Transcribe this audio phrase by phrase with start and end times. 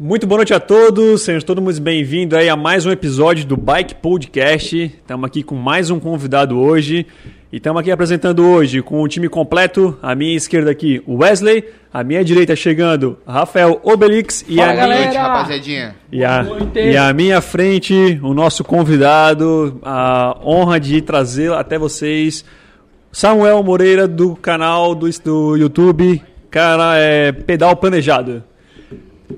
[0.00, 3.56] Muito boa noite a todos, sejam todos muito bem-vindos aí a mais um episódio do
[3.56, 4.76] Bike Podcast.
[4.76, 7.04] Estamos aqui com mais um convidado hoje
[7.52, 9.98] e estamos aqui apresentando hoje com o time completo.
[10.00, 14.74] À minha esquerda aqui, o Wesley, à minha direita chegando, Rafael Obelix e Fala, a
[14.76, 15.00] galera.
[15.00, 15.96] minha noite, rapaziadinha.
[16.12, 16.46] e a,
[16.76, 22.44] e à minha frente, o nosso convidado, a honra de trazer até vocês
[23.10, 28.44] Samuel Moreira do canal do, do YouTube, cara, é Pedal Planejado.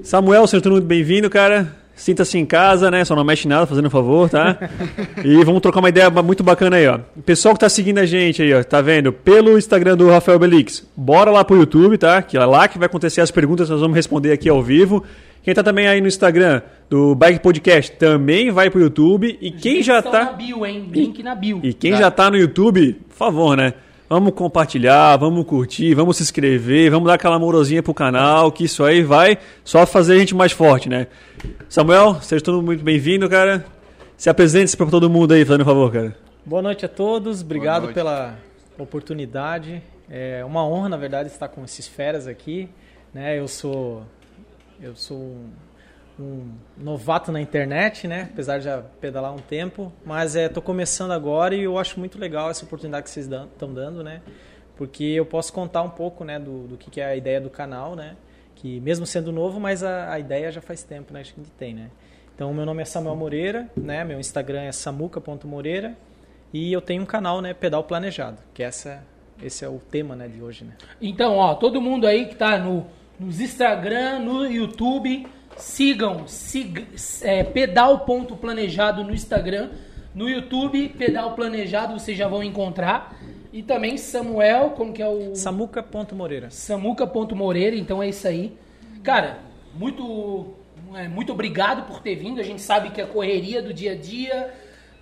[0.02, 1.76] Samuel, seja todo muito bem-vindo, cara.
[1.94, 3.04] Sinta-se em casa, né?
[3.04, 4.56] Só não mexe nada, fazendo um favor, tá?
[5.22, 6.98] e vamos trocar uma ideia muito bacana aí, ó.
[7.14, 9.12] O pessoal que tá seguindo a gente aí, ó, tá vendo?
[9.12, 12.22] Pelo Instagram do Rafael Belix, bora lá pro YouTube, tá?
[12.22, 15.04] Que é lá que vai acontecer as perguntas, nós vamos responder aqui ao vivo.
[15.42, 19.38] Quem tá também aí no Instagram do Bike Podcast também vai pro YouTube.
[19.40, 20.24] E quem já tá.
[20.24, 20.88] na bio, hein?
[20.90, 21.60] Link na bio.
[21.62, 23.74] E quem já tá no YouTube, por favor, né?
[24.12, 28.82] Vamos compartilhar, vamos curtir, vamos se inscrever, vamos dar aquela amorosinha pro canal, que isso
[28.82, 31.06] aí vai só fazer a gente mais forte, né?
[31.68, 33.64] Samuel, seja todo muito bem-vindo, cara.
[34.16, 36.16] Se apresente para todo mundo aí, fazendo um favor, cara.
[36.44, 38.36] Boa noite a todos, obrigado pela
[38.76, 39.80] oportunidade.
[40.10, 42.68] É uma honra, na verdade, estar com esses feras aqui.
[43.14, 43.38] Né?
[43.38, 44.02] Eu sou
[44.82, 45.50] eu sou um,
[46.22, 48.28] um novato na internet, né?
[48.32, 52.50] apesar de já pedalar um tempo, mas estou começando agora e eu acho muito legal
[52.50, 54.20] essa oportunidade que vocês estão dando, né?
[54.76, 57.50] porque eu posso contar um pouco né, do, do que, que é a ideia do
[57.50, 58.16] canal, né?
[58.54, 61.50] que mesmo sendo novo, mas a, a ideia já faz tempo né, que a gente
[61.52, 61.74] tem.
[61.74, 61.90] Né?
[62.34, 64.04] Então, meu nome é Samuel Moreira, né?
[64.04, 65.96] meu Instagram é samuca.moreira
[66.52, 69.04] e eu tenho um canal, né, Pedal Planejado, que essa,
[69.42, 70.64] esse é o tema né, de hoje.
[70.64, 70.72] Né?
[71.00, 72.86] Então, ó, todo mundo aí que tá no,
[73.18, 75.26] nos Instagram, no YouTube,
[75.60, 76.86] sigam sig,
[77.22, 79.70] é, pedal.planejado no Instagram.
[80.14, 83.16] No YouTube, pedal planejado, vocês já vão encontrar.
[83.52, 85.34] E também Samuel, como que é o.
[85.34, 86.50] Samuca.moreira.
[86.50, 88.56] Samuca.moreira, então é isso aí.
[89.02, 89.38] Cara,
[89.74, 90.54] muito,
[90.94, 92.40] é, muito obrigado por ter vindo.
[92.40, 94.52] A gente sabe que a correria do dia a dia,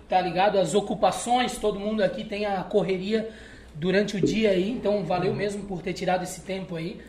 [0.07, 0.59] tá ligado?
[0.59, 3.29] As ocupações, todo mundo aqui tem a correria
[3.75, 6.99] durante o dia aí, então valeu mesmo por ter tirado esse tempo aí.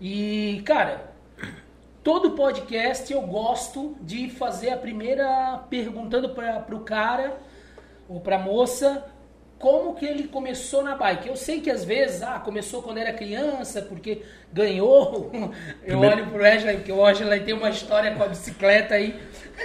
[0.00, 1.13] E, cara,
[2.04, 7.36] todo podcast eu gosto de fazer a primeira perguntando para o cara
[8.08, 9.06] ou para a moça
[9.58, 11.26] como que ele começou na bike.
[11.28, 14.22] Eu sei que às vezes, ah, começou quando era criança, porque
[14.52, 15.30] ganhou.
[15.82, 19.18] Eu Primeiro- olho pro Wesley, porque o Wesley tem uma história com a bicicleta aí.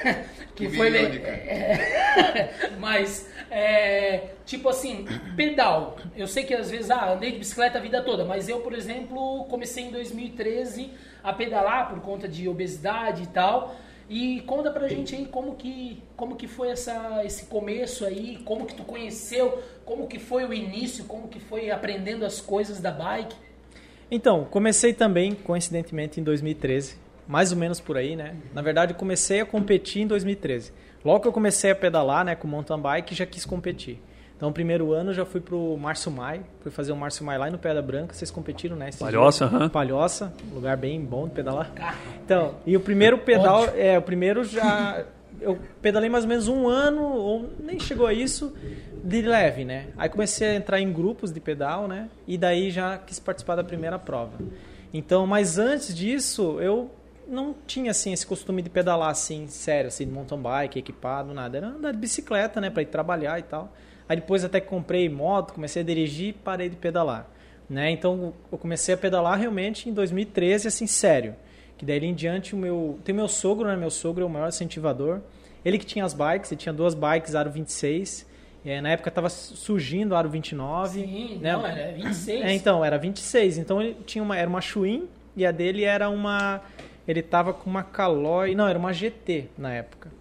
[0.55, 0.89] Que foi.
[0.93, 5.05] É, Mas, é, tipo assim,
[5.35, 5.97] pedal.
[6.15, 8.73] Eu sei que às vezes, ah, andei de bicicleta a vida toda, mas eu, por
[8.73, 10.91] exemplo, comecei em 2013
[11.23, 13.75] a pedalar por conta de obesidade e tal.
[14.09, 18.65] E conta pra gente aí como que, como que foi essa, esse começo aí, como
[18.65, 22.89] que tu conheceu, como que foi o início, como que foi aprendendo as coisas da
[22.91, 23.35] bike.
[24.09, 28.35] Então, comecei também, coincidentemente, em 2013, mais ou menos por aí, né?
[28.51, 30.73] Na verdade, comecei a competir em 2013.
[31.03, 34.01] Logo que eu comecei a pedalar, né, com mountain bike, já quis competir.
[34.35, 37.57] Então, primeiro ano já fui pro Março Mai, fui fazer o Março Mai lá no
[37.57, 38.87] Pedra Branca, vocês competiram, né?
[38.87, 39.67] esses Palhoça, aham.
[39.67, 41.69] Palhoça, lugar bem bom de pedalar.
[42.23, 45.03] Então, e o primeiro pedal, é, o primeiro já
[45.41, 48.53] eu pedalei mais ou menos um ano ou nem chegou a isso
[49.03, 49.87] de leve, né?
[49.97, 52.09] Aí comecei a entrar em grupos de pedal, né?
[52.27, 54.37] E daí já quis participar da primeira prova.
[54.93, 56.89] Então, mas antes disso, eu
[57.29, 61.57] não tinha assim esse costume de pedalar assim, sério, assim, de mountain bike, equipado, nada.
[61.57, 63.71] Era andar de bicicleta, né, para ir trabalhar e tal.
[64.07, 67.29] Aí depois até que comprei moto, comecei a dirigir e parei de pedalar,
[67.69, 67.91] né?
[67.91, 71.35] Então, eu comecei a pedalar realmente em 2013, assim, sério.
[71.77, 73.75] Que daí em diante o meu, tem meu sogro, né?
[73.75, 75.21] Meu sogro é o maior incentivador.
[75.63, 78.27] Ele que tinha as bikes, ele tinha duas bikes Aro 26.
[78.65, 81.01] É, na época estava surgindo o Aro 29.
[81.01, 81.53] Sim, né?
[81.53, 82.41] não, era 26.
[82.41, 83.59] É, então, era 26.
[83.59, 86.61] Então ele tinha uma, era uma Schwinn e a dele era uma.
[87.09, 88.53] Ele tava com uma Caloi.
[88.53, 90.11] Não, era uma GT na época.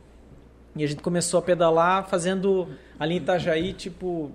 [0.75, 2.67] E a gente começou a pedalar fazendo
[2.99, 4.33] ali em Itajaí, tipo,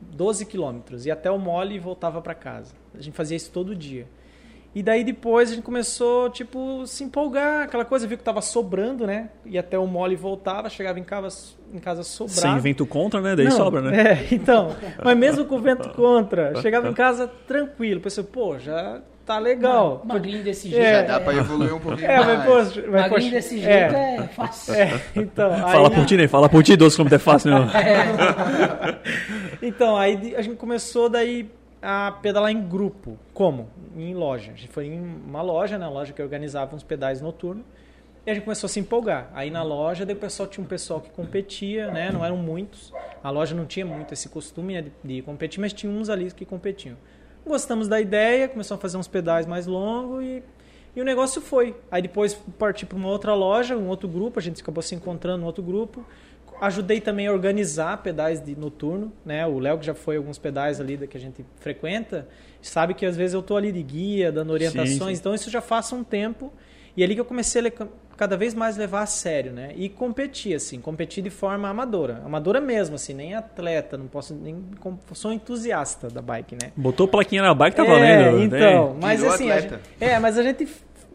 [0.00, 1.04] 12 quilômetros.
[1.04, 2.72] E até o mole e voltava para casa.
[2.94, 4.08] A gente fazia isso todo dia.
[4.74, 9.06] E daí depois a gente começou, tipo, se empolgar, aquela coisa, viu que tava sobrando,
[9.06, 9.28] né?
[9.44, 12.40] E até o mole voltava, chegava em casa, em casa sobrava.
[12.40, 13.36] Sem vento contra, né?
[13.36, 14.00] Daí Não, sobra, né?
[14.00, 14.74] É, então.
[15.04, 18.00] Mas mesmo com o vento contra, chegava em casa tranquilo.
[18.00, 20.02] Pensei, pô, já tá legal.
[20.04, 20.82] Magrinho desse jeito.
[20.82, 21.02] É.
[21.02, 22.38] Já dá pra evoluir um pouquinho É, mais.
[22.38, 24.74] mas, poxa, mas, Magrinho poxa, desse jeito é, é, fácil.
[24.74, 26.26] é, então, Fala aí, por ti, né?
[26.28, 27.66] Fala por ti, 12 km é fácil, não.
[29.62, 31.48] então, aí a gente começou daí
[31.80, 33.16] a pedalar em grupo.
[33.32, 33.68] Como?
[33.96, 34.50] Em loja.
[34.52, 35.86] A gente foi em uma loja, né?
[35.86, 37.64] Uma loja que organizava uns pedais noturnos.
[38.26, 39.30] E a gente começou a se empolgar.
[39.32, 42.10] Aí na loja, daí o pessoal tinha um pessoal que competia, né?
[42.12, 42.92] Não eram muitos.
[43.22, 46.30] A loja não tinha muito esse costume né, de, de competir, mas tinha uns ali
[46.32, 46.96] que competiam.
[47.50, 50.40] Gostamos da ideia, começamos a fazer uns pedais mais longos e
[50.94, 51.74] E o negócio foi.
[51.90, 55.38] Aí depois parti para uma outra loja, um outro grupo, a gente acabou se encontrando
[55.40, 56.06] no outro grupo.
[56.60, 59.44] Ajudei também a organizar pedais de noturno, né?
[59.48, 62.28] O Léo que já foi alguns pedais ali que a gente frequenta,
[62.62, 65.12] sabe que às vezes eu tô ali de guia, dando orientações, Sim, sim.
[65.12, 66.52] então isso já faz um tempo.
[66.96, 67.88] E é ali que eu comecei a
[68.20, 69.72] cada vez mais levar a sério, né?
[69.76, 74.62] E competir assim, competir de forma amadora, amadora mesmo assim, nem atleta, não posso nem
[75.14, 76.70] sou entusiasta da bike, né?
[76.76, 78.38] Botou plaquinha na bike, tá É, valendo.
[78.38, 78.44] né?
[78.44, 80.68] então, mas Virou assim, a gente, é, mas a gente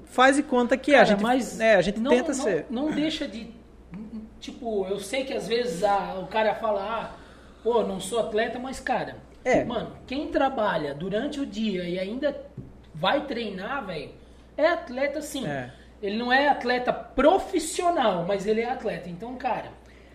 [0.05, 2.65] faz de conta que a Cara, gente, mas é, a gente não, tenta não, ser.
[2.71, 3.53] Não deixa de.
[4.39, 7.15] Tipo, eu sei que às vezes a- o cara fala, ah,
[7.63, 9.63] pô, não sou atleta, mas cara, É.
[9.63, 12.35] mano, quem trabalha durante o dia e ainda
[12.95, 14.09] vai treinar, velho,
[14.57, 15.45] é atleta sim.
[15.45, 15.71] É.
[16.05, 19.09] Ele não é atleta profissional, mas ele é atleta.
[19.09, 19.71] Então, cara.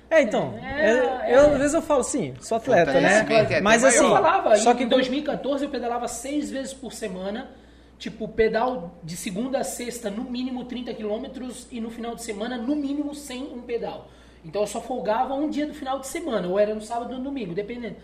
[0.08, 1.34] É, então, É, eu, é.
[1.36, 3.26] eu, às vezes eu falo sim, sou atleta, né?
[3.50, 7.48] É Mas assim, eu falava, só em que 2014 eu pedalava seis vezes por semana,
[7.96, 12.58] tipo, pedal de segunda a sexta, no mínimo 30 quilômetros, e no final de semana,
[12.58, 14.08] no mínimo, sem um pedal.
[14.44, 17.18] Então eu só folgava um dia do final de semana, ou era no sábado ou
[17.18, 17.96] no domingo, dependendo.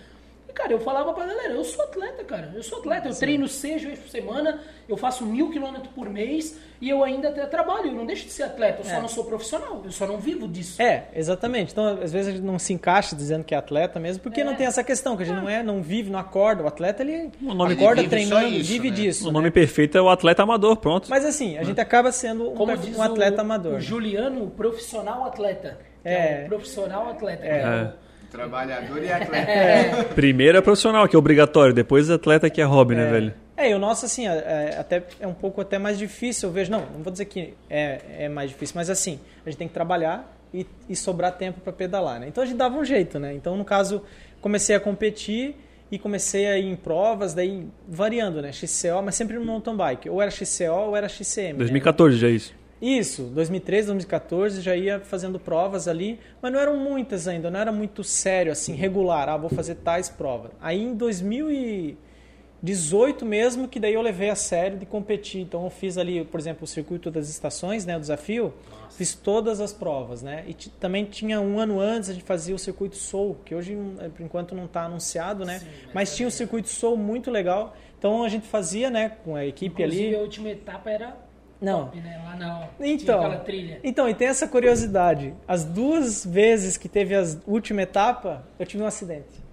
[0.57, 3.83] Cara, eu falava pra galera, eu sou atleta, cara, eu sou atleta, eu treino seis
[3.83, 4.59] vezes por semana,
[4.89, 8.33] eu faço mil quilômetros por mês, e eu ainda até trabalho, eu não deixo de
[8.33, 9.01] ser atleta, eu só É.
[9.03, 10.81] não sou profissional, eu só não vivo disso.
[10.81, 11.73] É, exatamente.
[11.73, 14.45] Então, às vezes a gente não se encaixa dizendo que é atleta mesmo, porque É.
[14.45, 16.63] não tem essa questão, que a gente não é, não vive, não acorda.
[16.63, 18.97] O atleta, ele O nome acorda vive só treinando, isso, vive né?
[18.97, 19.25] disso.
[19.25, 19.33] O né?
[19.35, 21.11] nome perfeito é o atleta amador, pronto.
[21.11, 23.75] Mas assim, a gente acaba sendo um, Como diz um atleta o, amador.
[23.75, 25.79] o Juliano, o profissional atleta.
[26.03, 26.43] que É.
[26.43, 26.45] É.
[26.45, 27.43] o profissional atleta.
[27.43, 27.93] que É.
[28.41, 28.49] é É.
[28.49, 30.05] Trabalhador e atleta.
[30.15, 31.73] Primeiro é profissional, que é obrigatório.
[31.75, 33.35] Depois atleta que é hobby, né, velho?
[33.57, 36.53] É, e o nosso, assim, é, é até, é um pouco até mais difícil, eu
[36.53, 36.71] vejo.
[36.71, 39.75] Não, não vou dizer que é, é mais difícil, mas assim, a gente tem que
[39.75, 42.29] trabalhar e, e sobrar tempo para pedalar, né?
[42.29, 43.35] Então a gente dava um jeito, né?
[43.35, 44.03] Então, no caso,
[44.41, 45.57] comecei a competir
[45.91, 48.53] e comecei a ir em provas, daí variando, né?
[48.53, 50.11] XCO, mas sempre no mountain bike.
[50.11, 51.53] Ou era XCO ou era XCM.
[51.53, 51.59] né?
[51.59, 52.55] 2014 já é isso.
[52.81, 57.73] Isso, 2013, 2014 já ia fazendo provas ali, mas não eram muitas ainda, não era
[57.73, 60.51] muito sério assim, regular, ah, vou fazer tais provas.
[60.61, 65.41] Aí em 2018 mesmo que daí eu levei a sério de competir.
[65.41, 68.53] Então eu fiz ali, por exemplo, o circuito das estações, né, o desafio,
[68.91, 70.45] fiz todas as provas, né?
[70.47, 74.11] E também tinha um ano antes a gente fazia o circuito Soul, que hoje eh,
[74.11, 75.63] por enquanto não está anunciado, né?
[75.95, 77.75] mas tinha o circuito Soul muito legal.
[77.99, 80.17] Então a gente fazia, né, com a equipe Inclusive, ali.
[80.17, 81.17] a última etapa era
[81.61, 81.85] Não.
[81.87, 82.21] top, né?
[82.25, 83.81] Lá tinha Então, aquela trilha.
[83.83, 85.35] então, e tem essa curiosidade.
[85.49, 89.47] As duas vezes que teve a última etapa, eu tive um acidente.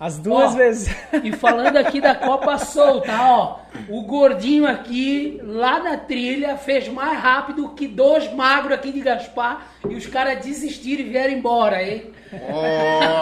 [0.00, 0.94] As duas Ó, vezes.
[1.24, 3.18] E falando aqui da Copa Soul, tá?
[3.36, 3.58] Ó,
[3.88, 9.66] o gordinho aqui, lá na trilha, fez mais rápido que dois magros aqui de Gaspar
[9.90, 12.12] e os caras desistiram e vieram embora, hein?
[12.30, 13.17] Porra!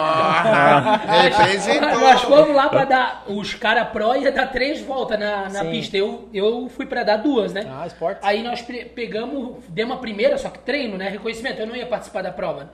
[1.23, 1.99] Representou.
[1.99, 3.23] Nós fomos lá pra dar.
[3.27, 5.71] Os caras pró ia dar três voltas na, na Sim.
[5.71, 5.97] pista.
[5.97, 7.65] Eu, eu fui pra dar duas, né?
[7.69, 8.19] Ah, esporte.
[8.23, 11.09] Aí nós pegamos, demos a primeira, só que treino, né?
[11.09, 11.59] Reconhecimento.
[11.59, 12.71] Eu não ia participar da prova.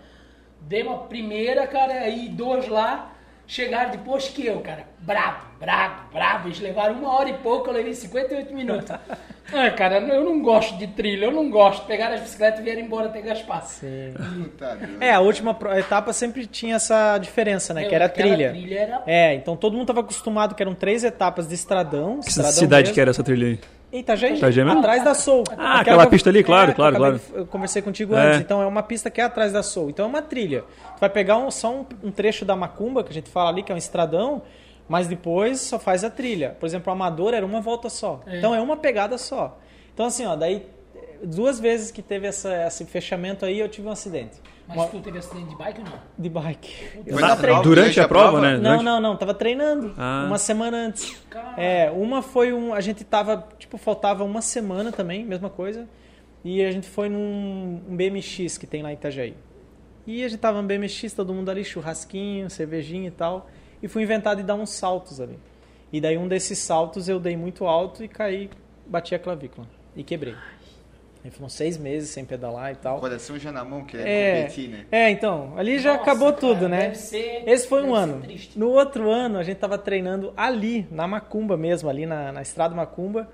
[0.62, 3.13] Demos a primeira, cara, aí dois lá.
[3.46, 4.86] Chegaram depois que eu, cara.
[5.00, 6.48] Brabo, brabo, brabo.
[6.48, 8.90] Eles levaram uma hora e pouco, eu levei 58 minutos.
[9.54, 11.86] ah, cara, eu não gosto de trilha, eu não gosto.
[11.86, 13.64] Pegaram as bicicletas e vieram embora até Gaspar.
[13.66, 14.14] Sim.
[15.02, 17.82] É, a última etapa sempre tinha essa diferença, né?
[17.82, 18.50] Meu, que era a trilha.
[18.52, 22.22] trilha era- É, então todo mundo estava acostumado que eram três etapas de estradão.
[22.22, 22.94] Que estradão cidade mesmo.
[22.94, 23.60] que era essa trilha aí?
[24.00, 24.38] Itajaí.
[24.38, 24.80] Itajaí mesmo?
[24.80, 25.44] Atrás da Soul.
[25.58, 27.22] Ah, aquela pista ali, claro, que claro, eu claro.
[27.34, 28.28] Eu conversei contigo É.
[28.28, 28.40] antes.
[28.42, 29.90] Então é uma pista que é atrás da Soul.
[29.92, 30.64] Então é uma trilha.
[30.96, 33.62] Tu vai pegar um- só um, um trecho da Macumba, que a gente fala ali,
[33.64, 34.42] que é um estradão,
[34.90, 36.58] mas depois só faz a trilha.
[36.60, 38.22] Por exemplo, o Amador era uma volta só.
[38.26, 38.38] É.
[38.40, 39.60] Então é uma pegada só.
[39.94, 40.66] Então assim, ó, daí
[41.24, 44.42] duas vezes que teve essa, esse fechamento aí, eu tive um acidente.
[44.68, 45.94] Mas Uma- tu teve acidente de bike ou não?
[46.18, 46.90] de bike.
[47.06, 48.58] Eu tava na prova, Durante a prova, né?
[48.58, 50.24] não, não, não, tava treinando Ah.
[50.26, 51.16] uma semana antes.
[51.30, 51.62] Cara.
[51.62, 52.74] É, uma foi um.
[52.74, 55.88] A gente tava, tipo, faltava uma semana também, mesma coisa.
[56.46, 59.36] E a gente foi num um BMX que tem lá em Itajaí.
[60.08, 63.48] E a gente tava no BMX, todo mundo ali, churrasquinho, cervejinha e tal.
[63.82, 65.38] E fui inventado de dar uns saltos ali.
[65.92, 68.50] E daí um desses saltos eu dei muito alto e caí,
[68.86, 69.68] bati a clavícula.
[69.96, 70.36] E quebrei.
[71.24, 73.00] Aí foram seis meses sem pedalar e tal.
[73.00, 74.86] Coração já na mão, querendo É, competir, né?
[74.92, 76.82] é, então, ali já Nossa, acabou cara, tudo, né?
[76.82, 78.22] deve ser- Esse foi deve um ser ano.
[78.22, 78.60] triste.
[78.60, 82.76] No outro ano, a gente tava treinando ali, na Macumba mesmo, ali na, na estrada
[82.76, 83.30] Macumba.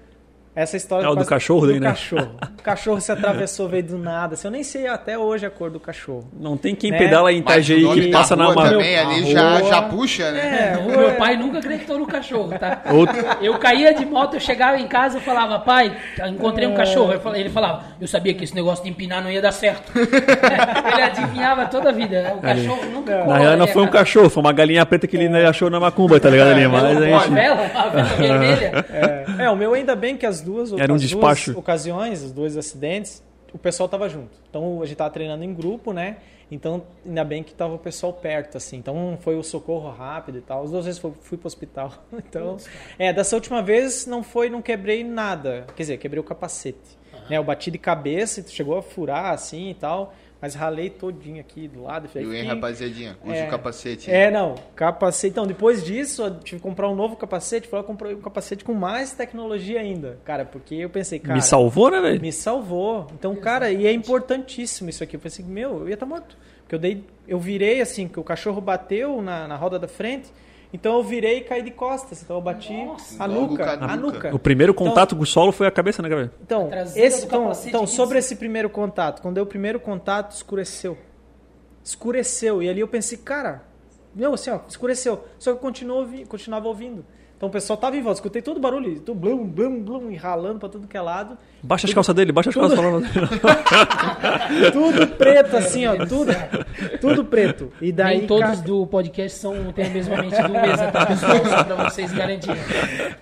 [0.62, 1.90] Essa história É o do cachorro daí, do né?
[1.90, 2.30] cachorro.
[2.60, 4.34] O cachorro se atravessou, veio do nada.
[4.34, 6.28] Assim, eu nem sei até hoje a cor do cachorro.
[6.38, 6.98] Não tem quem Né?
[6.98, 10.74] pedala em Itajaí que passa na rua também ali a já, rua- já puxa, né?
[10.74, 12.82] É, rua- meu pai nunca acreditou no cachorro, tá?
[12.92, 15.96] Outro- Eu caía de moto, eu chegava em casa e falava, pai,
[16.28, 17.14] encontrei um cachorro.
[17.14, 19.92] Eu falei- Ele falava, eu sabia que esse negócio de empinar não ia dar certo.
[19.96, 22.34] Ele adivinhava toda a vida.
[22.38, 24.00] O cachorro nunca Na real não foi um cara.
[24.00, 26.68] cachorro, foi uma galinha preta que ele achou na macumba, tá ligado ali?
[26.68, 27.34] Mas a Uma gente...
[27.34, 28.86] vela, uma vela vermelha.
[28.92, 31.52] É, é, o meu ainda bem que as duas, Era um despacho.
[31.52, 34.38] duas ocasiões, os dois acidentes, o pessoal tava junto.
[34.50, 36.18] Então a gente tava treinando em grupo, né?
[36.52, 38.78] Então ainda bem que tava o pessoal perto, assim.
[38.78, 40.64] Então foi o socorro rápido e tal.
[40.64, 41.94] As duas vezes fui, fui pro hospital.
[42.14, 42.58] Então,
[42.98, 45.66] é, dessa última vez não foi, não quebrei nada.
[45.76, 46.98] Quer dizer, quebrei o capacete.
[47.30, 47.38] Né?
[47.38, 50.14] Eu bati de cabeça, chegou a furar assim e tal.
[50.42, 52.10] Mas ralei todinho aqui do lado.
[52.16, 53.18] E o hein, rapaziadinha?
[53.26, 53.48] Use É.
[53.48, 54.10] o capacete.
[54.10, 55.32] é, não, capacete.
[55.32, 57.68] Então, depois disso, eu tive que comprar um novo capacete.
[57.68, 60.18] Fui lá comprei um capacete com mais tecnologia ainda.
[60.24, 61.36] Cara, porque eu pensei, cara.
[61.36, 62.22] Me salvou, né, velho?
[62.22, 63.08] Me salvou.
[63.14, 65.18] Então, cara, e é importantíssimo isso aqui.
[65.18, 66.38] Eu pensei, meu, eu ia estar morto.
[66.62, 67.04] Porque eu dei.
[67.28, 70.32] Eu virei assim, que o cachorro bateu na, na roda da frente.
[70.72, 72.22] Então eu virei e caí de costas.
[72.22, 73.24] Então eu bati Nossa.
[73.24, 73.66] a nuca.
[73.66, 74.18] a A nuca.
[74.18, 74.36] nuca.
[74.36, 76.32] O primeiro contato com o solo foi a cabeça, né, cara?
[76.44, 80.98] Então, esse, então, então sobre esse primeiro contato, quando deu o primeiro contato, escureceu.
[81.84, 82.62] Escureceu.
[82.62, 83.64] E ali eu pensei, cara,
[84.14, 85.24] meu, assim, ó, escureceu.
[85.40, 87.04] Só que eu continuava ouvindo.
[87.40, 90.16] Então o pessoal tava em volta, escutei todo o barulho, tudo blum, blum, blum, e
[90.18, 91.38] ralando pra tudo que é lado.
[91.64, 93.06] Baixa as calças dele, baixa as calças falando.
[94.74, 96.32] Tudo preto, assim, ó, tudo,
[97.00, 97.72] tudo preto.
[97.82, 101.06] E daí, Nem todos cara, do podcast são, têm a mesma mente do Mesa, tá,
[101.06, 101.46] pessoal?
[101.46, 102.62] Só pra vocês garantirem.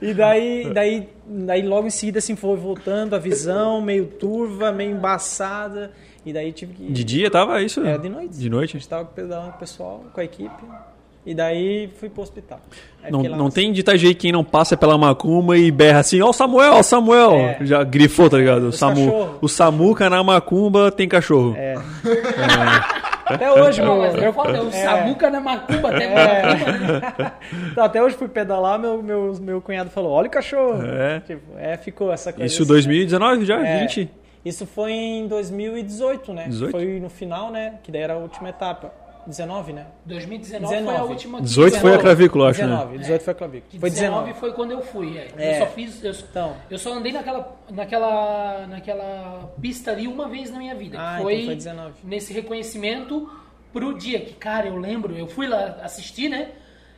[0.02, 4.92] E daí, daí, daí logo em seguida assim foi voltando a visão, meio turva, meio
[4.92, 5.92] embaçada.
[6.26, 6.92] E daí tive que.
[6.92, 7.82] De dia tava isso?
[7.86, 8.38] Era de noite.
[8.38, 8.74] De A noite?
[8.74, 10.64] gente tava pedalando com o pessoal, com a equipe.
[11.28, 12.58] E daí fui pro hospital.
[13.04, 16.22] Aí Não, não na- tem de Itajaí quem não passa pela macumba e berra assim,
[16.22, 17.32] ó o Samuel, ó o Samuel.
[17.34, 17.58] É.
[17.66, 18.68] Já grifou, tá ligado?
[18.70, 19.38] O, Samu, cachorro.
[19.42, 21.54] o Samuca na macumba tem cachorro.
[21.58, 21.76] É.
[23.26, 24.72] Até hoje, Não, é meu foda, o é.
[24.72, 26.44] Samuca na macumba, até É.
[26.56, 26.72] macumba,
[27.18, 27.32] né?
[27.72, 30.82] Então, até hoje fui pedalar, meu, meu, meu cunhado falou: olha o cachorro.
[30.86, 31.20] É.
[31.20, 32.46] Tipo, é, ficou essa coisa.
[32.46, 33.60] Isso assim, 2019 já?
[33.66, 33.82] É.
[33.82, 34.10] 20?
[34.46, 36.46] Isso foi em 2018, né?
[36.48, 36.72] 18?
[36.72, 37.74] Foi no final, né?
[37.84, 38.94] Que daí era a última etapa.
[39.28, 39.88] 19, né?
[40.06, 41.10] 2019 foi a 19.
[41.14, 41.42] última.
[41.42, 42.68] 18 foi a clavícula, acho, né?
[42.68, 43.80] 19, 18 foi a clavícula.
[43.80, 44.40] Foi 19 19.
[44.40, 45.18] foi quando eu fui.
[45.18, 45.28] é.
[45.38, 45.56] É.
[45.62, 46.04] Eu só fiz.
[46.04, 46.58] Eu, Então.
[46.70, 50.98] eu só andei naquela, naquela, naquela pista ali uma vez na minha vida.
[51.00, 51.94] Ah, que então foi, foi 19.
[52.04, 53.30] nesse reconhecimento
[53.74, 56.52] pro dia que, cara, eu lembro, eu fui lá assistir, né?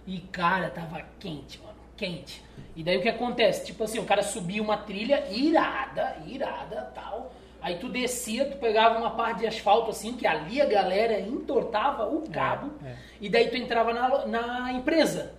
[0.07, 1.75] E, cara, tava quente, mano.
[1.97, 2.41] Quente.
[2.75, 3.65] E daí o que acontece?
[3.65, 7.33] Tipo assim, o cara subia uma trilha irada, irada, tal.
[7.61, 12.05] Aí tu descia, tu pegava uma parte de asfalto assim, que ali a galera entortava
[12.07, 12.71] o cabo.
[12.85, 12.95] é.
[13.19, 15.33] E daí tu entrava na, na empresa.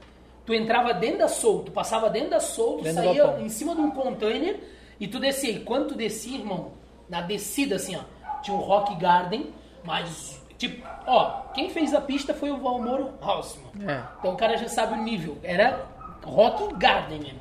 [0.44, 3.74] Tu entrava dentro da Soul, tu passava dentro da Soul, tu Dentro saía em cima
[3.74, 4.58] de um container
[4.98, 5.50] e tu descia.
[5.52, 6.72] E quando tu descia, irmão,
[7.08, 8.00] na descida assim, ó,
[8.42, 9.52] tinha um Rock Garden,
[9.84, 13.70] mas tipo, ó, quem fez a pista foi o Valmoro Hausmann.
[13.88, 14.02] É.
[14.18, 15.38] Então o cara já sabe o nível.
[15.42, 15.86] Era
[16.22, 17.40] Rock Garden mesmo.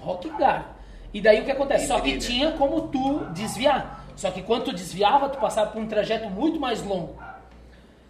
[0.00, 0.74] Rock Garden.
[1.14, 1.86] E daí o que acontece?
[1.86, 3.95] Só que tinha como tu desviar.
[4.16, 7.16] Só que quando tu desviava, tu passava por um trajeto muito mais longo.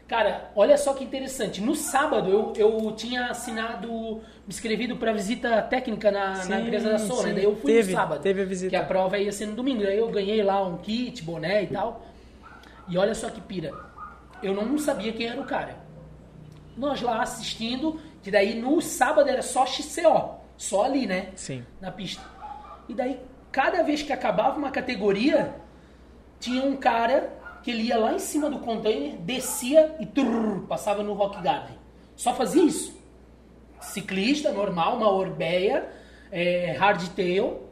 [0.06, 1.60] Cara, olha só que interessante.
[1.60, 6.90] No sábado eu, eu tinha assinado, me inscrevido para visita técnica na, na Sim, empresa
[6.90, 7.34] da Sona.
[7.34, 8.22] Daí eu fui Teve, no sábado.
[8.22, 8.70] teve a visita.
[8.70, 9.82] Que a prova ia ser no domingo.
[9.82, 12.06] Daí eu ganhei lá um kit, boné e tal.
[12.88, 13.72] E olha só que pira.
[14.40, 15.76] Eu não sabia quem era o cara.
[16.76, 20.36] Nós lá assistindo, que daí no sábado era só XCO.
[20.56, 21.30] Só ali, né?
[21.34, 21.64] Sim.
[21.80, 22.22] na pista.
[22.88, 23.18] E daí,
[23.50, 25.52] cada vez que acabava uma categoria,
[26.38, 31.02] tinha um cara que ele ia lá em cima do container, descia e trrr, passava
[31.02, 31.76] no Rock Garden.
[32.14, 32.96] Só fazia isso.
[33.80, 35.88] Ciclista, normal, uma Orbeia,
[36.30, 37.62] é, hardtail.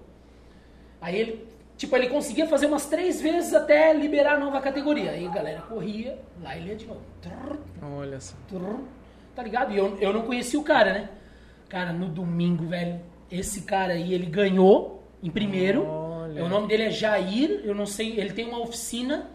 [1.00, 5.12] Aí ele, tipo, ele conseguia fazer umas três vezes até liberar a nova categoria.
[5.12, 7.00] Aí a galera corria, lá ele ia de novo.
[7.20, 8.34] Trrr, Olha só.
[8.48, 8.80] Trrr,
[9.34, 9.72] Tá ligado?
[9.72, 11.08] E eu, eu não conhecia o cara, né?
[11.68, 15.86] Cara, no domingo, velho, esse cara aí, ele ganhou em primeiro.
[15.86, 16.03] Olha.
[16.42, 19.28] O nome dele é Jair, eu não sei, ele tem uma oficina.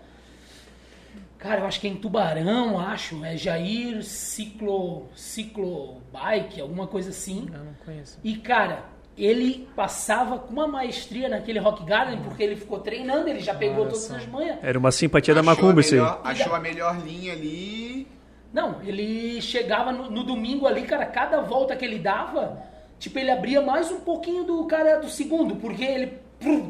[1.37, 3.23] Cara, eu acho que é em Tubarão, acho.
[3.23, 7.47] É Jair Ciclo, Ciclo Bike, alguma coisa assim.
[7.53, 8.19] Eu não conheço.
[8.21, 8.83] E, cara,
[9.17, 13.83] ele passava com uma maestria naquele Rock Garden, porque ele ficou treinando, ele já pegou
[13.83, 14.57] Olha todas as manhas.
[14.61, 16.01] Era uma simpatia da Achou a macumba isso aí.
[16.23, 18.07] Achou a melhor linha ali.
[18.51, 22.63] Não, ele chegava no, no domingo ali, cara, cada volta que ele dava,
[22.97, 26.17] tipo, ele abria mais um pouquinho do cara do segundo, porque ele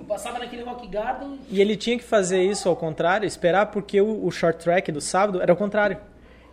[0.07, 1.39] passava naquele Rock Garden.
[1.49, 5.01] E ele tinha que fazer isso ao contrário, esperar, porque o, o short track do
[5.01, 5.97] sábado era o contrário.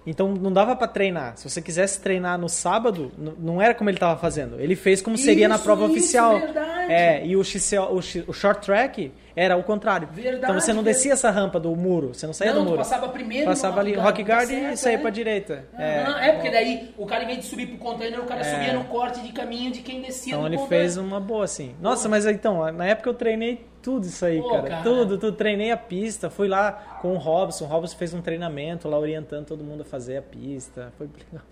[0.07, 1.37] Então não dava pra treinar.
[1.37, 4.61] Se você quisesse treinar no sábado, não era como ele estava fazendo.
[4.61, 6.39] Ele fez como seria na Isso, prova isso, oficial.
[6.39, 6.93] verdade.
[6.93, 10.09] É, e o, XCO, o, o short track era o contrário.
[10.11, 10.97] Verdade, então você não verdade.
[10.97, 12.79] descia essa rampa do muro, você não saía Não, do tu muro.
[12.79, 14.99] passava primeiro Passava ali Rock tá e certo, saía é.
[14.99, 15.65] pra direita.
[15.79, 18.45] Aham, É, porque daí o cara, em vez de subir pro container, o cara É.
[18.45, 20.81] subia no corte de caminho de quem descia Então ele container.
[20.83, 21.75] fez uma boa, assim.
[21.81, 24.63] Nossa, mas então, na época eu treinei tudo isso aí, Pô, cara.
[24.69, 24.83] cara.
[24.83, 25.37] Tudo, tudo.
[25.37, 27.67] Treinei a pista, fui lá com o Robson.
[27.67, 30.93] O Robson fez um treinamento lá orientando todo mundo a fazer a pista.
[30.99, 31.45] Foi legal.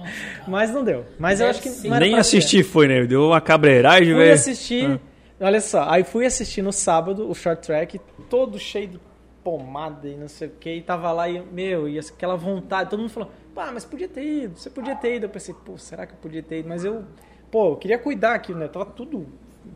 [0.00, 0.10] Nossa,
[0.48, 1.04] Mas não deu.
[1.18, 3.04] Mas eu acho que não Nem assistir foi, né?
[3.04, 4.12] Deu uma cabreiragem, ser.
[4.14, 4.34] Fui velho.
[4.34, 4.84] assistir.
[4.86, 5.11] Ah.
[5.42, 7.98] Olha só, aí fui assistir no sábado o short track,
[8.30, 9.00] todo cheio de
[9.42, 13.00] pomada e não sei o que, e tava lá e, meu, e aquela vontade, todo
[13.00, 15.26] mundo falou, pá, mas podia ter ido, você podia ter ido.
[15.26, 16.68] Eu pensei, pô, será que eu podia ter ido?
[16.68, 17.04] Mas eu,
[17.50, 18.68] pô, eu queria cuidar aqui, né?
[18.68, 19.26] Tava tudo,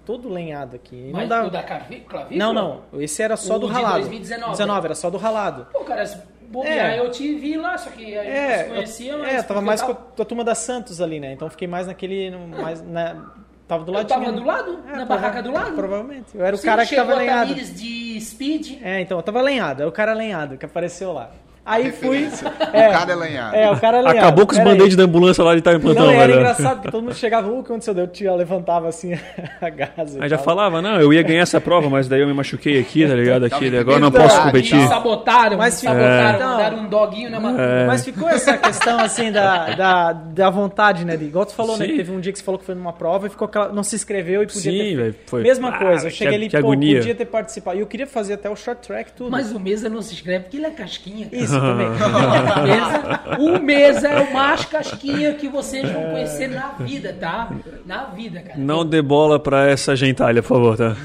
[0.05, 1.11] todo lenhado aqui.
[1.13, 1.47] Mas não dá...
[1.47, 2.39] o da claví- clavícula?
[2.39, 3.99] Não, não, esse era só O do de ralado.
[4.03, 4.51] 2019.
[4.53, 5.67] 19, era só do ralado.
[5.73, 6.05] Pô, cara,
[6.49, 6.99] bobear, É.
[7.01, 9.35] eu te vi lá, só que aí É, conhecia, mas...
[9.35, 11.33] é, tava mais eu com a, turma da Santos ali, né?
[11.33, 12.31] Então fiquei mais naquele.
[12.31, 13.33] Mais, na,
[13.67, 14.79] tava do Eu lado tava do lado?
[14.85, 15.75] Na barraca do lado?
[15.75, 16.29] Provavelmente.
[16.35, 17.55] Eu era o Sim, cara que tava lenhado.
[17.55, 18.79] De speed.
[18.83, 21.31] É, então, eu tava lenhado, era o cara lenhado que apareceu lá.
[21.67, 22.19] Aí fui.
[22.21, 22.53] Referência.
[22.73, 23.55] É, O cara é lanhado.
[23.55, 24.19] é, o cara lenhado.
[24.19, 26.35] Acabou com os band-aids da ambulância lá de estar em plantão, Não, era velho.
[26.41, 27.95] engraçado, porque todo mundo chegava, o que aconteceu?
[27.97, 29.15] Eu tia levantava assim
[29.61, 30.15] a gás.
[30.15, 30.45] e Aí já tal.
[30.45, 33.45] falava, não, eu ia ganhar essa prova, mas daí eu me machuquei aqui, tá ligado?
[33.45, 34.77] Aqui, Tava agora não posso competir.
[34.77, 36.45] Me sabotaram, Mas me ficou- sabotaram, É.
[36.53, 37.59] mandaram um doguinho na mão.
[37.59, 37.87] É.
[37.87, 41.17] Mas ficou essa questão assim da, da, da vontade, né?
[41.17, 41.85] De, igual tu falou, né?
[41.87, 41.91] Sim.
[41.93, 43.83] Que teve um dia que você falou que foi numa prova e ficou aquela, não
[43.83, 44.97] se inscreveu e podia Sim, ter.
[44.97, 46.99] velho, foi- Mesma Ah, coisa, eu que- cheguei ali, que pô, agonia.
[46.99, 47.79] podia ter participado.
[47.79, 49.31] E eu queria fazer até o short track tudo.
[49.31, 51.27] Mas o Mesa não se inscreve porque ele é casquinha.
[51.31, 51.56] cara.
[51.61, 51.87] Também.
[53.39, 57.53] O Mesa, é o mais casquinha que vocês vão conhecer na vida, tá?
[57.85, 58.59] Na vida, cara.
[58.59, 60.97] Não dê bola pra essa gentalha, por favor, tá?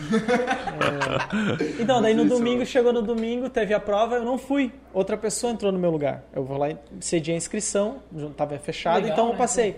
[1.79, 4.71] Então, daí no domingo, chegou no domingo, teve a prova, eu não fui.
[4.93, 6.23] Outra pessoa entrou no meu lugar.
[6.33, 7.97] Eu vou lá e cedi a inscrição,
[8.37, 9.75] tava fechado, Legal, então eu né, passei.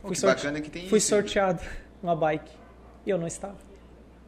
[0.00, 1.60] Fui, que sorte- bacana que tem fui isso, sorteado
[2.02, 2.50] uma bike.
[3.06, 3.56] E eu não estava.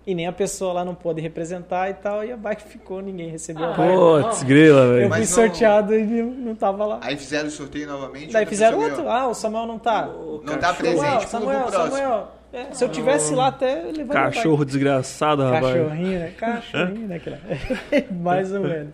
[0.07, 3.31] E nem a pessoa lá não pôde representar e tal, e a bike ficou, ninguém
[3.31, 4.23] recebeu a Ah, bike.
[4.29, 5.01] Putz, grila, Eu velho.
[5.01, 6.99] fui Mas não- sorteado e não, tava lá.
[7.03, 8.31] Aí fizeram o sorteio novamente.
[8.31, 8.97] Daí fizeram outro.
[8.97, 9.11] ganhou.
[9.11, 10.07] Ah, o Samuel não tá.
[10.07, 11.91] Não tá presente, Samuel, Samuel.
[11.91, 12.29] Samuel.
[12.53, 14.15] É, se eu tivesse lá até eu a.
[14.15, 15.75] Cachorro desgraçado, rapaz.
[15.75, 16.33] Cachorrinho, né?
[16.39, 17.17] Cachorrinho, né?
[17.17, 17.41] aquela-
[18.13, 18.93] Mais ou menos.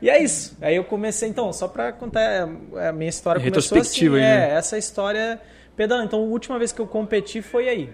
[0.00, 0.56] E é isso.
[0.62, 2.40] Aí eu comecei, então, só pra contar é,
[2.88, 4.50] a minha história começou assim, Retrospectiva aí, é, né?
[4.54, 5.38] essa história
[5.76, 6.06] pedalando.
[6.06, 7.90] Então, a última vez que eu competi foi aí.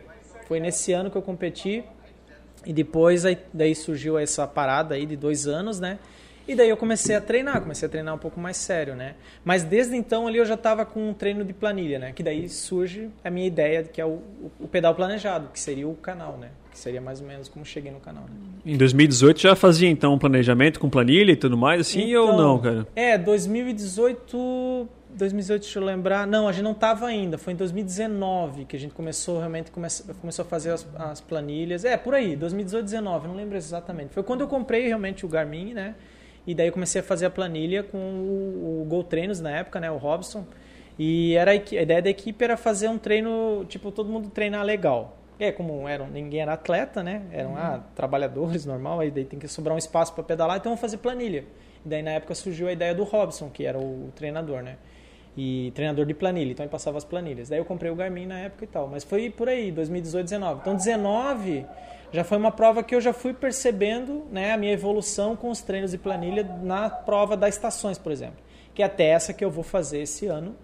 [0.47, 1.83] Foi nesse ano que eu competi.
[2.65, 5.99] E depois aí, daí surgiu essa parada aí de dois anos, né?
[6.47, 9.15] E daí eu comecei a treinar, comecei a treinar um pouco mais sério, né?
[9.43, 12.13] Mas desde então ali eu já estava com um treino de planilha, né?
[12.13, 14.21] Que daí surge a minha ideia, que é o,
[14.61, 16.49] o pedal planejado, que seria o canal, né?
[16.71, 18.35] Que seria mais ou menos como cheguei no canal, né?
[18.67, 22.37] Em 2018 já fazia então um planejamento com planilha e tudo mais, assim, ou Então,
[22.37, 22.87] não, cara?
[22.95, 24.89] É, 2018.
[25.15, 26.27] 2018, deixa eu lembrar.
[26.27, 27.39] Não, a gente não tava ainda.
[27.39, 29.89] Foi em 2019 que a gente começou realmente come,
[30.21, 31.85] começou a fazer as, as planilhas.
[31.85, 34.13] É, por aí, 2018, 2019, não lembro exatamente.
[34.13, 35.95] Foi quando eu comprei realmente o Garmin, né?
[36.47, 39.81] E daí eu comecei a fazer a planilha com o, o Gol Treinos na época,
[39.81, 39.91] né?
[39.91, 40.45] O Robson.
[40.99, 44.65] E era a, a ideia da equipe era fazer um treino, tipo, todo mundo treinar
[44.65, 45.17] legal.
[45.39, 47.23] É, como eram, ninguém era atleta, né?
[47.33, 50.81] Eram ah, trabalhadores, normal, aí daí tem que sobrar um espaço para pedalar, então vamos
[50.81, 51.45] fazer planilha.
[51.85, 54.77] E daí na época surgiu a ideia do Robson, que era o, treinador, né?
[55.37, 57.49] E treinador de planilha, então ele passava as planilhas.
[57.49, 60.61] Daí eu comprei o Garmin na época e tal, mas foi por aí, 2018, 19.
[60.61, 61.67] Então 19
[62.13, 65.61] já foi uma prova que eu já fui percebendo, né, a minha evolução com os
[65.61, 68.37] treinos de planilha na prova das estações, por exemplo,
[68.73, 70.55] que é até essa que eu vou fazer esse ano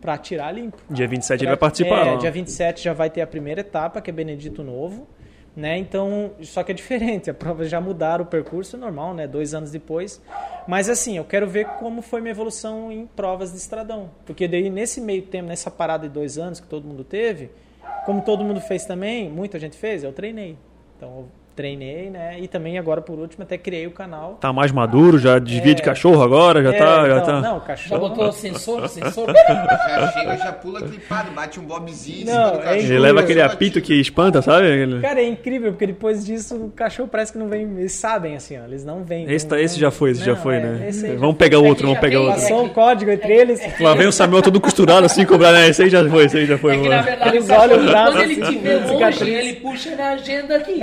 [0.00, 0.76] para tirar limpo.
[0.88, 2.06] Dia 27 ele vai participar.
[2.06, 5.08] É, dia 27 já vai ter a primeira etapa, que é Benedito Novo.
[5.56, 5.78] Né?
[5.78, 9.26] Então, só que é diferente, a prova já mudaram o percurso, normal, né?
[9.26, 10.20] Dois anos depois.
[10.66, 14.10] Mas assim, eu quero ver como foi minha evolução em provas de estradão.
[14.26, 17.50] Porque daí, nesse meio tempo, nessa parada de dois anos que todo mundo teve,
[18.04, 20.58] como todo mundo fez também, muita gente fez, eu treinei.
[20.96, 22.36] Então, eu treinei, né?
[22.40, 24.38] E também, agora por último, até criei o canal.
[24.40, 27.06] Tá mais maduro, já desvia de cachorro agora, já É, tá.
[27.08, 27.40] Já então, tá...
[27.40, 28.00] Não, Já cachorro.
[28.00, 29.32] botou sensor, sensor?
[29.32, 32.78] Já chega, já pula clipado, bate um bobzinho Não, cima do é cachorro.
[32.84, 34.66] Ele leva aquele apito que espanta, sabe?
[34.66, 37.62] Aquele- Cara, é incrível, porque depois disso o cachorro parece que não vem.
[37.78, 38.64] Eles sabem assim, ó.
[38.64, 39.30] Eles não vêm.
[39.30, 40.88] Esse, não- tá- esse já foi, esse já Não, foi, é, né?
[40.88, 42.40] esse aí Vamos pegar o É outro, vamos já pegar outro.
[42.40, 43.60] Passou É um código entre eles.
[43.80, 45.68] Lá vem o Samuel todo costurado assim, cobrar, né?
[45.68, 46.74] Esse aí já foi, esse aí já foi.
[46.76, 49.52] É que na verdade Eles olham o braço quando ele assim, te vê longe, ele
[49.54, 50.80] puxa na agenda aqui.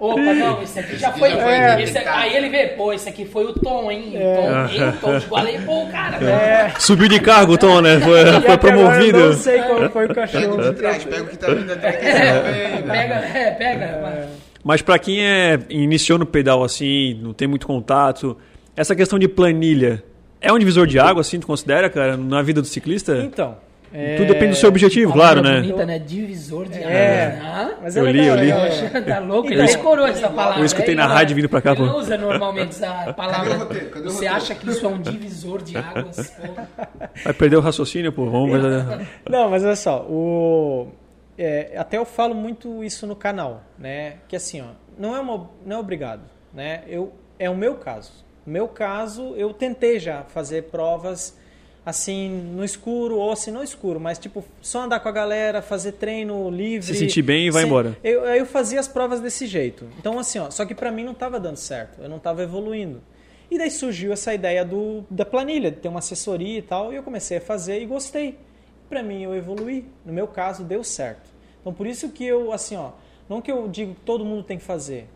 [0.00, 1.30] Opa, não, esse aqui já foi.
[1.30, 4.12] foi esse- aí ele vê, pô, esse aqui foi o Tom, hein?
[4.14, 4.34] O É.
[4.36, 4.88] Tom, hein?
[4.88, 6.16] O Tom de Gualei, pô, cara.
[6.24, 6.72] É.
[6.78, 7.98] Subiu de cargo, Tom, né?
[8.00, 9.18] Foi, foi até promovido.
[9.18, 10.62] Eu não sei qual foi o Pega cachorro.
[10.62, 11.96] de trás, pega o que tá vindo atrás.
[11.96, 12.82] que É, não vem.
[12.82, 14.00] pega, é, pega.
[14.02, 14.26] mano.
[14.64, 18.36] Mas pra quem é iniciou no pedal assim, não tem muito contato,
[18.76, 20.02] essa questão de planilha
[20.40, 23.16] é um divisor de água, assim, tu considera, cara, na vida do ciclista?
[23.18, 23.56] Então.
[23.98, 25.60] É- Tudo depende do seu objetivo, claro, né?
[25.60, 25.98] bonita, né?
[25.98, 27.38] Divisor de É.
[27.42, 27.74] águas.
[27.74, 27.76] né?
[27.82, 28.52] Mas é Eu li, eu li.
[28.52, 29.48] Poxa, tá louco?
[29.50, 30.60] Então- Ele decorou essa palavra.
[30.60, 31.86] Eu escutei na rádio vindo pra cá, Ele pô.
[31.86, 33.48] não usa normalmente essa palavra.
[33.50, 33.86] Cadê o roteiro?
[33.90, 34.34] Cadê o Você roteiro?
[34.34, 36.30] acha que isso é um divisor de águas?
[36.36, 36.62] Pô.
[37.24, 38.26] Vai perder o raciocínio, pô.
[38.26, 39.06] Vamos ver.
[39.28, 40.88] Não, mas olha só, o...
[41.38, 44.14] é, até eu falo muito isso no canal, né?
[44.28, 44.66] Que assim, ó,
[44.98, 46.82] não é, uma, não é obrigado, né?
[46.86, 48.24] Eu, é o meu caso.
[48.46, 51.36] No meu caso, eu tentei já fazer provas
[51.86, 55.92] assim, no escuro, ou assim, não escuro, mas tipo, só andar com a galera, fazer
[55.92, 56.84] treino livre.
[56.84, 57.96] Se sentir bem e vai Sem- embora.
[58.02, 59.86] Eu, aí eu fazia as provas desse jeito.
[59.96, 63.00] Então, assim, ó, só que pra mim não tava dando certo, eu não tava evoluindo.
[63.48, 66.96] E daí surgiu essa ideia do, da planilha, de ter uma assessoria e tal, e
[66.96, 68.36] eu comecei a fazer e gostei.
[68.88, 69.86] Pra mim, eu evoluí.
[70.04, 71.30] No meu caso, deu certo.
[71.60, 72.90] Então, por isso que eu, assim, ó,
[73.28, 75.06] não que eu digo que todo mundo tem que fazer,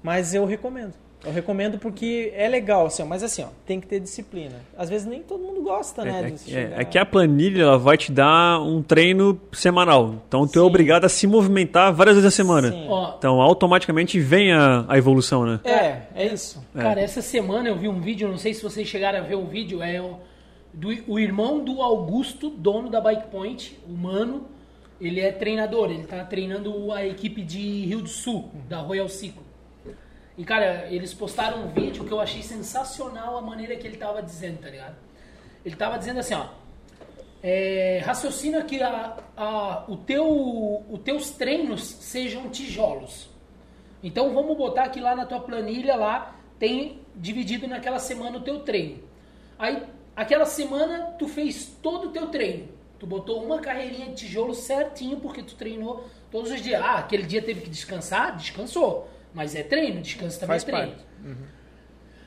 [0.00, 0.94] mas eu recomendo.
[1.24, 4.56] Eu recomendo porque é legal, assim, ó, mas assim, ó, tem que ter disciplina.
[4.76, 6.20] Às vezes nem todo mundo gosta, né?
[6.20, 10.14] É, de é- chegar- é que a planilha ela vai te dar um treino semanal.
[10.26, 10.66] Então tu é Sim.
[10.66, 12.74] obrigado a se movimentar várias vezes a semana.
[12.88, 15.60] Ó, Então automaticamente vem a, a evolução, né?
[15.62, 16.64] É, é isso.
[16.74, 19.44] Cara, essa semana eu vi um vídeo, não sei se vocês chegaram a ver o
[19.44, 20.16] vídeo, é o,
[20.72, 24.44] do, o irmão do Augusto, dono da Bike Point, o Mano,
[24.98, 29.49] ele é treinador, ele tá treinando a equipe de Rio do Sul, da Royal Ciclo.
[30.40, 34.22] E, cara, eles postaram um vídeo que eu achei sensacional a maneira que ele tava
[34.22, 34.96] dizendo, tá ligado?
[35.62, 36.46] Ele tava dizendo assim, ó,
[37.42, 43.28] é, raciocina que a, a, o teu, os teus treinos sejam tijolos.
[44.02, 48.60] Então vamos botar que lá na tua planilha lá tem dividido naquela semana o teu
[48.60, 49.02] treino.
[49.58, 49.82] Aí
[50.16, 52.66] aquela semana tu fez todo o teu treino.
[52.98, 56.80] Tu botou uma carreirinha de tijolo certinho porque tu treinou todos os dias.
[56.82, 59.06] Ah, aquele dia teve que descansar, descansou.
[59.32, 60.92] Mas é treino, descanso também Faz é treino.
[60.92, 61.06] parte.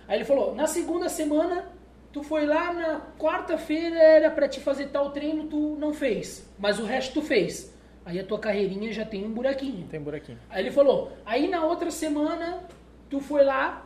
[0.07, 1.65] Aí ele falou, na segunda semana,
[2.11, 6.47] tu foi lá, na quarta-feira era pra te fazer tal treino, tu não fez.
[6.57, 7.73] Mas o resto tu fez.
[8.05, 9.87] Aí a tua carreirinha já tem um buraquinho.
[9.87, 10.37] Tem buraquinho.
[10.49, 12.63] Aí ele falou, aí na outra semana,
[13.09, 13.85] tu foi lá,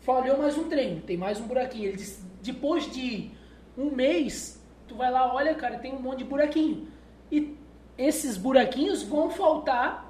[0.00, 1.86] falhou mais um treino, tem mais um buraquinho.
[1.88, 3.30] Ele disse, depois de
[3.78, 6.88] um mês, tu vai lá, olha, cara, tem um monte de buraquinho.
[7.30, 7.56] E
[7.96, 10.09] esses buraquinhos vão faltar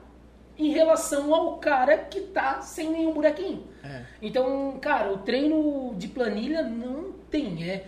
[0.61, 3.65] em relação ao cara que tá sem nenhum buraquinho.
[3.83, 4.03] É.
[4.21, 7.69] Então, cara, o treino de planilha não tem.
[7.69, 7.85] É,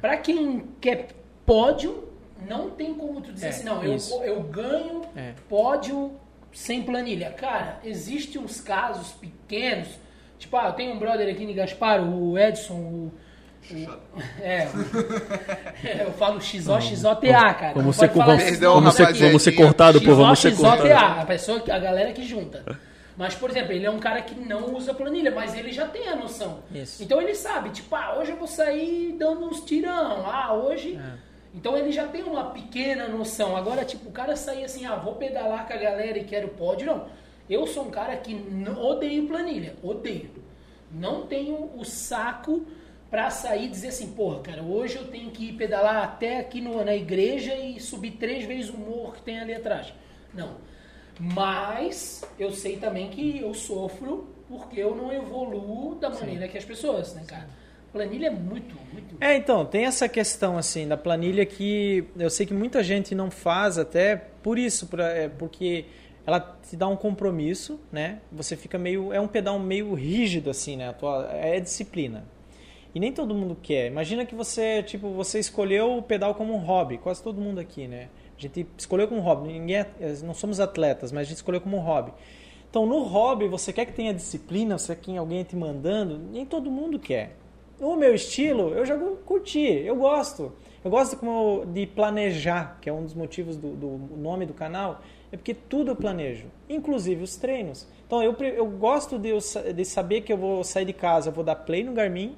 [0.00, 1.08] Pra quem quer
[1.44, 2.08] pódio,
[2.48, 5.34] não tem como tu dizer É, assim, não, eu, eu ganho É.
[5.48, 6.12] pódio
[6.52, 7.30] sem planilha.
[7.30, 9.88] Cara, existem uns casos pequenos.
[10.38, 13.12] Tipo, ah, eu tenho um brother aqui em Gaspar, o Edson, o.
[13.74, 17.72] o- é, o- é, eu falo XO, XOTA, cara.
[17.74, 18.08] Vamos, assim,
[18.52, 20.82] Perdão, vamos ser, ser cortado, pô, vamos ser cortado.
[20.88, 22.78] XOTA, a pessoa, a galera que junta.
[23.16, 26.06] Mas, por exemplo, ele é um cara que não usa planilha, mas ele já tem
[26.08, 26.58] a noção.
[26.74, 27.02] Isso.
[27.02, 30.96] Então ele sabe, tipo, ah, hoje eu vou sair dando uns tirão, ah, hoje...
[31.02, 31.26] É.
[31.54, 33.56] Então ele já tem uma pequena noção.
[33.56, 36.86] Agora, tipo, o cara sair assim, ah, vou pedalar com a galera e quero pódio,
[36.86, 37.06] não.
[37.48, 38.34] Eu sou um cara que
[38.78, 40.28] odeio planilha, odeio.
[40.92, 42.66] Não tenho o saco
[43.16, 46.60] pra sair e dizer assim, porra, cara, hoje eu tenho que ir pedalar até aqui
[46.60, 49.90] no, na igreja e subir três vezes o morro que tem ali atrás.
[50.34, 50.56] Não.
[51.18, 56.64] Mas eu sei também que eu sofro porque eu não evoluo da maneira que as
[56.66, 57.48] pessoas, né, cara?
[57.90, 59.16] Planilha é muito, muito.
[59.18, 63.30] É, então, tem essa questão assim da planilha que eu sei que muita gente não
[63.30, 65.86] faz até por isso, por- é, porque
[66.26, 68.18] ela te dá um compromisso, né?
[68.30, 70.92] Você fica meio é um pedal meio rígido assim, né?
[70.92, 72.35] Tua, é disciplina.
[72.96, 73.88] E nem todo mundo quer.
[73.88, 77.86] Imagina que você, tipo, você escolheu o pedal como um hobby, quase todo mundo aqui,
[77.86, 78.08] né?
[78.38, 79.86] A gente escolheu como hobby, ninguém é,
[80.24, 82.14] não somos atletas, mas a gente escolheu como hobby.
[82.70, 86.46] Então, no hobby, você quer que tenha disciplina, você quer que alguém te mandando, nem
[86.46, 87.36] todo mundo quer.
[87.78, 90.54] O meu estilo, eu já curti, eu gosto.
[90.82, 95.02] Eu gosto como de planejar, que é um dos motivos do, do nome do canal,
[95.30, 97.86] é porque tudo eu planejo, inclusive os treinos.
[98.06, 99.32] Então eu, eu gosto de,
[99.74, 102.34] de saber que eu vou sair de casa, eu vou dar play no Garmin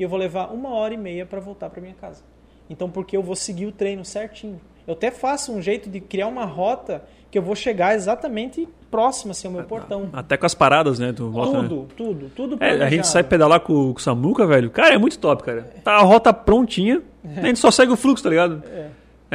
[0.00, 2.22] e eu vou levar uma hora e meia para voltar para minha casa.
[2.68, 4.60] Então porque eu vou seguir o treino certinho.
[4.86, 9.30] Eu até faço um jeito de criar uma rota que eu vou chegar exatamente próximo
[9.32, 10.08] assim, ao meu portão.
[10.12, 11.12] Até com as paradas, né?
[11.12, 11.68] Tu volta, né?
[11.68, 13.06] Tudo, tudo, tudo É, a gente planejado.
[13.06, 14.70] sai pedalar com, com o Samuca, velho.
[14.70, 15.62] Cara, é muito top, cara.
[15.84, 17.02] Tá a rota prontinha,
[17.36, 18.62] a gente só segue o fluxo, tá ligado?
[18.66, 18.86] É.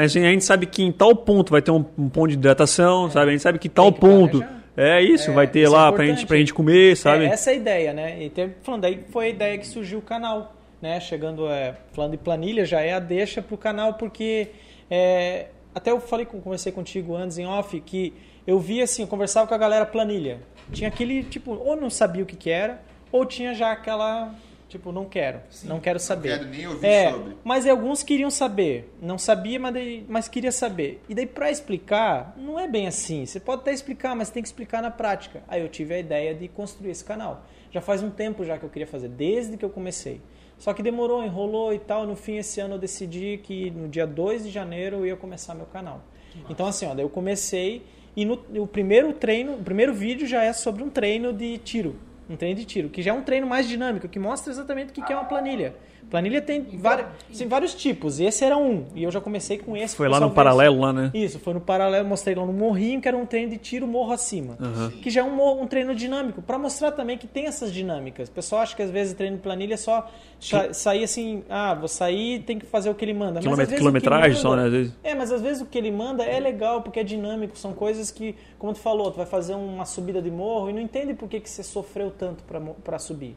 [0.04, 3.10] Assim, a gente sabe que em tal ponto vai ter um, um ponto de hidratação,
[3.10, 3.30] sabe?
[3.30, 3.91] A gente sabe que tal É.
[3.93, 4.38] que ponto.
[4.39, 4.56] planejar.
[4.78, 6.19] É isso, É, vai ter isso é lá pra importante.
[6.19, 7.23] gente, pra gente comer, sabe?
[7.23, 8.21] É, essa é a ideia, né?
[8.23, 11.00] E tem, falando, daí foi a ideia que surgiu o canal, né?
[11.00, 14.50] Chegando, é, falando de planilha, já é a deixa pro canal, porque
[14.90, 18.14] é, até eu falei, com- conversei contigo antes em off, que
[18.46, 20.40] eu vi assim, eu conversava com a galera planilha.
[20.72, 24.34] Tinha aquele, tipo, ou não sabia o que que era, ou tinha já aquela,
[24.68, 26.38] tipo, não quero, não quero saber.
[26.40, 27.36] quero nem ouvir é, sobre.
[27.44, 28.92] Mas alguns queriam saber.
[29.02, 31.02] Não sabia, mas, daí, mas queria saber.
[31.08, 33.26] E daí, pra explicar, não é bem assim.
[33.26, 35.44] Você pode até explicar, mas tem que explicar na prática.
[35.48, 37.44] Aí eu tive a ideia de construir esse canal.
[37.72, 40.22] Já faz um tempo já que eu queria fazer, desde que eu comecei.
[40.58, 42.06] Só que demorou, enrolou e tal.
[42.08, 45.54] No fim, esse ano eu decidi que no dia 2 de janeiro eu ia começar
[45.54, 46.02] meu canal.
[46.50, 47.84] Então, assim, ó, daí eu comecei.
[48.15, 51.96] E no, o primeiro treino, o primeiro vídeo já é sobre um treino de tiro.
[52.30, 54.94] um treino de tiro, que já é um treino mais dinâmico, que mostra exatamente o
[54.94, 55.76] que que é uma planilha.
[56.15, 59.75] Planilha tem, vários, tem vários tipos, e esse era um, e eu já comecei com
[59.75, 59.97] esse.
[59.97, 61.12] Foi lá no talvez- paralelo, lá, né?
[61.13, 64.13] Isso, foi no paralelo, mostrei lá no morrinho, que era um treino de tiro morro
[64.13, 64.58] acima.
[65.01, 68.30] Que já é um, um treino dinâmico, para mostrar também que tem essas dinâmicas.
[68.30, 71.73] O pessoal acha que às vezes treino de planilha é só sa- sair assim, ah,
[71.73, 73.41] vou sair tem que fazer o que ele manda.
[73.43, 74.93] Mas, quilometragem só, manda- né, às vezes.
[75.04, 78.10] É, mas às vezes o que ele manda é legal, porque é dinâmico, são coisas
[78.10, 81.28] que, como tu falou, tu vai fazer uma subida de morro e não entende por
[81.28, 82.41] que, que você sofreu tanto
[82.84, 83.36] para subir.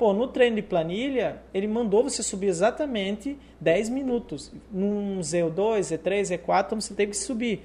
[0.00, 4.50] Pô, no treino de planilha, ele mandou você subir exatamente 10 minutos.
[4.72, 7.62] Num Z2, Z3, Z4, então você teve que subir.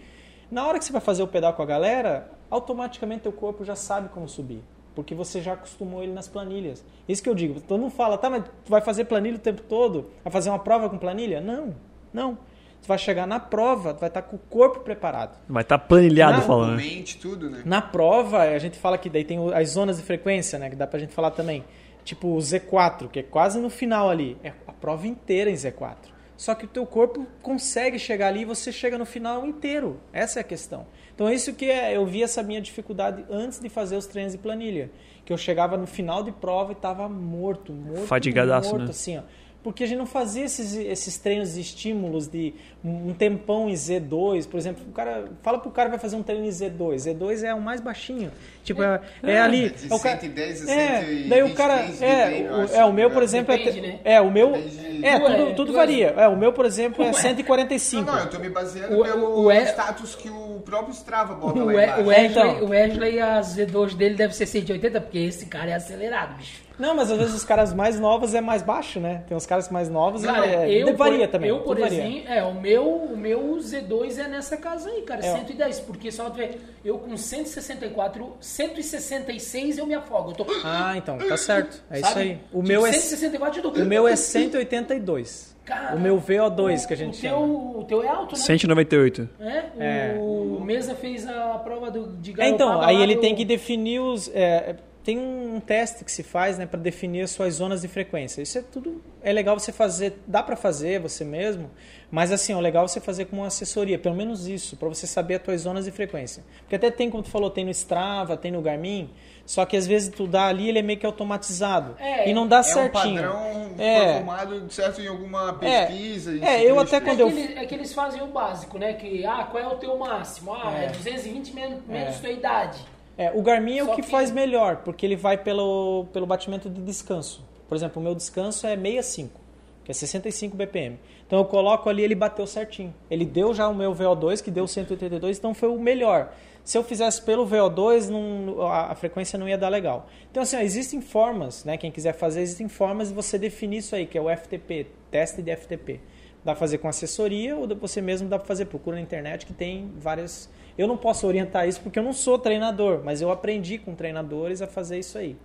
[0.52, 3.74] Na hora que você vai fazer o pedal com a galera, automaticamente teu corpo já
[3.74, 4.60] sabe como subir.
[4.94, 6.84] Porque você já acostumou ele nas planilhas.
[7.08, 7.62] Isso que eu digo.
[7.62, 10.12] Todo mundo fala, tá, mas tu vai fazer planilha o tempo todo?
[10.22, 11.40] Vai fazer uma prova com planilha?
[11.40, 11.74] Não,
[12.12, 12.38] não.
[12.82, 15.38] Tu vai chegar na prova, tu vai estar com o corpo preparado.
[15.48, 16.76] Vai estar planilhado Não, falando.
[16.76, 17.62] Mente, tudo, né?
[17.64, 20.70] Na prova, a gente fala que daí tem as zonas de frequência, né?
[20.70, 21.64] Que dá pra gente falar também.
[22.06, 24.38] Tipo o Z4, que é quase no final ali.
[24.42, 26.16] É a prova inteira em Z4.
[26.38, 30.00] Só que o teu corpo consegue chegar ali e você chega no final inteiro.
[30.14, 30.86] Essa é a questão.
[31.14, 34.38] Então isso que é, eu vi essa minha dificuldade antes de fazer os treinos de
[34.38, 34.92] planilha.
[35.26, 38.90] Que eu chegava no final de prova e tava morto, morto, Fadigadaço, morto, né?
[38.92, 39.22] assim, ó.
[39.66, 44.48] Porque a gente não fazia esses, esses treinos de estímulos de um tempão em Z2,
[44.48, 44.84] por exemplo.
[44.88, 46.98] O cara fala pro cara que vai fazer um treino em Z2.
[46.98, 48.32] Z2 é o mais baixinho.
[48.64, 49.72] Tipo, é, é ali.
[49.72, 51.74] de é o cara- 110 a é, 123 daí o cara.
[52.00, 53.26] É, o, é, o meu, por é.
[53.26, 53.58] exemplo, é.
[53.58, 54.00] Depende, te- né?
[54.04, 54.52] É, o meu.
[54.52, 56.08] Depende- É, Tu é- tudo, tudo tu é- varia.
[56.16, 58.04] É, o meu, por exemplo, é Não, 145.
[58.06, 61.66] não, eu tô me baseando O- pelo o status que o próprio Strava bota O,
[61.66, 62.02] lá embaixo.
[62.02, 62.64] o Wesley, Então.
[62.66, 66.65] o Wesley, a Z2 dele deve ser 180, porque esse cara é acelerado, bicho.
[66.78, 69.24] Não, mas às vezes os caras mais novos é mais baixo, né?
[69.28, 71.50] Tem uns caras mais novos e Cara, é, eu, varia por, também.
[71.50, 72.00] eu, por varia.
[72.06, 75.32] exemplo, é, o meu, o meu Z2 é nessa casa aí, cara, É.
[75.36, 80.32] 110, porque só vê, eu com 164, 166 eu me afogo.
[80.32, 81.82] Eu tô, Ah, então, tá certo.
[81.90, 82.08] É sabe?
[82.10, 82.32] isso aí.
[82.52, 83.82] O Tipo, meu é 164 eu tô...
[83.82, 85.56] O meu é 182.
[85.66, 87.38] Cara, o meu VO2 que a gente o chama.
[87.38, 88.42] teu, o teu é alto, né?
[88.42, 89.28] 198.
[89.40, 90.16] É, É.
[90.20, 94.00] o Mesa fez a prova do, de É, galopar então, aí ele tem que definir
[94.00, 94.30] os.
[94.36, 98.42] é, tem um teste que se faz, né, para definir as suas zonas de frequência.
[98.42, 99.02] Isso é tudo.
[99.22, 101.70] É legal você fazer, dá para fazer você mesmo,
[102.10, 105.36] mas assim, é legal você fazer com uma assessoria, pelo menos isso, para você saber
[105.36, 106.44] as tuas zonas de frequência.
[106.62, 109.10] Porque até tem, como tu falou, tem no Strava, tem no Garmin,
[109.46, 112.48] só que às vezes tu dá ali, ele é meio que automatizado É, e não
[112.48, 113.22] dá É um certinho.
[113.22, 114.14] padrão É.
[114.16, 115.86] formado certo em alguma É.
[115.86, 116.32] pesquisa.
[116.44, 118.80] É, isso eu até quando é, eu- que eles, é que eles fazem o básico,
[118.80, 118.94] né?
[118.94, 120.52] Que, ah, qual é o teu máximo?
[120.54, 120.90] Ah, é, É.
[120.90, 122.20] 220 men menos É.
[122.20, 122.80] tua idade.
[123.18, 126.26] É, o Garmin é o Só que, que- faz melhor, porque ele vai pelo, pelo
[126.26, 127.44] batimento de descanso.
[127.68, 129.40] Por exemplo, o meu descanso é 65,
[129.84, 131.00] que é 65 BPM.
[131.26, 132.94] Então eu coloco ali, ele bateu certinho.
[133.10, 136.32] Ele deu já o meu VO2, que deu 182, então foi o melhor.
[136.64, 140.08] Se eu fizesse pelo VO2, não- a, a frequência não ia dar legal.
[140.30, 141.78] Então, assim, ó, existem formas, né?
[141.78, 145.42] Quem quiser fazer, existem formas de você definir isso aí, que é o FTP, teste
[145.42, 146.00] de FTP.
[146.44, 148.66] Dá pra fazer com assessoria ou você mesmo dá pra fazer.
[148.66, 150.48] Procura na internet que tem várias.
[150.78, 154.62] Eu não posso orientar isso porque eu não sou treinador, mas eu aprendi com treinadores
[154.62, 155.38] a fazer isso aí.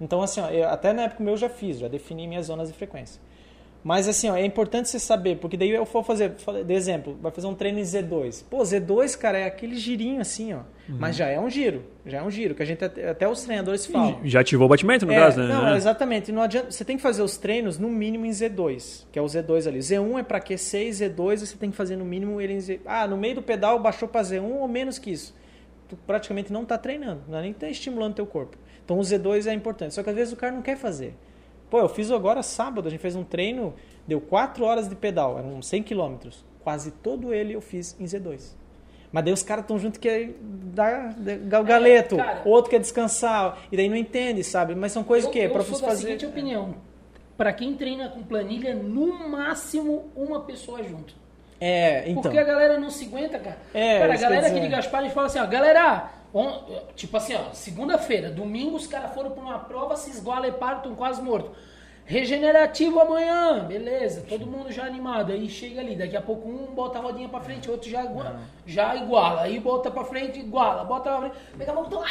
[0.00, 2.68] Então, assim, ó, eu- até na época meu eu já fiz, já defini minhas zonas
[2.68, 3.20] de frequência.
[3.84, 6.32] Mas assim, ó, é importante você saber, porque daí eu for fazer,
[6.64, 8.44] de exemplo, vai fazer um treino em Z2.
[8.48, 10.60] Pô, Z2, cara, é aquele girinho assim, ó.
[10.88, 13.84] Mas já é um giro, já é um giro, que a gente até, os treinadores
[13.86, 14.20] falam.
[14.24, 15.48] Já ativou o batimento, no É, caso, né?
[15.48, 16.30] Não, exatamente.
[16.30, 19.24] Não adianta, você tem que fazer os treinos no mínimo em Z2, que é o
[19.24, 19.78] Z2 ali.
[19.80, 22.80] Z1 é para Q6, Z2 você tem que fazer no mínimo ele em Z.
[22.86, 25.34] Ah, no meio do pedal baixou para Z1 ou menos que isso.
[25.88, 28.56] Tu praticamente não está treinando, não é nem tá estimulando teu corpo.
[28.84, 29.94] Então o Z2 é importante.
[29.94, 31.14] Só que às vezes o cara não quer fazer.
[31.72, 33.72] Pô, eu fiz agora sábado, a gente fez um treino,
[34.06, 36.28] deu 4 horas de pedal, eram 100 km.
[36.62, 38.54] Quase todo ele eu fiz em Z2.
[39.10, 40.34] Mas daí os caras estão junto que é
[41.58, 44.74] o galeto, É, outro quer descansar, e daí não entende, sabe?
[44.74, 46.08] Mas são coisas eu, que é para da fazer.
[46.08, 46.74] seguinte opinião.
[47.38, 51.14] Pra quem treina com planilha, no máximo uma pessoa junto.
[51.58, 52.20] É, então.
[52.20, 53.56] Porque a galera não se aguenta, cara.
[53.72, 57.34] É, cara, a galera aqui de Gaspar, eles falam assim, ó, galera, on- tipo assim,
[57.34, 61.20] ó, segunda-feira, domingo os caras foram pra uma prova, se esgolam e param, estão quase
[61.22, 61.50] mortos.
[62.04, 65.30] Regenerativo amanhã, beleza, todo mundo já animado.
[65.32, 68.40] Aí chega ali, daqui a pouco um bota a rodinha pra frente, outro já, igua-
[68.66, 69.42] já iguala.
[69.42, 71.36] Aí bota pra frente, iguala, bota pra frente.
[71.56, 72.02] Daqui a pouco tão.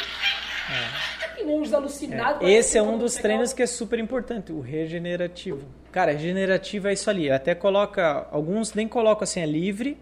[1.36, 2.38] Que nem os alucinados.
[2.40, 5.66] parece Esse é um dos treinos que é super importante, o regenerativo.
[5.90, 7.30] Cara, regenerativo é isso ali.
[7.30, 9.98] Até coloca, alguns nem colocam assim, é livre,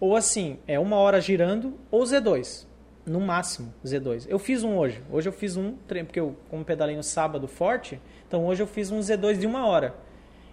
[0.00, 2.66] ou assim, é uma hora girando, ou Z2.
[3.06, 4.24] No máximo, Z2.
[4.28, 5.02] Eu fiz um hoje.
[5.10, 8.66] Hoje eu fiz um treino, porque eu, como pedalei no sábado forte, então hoje eu
[8.66, 9.94] fiz um Z2 de uma hora.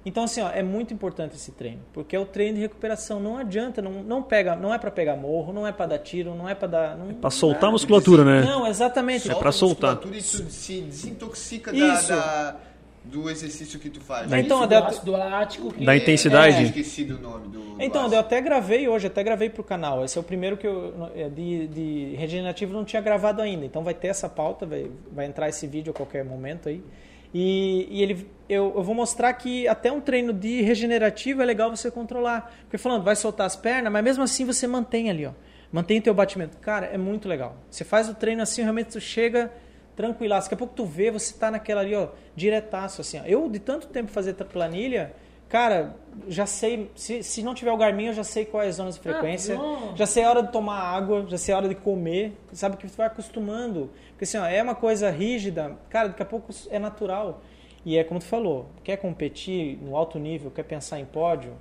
[0.04, 3.20] Então, assim, ó, é muito importante esse treino, porque é o treino de recuperação.
[3.20, 6.34] Não adianta, não, não pega, não é para pegar morro, não é para dar tiro,
[6.34, 6.98] não é para dar.
[6.98, 8.42] Não, Pra soltar a musculatura, né?
[8.42, 9.28] Não, exatamente.
[9.28, 9.92] É Solta pra a soltar.
[9.96, 12.10] musculatura E tu se desintoxica da, Isso.
[12.10, 12.56] da-
[13.04, 14.30] do exercício que tu faz.
[14.30, 16.58] Da Então, Isso, do ácido lático que Da intensidade.
[16.58, 17.60] É, esqueci do nome do.
[17.60, 18.16] do Então, ácido.
[18.16, 20.06] eu até gravei hoje, até gravei pro canal.
[20.06, 23.66] Esse é o primeiro que eu é, de, de regenerativo não tinha gravado ainda.
[23.66, 26.84] Então vai ter essa pauta, vai, vai entrar esse vídeo a qualquer momento aí.
[27.34, 31.70] E, e ele, eu, eu vou mostrar que até um treino de regenerativo é legal
[31.76, 32.54] você controlar.
[32.64, 35.32] Porque falando, vai soltar as pernas, mas mesmo assim você mantém ali, ó.
[35.72, 36.58] Mantém o teu batimento.
[36.58, 37.56] Cara, é muito legal.
[37.70, 39.50] Você faz o treino assim, realmente tu chega
[39.96, 40.48] tranquilaço.
[40.48, 43.24] Daqui a pouco tu vê, você tá naquela ali, ó, diretaço, assim, ó.
[43.26, 45.14] Eu, de tanto tempo fazer planilha,
[45.48, 45.96] cara,
[46.28, 49.02] já sei, se, se não tiver o Garmin, eu já sei quais as zonas de
[49.02, 49.94] frequência, bom.
[49.96, 52.88] já sei a hora de tomar água, já sei a hora de comer, sabe que
[52.88, 53.90] tu vai acostumando.
[54.10, 57.42] Porque assim, ó, é uma coisa rígida, cara, daqui a pouco é natural.
[57.84, 61.54] E é como tu falou, quer competir no alto nível, quer pensar em pódio.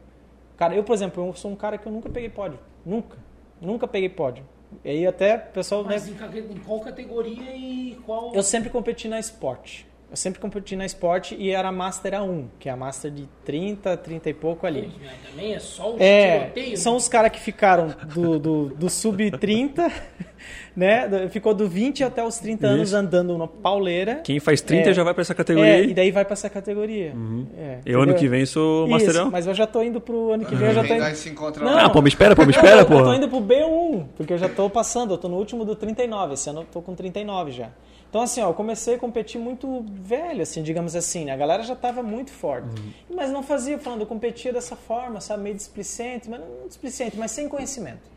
[0.56, 2.58] Cara, eu, por exemplo, eu sou um cara que eu nunca peguei pódio.
[2.84, 3.16] Nunca.
[3.60, 4.44] Nunca peguei pódio.
[4.84, 8.34] E aí até o pessoal, né, Mas ca- em qual categoria e qual.
[8.34, 9.86] eu sempre competi na esporte.
[10.10, 13.28] Eu sempre competi na esporte e era a Master A1, que é a Master de
[13.44, 14.90] 30, 30 e pouco ali.
[15.30, 16.76] Também é só o É, tiroteio.
[16.76, 19.88] são os caras que ficaram do, do, do sub-30,
[20.74, 21.28] né?
[21.30, 22.96] Ficou do 20 até os 30 anos Isso.
[22.96, 24.16] andando na pauleira.
[24.24, 24.94] Quem faz 30 É.
[24.94, 25.90] já vai pra essa categoria É, aí.
[25.90, 27.14] e daí vai pra essa categoria.
[27.56, 29.30] É, Eu ano que vem sou Isso, masterão.
[29.30, 31.14] mas eu já tô indo pro ano que vem, eu já tô Vem indo...
[31.14, 31.72] se encontra Não.
[31.74, 31.84] lá.
[31.84, 32.94] Ah, pô, me espera, pô, me Não, espera, pô.
[32.94, 35.76] eu tô indo pro B1, porque eu já tô passando, eu tô no último do
[35.76, 37.68] 39, esse ano eu tô com 39 já.
[38.10, 41.32] Então, assim, ó, eu comecei a competir muito velho, assim, digamos assim, né?
[41.32, 42.68] A galera já tava muito forte.
[43.08, 47.30] Mas não fazia, falando, eu competia dessa forma, sabe, meio displicente, mas não displicente, mas
[47.30, 48.10] sem conhecimento.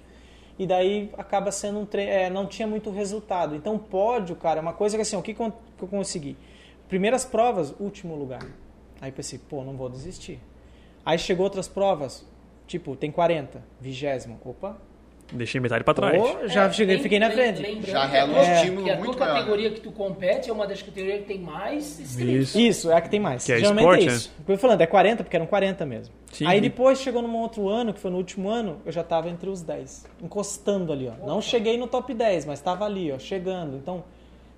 [0.58, 3.56] E daí acaba sendo um treino, é, não tinha muito resultado.
[3.56, 6.36] Então, pódio, cara, é uma coisa que assim, o que con- que eu consegui?
[6.89, 8.43] Primeiras provas, último lugar.
[8.99, 10.39] Aí pensei, pô, não vou desistir.
[11.06, 12.25] Aí chegou outras provas,
[12.65, 14.39] tipo, tem 40, vigésimo.
[14.43, 14.77] Opa,
[15.33, 16.15] Deixei metade pra trás.
[16.21, 17.61] Pô, já É, cheguei, fiquei na frente.
[17.61, 19.33] lembrando Já rela um tua- estímulo que a muito tua maior.
[19.39, 21.99] categoria que tu compete é uma das categorias que tem mais.
[22.19, 22.59] Isso.
[22.59, 23.43] Isso, é a que tem mais.
[23.45, 24.31] Que é Geralmente esporte, é isso.
[24.39, 26.13] Eu fui falando, é 40, porque eram 40 mesmo.
[26.31, 26.45] Sim.
[26.45, 29.49] Aí depois chegou num outro ano, que foi no último ano, eu já estava entre
[29.49, 30.05] os 10.
[30.21, 31.25] Encostando ali, ó.
[31.27, 33.75] Não cheguei no top 10, mas estava ali, ó, chegando.
[33.77, 34.03] Então,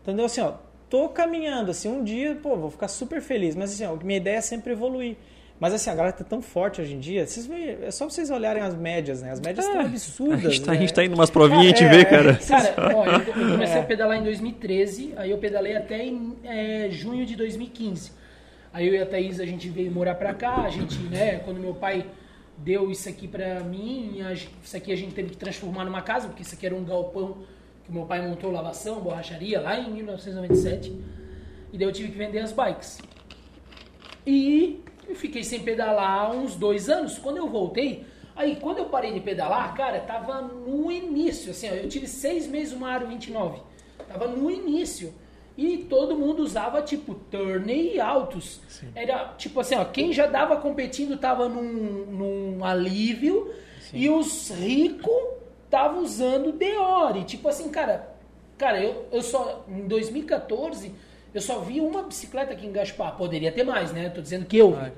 [0.04, 0.54] entendeu assim, ó.
[0.90, 3.56] Tô caminhando, assim, um dia, pô, vou ficar super feliz.
[3.56, 5.16] Mas assim, ó, minha ideia é sempre evoluir.
[5.60, 8.30] Mas assim, a galera tá tão forte hoje em dia, vocês veem, é só vocês
[8.30, 9.32] olharem as médias, né?
[9.32, 10.42] As médias estão A absurdas.
[10.42, 10.82] gente, tá, a né?
[10.82, 12.06] gente tá indo umas provinhas e a gente É, vê, é.
[12.06, 12.36] cara.
[12.46, 13.80] Cara, ó, eu, comecei É.
[13.80, 18.12] a pedalar em 2013, aí eu pedalei até em é, junho de 2015.
[18.74, 21.58] Aí eu e a Thaís, a gente veio morar pra cá, a gente, né, quando
[21.62, 22.06] meu pai
[22.58, 26.28] deu isso aqui pra mim, a isso aqui a gente teve que transformar numa casa,
[26.28, 27.38] porque isso aqui era um galpão
[27.86, 30.90] que meu pai montou lavação, borracharia, lá em 1997.
[31.72, 32.98] E daí eu tive que vender as bikes.
[34.28, 37.18] E eu fiquei sem pedalar uns dois anos.
[37.18, 41.74] Quando eu voltei, aí quando eu parei de pedalar, cara, tava no início, assim, ó,
[41.74, 43.60] eu tive seis meses uma Aro 29.
[44.08, 45.14] Tava no início.
[45.58, 48.60] E todo mundo usava, tipo, Turney altos.
[48.94, 53.54] Era, tipo assim, ó, quem já dava competindo tava num, num alívio
[53.94, 55.14] e os ricos
[55.64, 57.24] estavam usando Deore.
[57.24, 58.16] Tipo assim, cara,
[58.58, 60.94] cara, eu, eu só, em 2014,
[61.36, 63.16] eu só vi uma bicicleta aqui em Gaspar.
[63.16, 64.10] Poderia ter mais, né?
[64.10, 64.92] Tô dizendo que eu vi.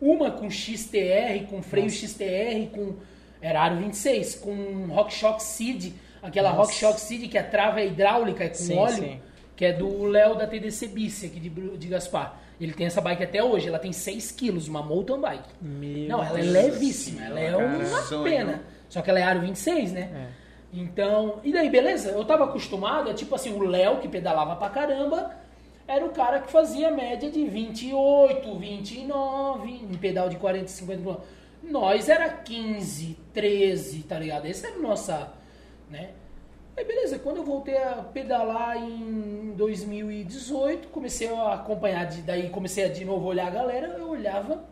[0.00, 2.94] Uma com XTR, com freio XTR, com.
[3.42, 6.62] Era aro 26, com RockShox Seed, aquela Nossa.
[6.62, 9.20] RockShox Seed que a trava é hidráulica, é com Sim, óleo, sim.
[9.56, 12.38] que é do Léo da TDC Bici aqui de, de Gaspar.
[12.60, 15.48] Ele tem essa bike até hoje, ela tem 6 quilos, uma mountain bike.
[15.62, 18.24] Meu Não, ela é levíssima, ela é uma Sonho.
[18.24, 18.62] pena.
[18.90, 20.28] Só que ela é aro 26, né?
[20.72, 22.10] Então, e daí, beleza?
[22.10, 25.34] Eu tava acostumado, é tipo assim, o Léo, que pedalava pra caramba,
[25.90, 31.16] era o cara que fazia média de 28, 29, em pedal de 40, 50 km.
[31.64, 34.46] Nós era 15, 13, tá ligado?
[34.46, 35.32] Essa era a nossa,
[35.90, 36.10] né?
[36.76, 42.84] Aí beleza, quando eu voltei a pedalar em 2018, comecei a acompanhar, de, daí comecei
[42.84, 44.62] a de novo olhar a galera, eu olhava,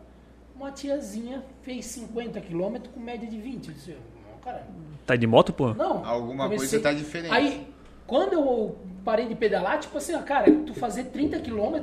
[0.55, 3.67] uma tiazinha fez 50 km com média de 20.
[3.67, 4.65] Eu disse, não, cara,
[5.05, 5.73] Tá de moto, pô?
[5.73, 6.05] não.
[6.05, 7.33] Alguma coisa tá diferente.
[7.33, 7.67] Aí,
[8.09, 11.77] quando eu parei de pedalar, tipo assim, ó, cara, tu fazer 30 km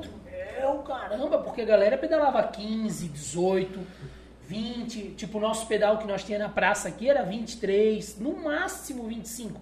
[0.58, 3.80] é o caramba, porque a galera pedalava 15, 18,
[4.46, 5.14] 20.
[5.16, 9.60] Tipo, o nosso pedal que nós tinha na praça aqui era 23, no máximo 25.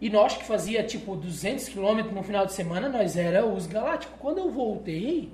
[0.00, 4.16] E nós que fazia tipo 200 km no final de semana, nós era os galácticos.
[4.18, 5.30] Quando eu voltei,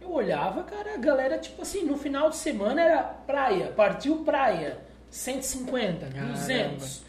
[0.00, 4.78] eu olhava, cara, a galera tipo assim, no final de semana era praia, partiu praia,
[5.10, 7.02] 150, 200.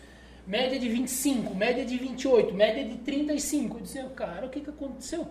[0.46, 3.78] Média de 25, média de 28, média de 35.
[3.78, 5.28] Eu dizia, cara, o que que aconteceu?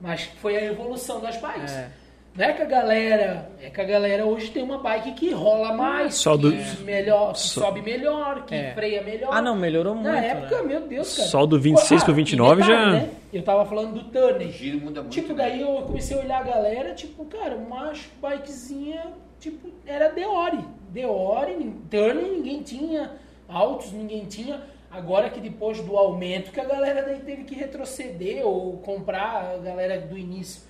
[0.00, 1.72] Mas foi a evolução das bikes.
[1.72, 1.88] É.
[2.34, 3.50] Não é que a galera.
[3.62, 7.34] É que a galera hoje tem uma bike que rola mais, Só que, do- melhor,
[7.34, 8.72] que Só- sobe melhor, que É.
[8.72, 9.28] freia melhor.
[9.32, 10.08] Ah, não, melhorou muito.
[10.08, 10.68] Na época, né?
[10.68, 11.28] meu Deus, cara.
[11.28, 13.10] Só do 26 pro e 29 já- Né?
[13.32, 14.48] Eu tava falando do Turner.
[14.48, 15.12] O giro muda muito.
[15.12, 15.34] Tipo, né?
[15.44, 20.64] daí eu comecei a olhar a galera, tipo, cara, uma bikezinha, tipo, era Deore.
[20.88, 23.10] Deore, Turner ninguém tinha,
[23.52, 24.62] Altos ninguém tinha.
[24.90, 29.58] Agora que depois do aumento, que a galera daí teve que retroceder ou comprar a
[29.58, 30.62] galera do início.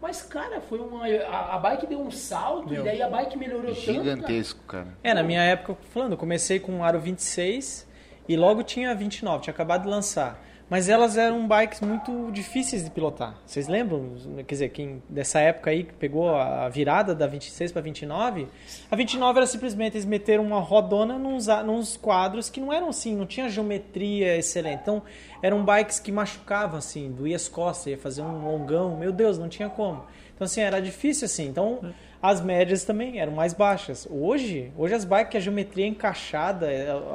[0.00, 1.06] Mas, cara, foi uma.
[1.06, 2.82] A, a bike deu um salto Deu.
[2.82, 3.86] e daí a bike melhorou tanto.
[3.86, 3.98] cara.
[3.98, 4.88] Gigantesco, cara.
[5.02, 7.86] É, na minha época, falando, eu comecei com um aro 26
[8.28, 10.42] e logo tinha 29, tinha acabado de lançar.
[10.68, 13.38] Mas elas eram bikes muito difíceis de pilotar.
[13.46, 14.14] Vocês lembram?
[14.38, 18.48] Quer dizer, quem dessa época aí que pegou a virada da 26 para 29,
[18.90, 23.14] a 29 era simplesmente eles meteram uma rodona nos, nos quadros que não eram assim,
[23.14, 24.80] não tinha geometria excelente.
[24.82, 25.04] Então,
[25.40, 29.48] eram bikes que machucavam assim, doía as costas, ia fazer um longão, meu Deus, não
[29.48, 30.04] tinha como.
[30.34, 31.46] Então assim, era difícil assim.
[31.46, 31.78] Então,
[32.20, 34.04] as médias também eram mais baixas.
[34.10, 36.66] Hoje, hoje as bikes a geometria é encaixada,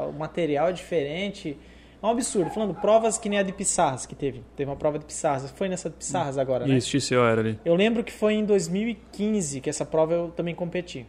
[0.09, 1.57] o material é diferente.
[2.01, 2.49] Um absurdo.
[2.49, 4.43] Falando, provas que nem a de Pissarras que teve.
[4.55, 5.51] Teve uma prova de Pissarras.
[5.51, 6.75] Foi nessa de Pissarras agora, né?
[6.75, 7.59] Isso, XCO era ali.
[7.63, 11.05] Eu lembro que foi em 2015 que essa prova eu também competi.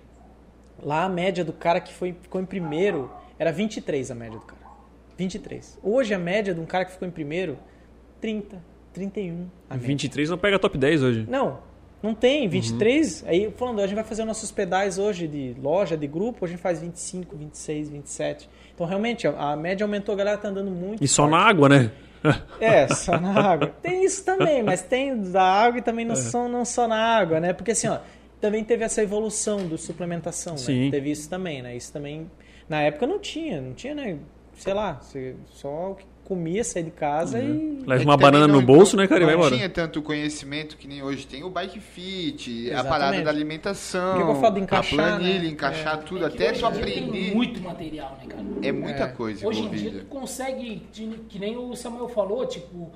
[0.82, 4.44] Lá a média do cara que foi, ficou em primeiro era 23 a média do
[4.44, 4.60] cara.
[5.16, 5.78] 23.
[5.82, 7.58] Hoje a média de um cara que ficou em primeiro,
[8.20, 8.62] 30,
[8.92, 9.48] 31.
[9.70, 9.88] A média.
[9.88, 11.26] 23 não pega top 10 hoje.
[11.28, 11.60] Não,
[12.02, 12.48] não tem.
[12.48, 13.24] 23.
[13.26, 16.56] Aí falando, a gente vai fazer nossos pedais hoje de loja, de grupo, hoje a
[16.56, 18.50] gente faz 25, 26, 27.
[18.82, 21.02] Então realmente a, média aumentou, a galera tá andando muito.
[21.02, 21.30] E só forte.
[21.30, 21.90] na água, né?
[22.60, 23.74] É, só na água.
[23.82, 27.40] Tem isso também, mas tem da água e também não, só, não só na água,
[27.40, 27.52] né?
[27.52, 27.98] Porque assim, ó,
[28.40, 30.84] também teve essa evolução do suplementação, Sim.
[30.84, 30.90] né?
[30.92, 31.76] Teve isso também, né?
[31.76, 32.30] Isso também,
[32.68, 34.18] na época não tinha, não tinha, né?
[34.56, 35.00] Sei lá,
[35.46, 35.96] só
[36.34, 37.82] comia, saía de casa e...
[37.86, 39.22] Leva É uma banana no não- bolso, né, cara?
[39.22, 39.56] E vai Não embora.
[39.56, 42.88] tinha tanto conhecimento que nem hoje tem o bike fit, a Exatamente.
[42.88, 45.46] parada da alimentação, Por que eu falo de encaixar, a planilha, né?
[45.48, 47.34] encaixar tudo, É até tu Tem aprender.
[47.34, 48.42] muito material, né, cara?
[48.62, 49.08] É muita É.
[49.08, 49.98] coisa Hoje em dia envolvida.
[50.04, 50.82] tu consegue,
[51.28, 52.90] que nem o Samuel falou, tipo,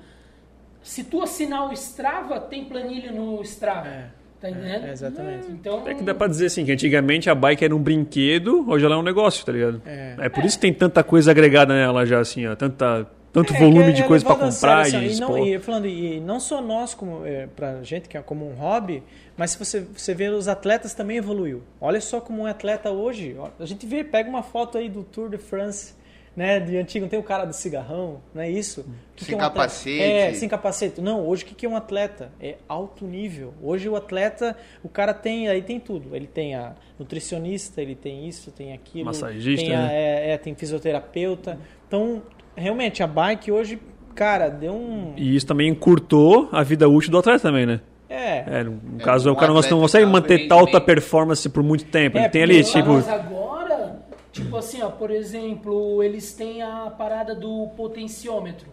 [0.81, 3.87] se tu assinar o Strava, tem planilha no Strava.
[3.87, 4.05] É.
[4.39, 4.85] Tá entendendo?
[4.85, 5.47] É, exatamente.
[5.51, 8.85] Então, É que dá pra dizer assim, que antigamente a bike era um brinquedo, hoje
[8.85, 9.81] ela é um negócio, tá ligado?
[9.83, 10.15] É.
[10.19, 12.55] É por isso que tem tanta coisa agregada nela já, assim, ó.
[12.55, 15.11] Tanta, tanto É, volume que é- de é coisa pra levado a comprar sério, e
[15.11, 18.21] assim, e, não, e falando, e não só nós, como, é, pra gente que é
[18.21, 19.03] como um hobby,
[19.35, 21.61] mas se você, você vê os atletas também evoluiu.
[21.79, 25.03] Olha só como um atleta hoje, ó, a gente vê, pega uma foto aí do
[25.03, 25.95] Tour de France,
[26.35, 28.81] né, de antigo, não tem o cara do cigarrão, não é isso?
[28.81, 29.67] O que Sem que é um atleta?
[29.69, 30.01] capacete.
[30.03, 31.01] É, sem capacete.
[31.01, 32.31] Não, hoje o que que é um atleta?
[32.39, 33.55] É alto nível.
[33.59, 36.15] Hoje o atleta, o cara tem, aí tem tudo.
[36.15, 39.05] Ele tem a nutricionista, ele tem isso, tem aquilo.
[39.05, 39.89] Massagista, tem a- né?
[39.95, 41.57] é, é, tem fisioterapeuta.
[41.87, 42.21] Então,
[42.57, 43.79] realmente, a bike hoje,
[44.15, 45.13] cara, deu um.
[45.15, 47.79] E isso também encurtou a vida útil do atleta também, né?
[48.09, 48.59] É.
[48.59, 52.17] É, no É, caso, um o cara não consegue manter alta performance por muito tempo.
[52.17, 52.93] É, Ele tem ali, tipo...
[52.93, 54.01] Mas agora,
[54.31, 58.67] tipo assim, ó, por exemplo, eles têm a parada do potenciômetro.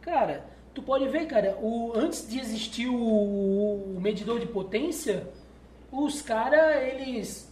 [0.00, 0.44] Cara,
[0.74, 5.28] tu pode ver, cara, o, antes de existir o, o medidor de potência,
[5.92, 7.48] os caras, eles.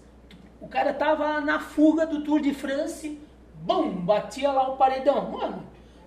[0.60, 3.18] O cara tava na fuga do Tour de France,
[3.62, 5.30] bum, batia lá o paredão.
[5.30, 5.62] Mano,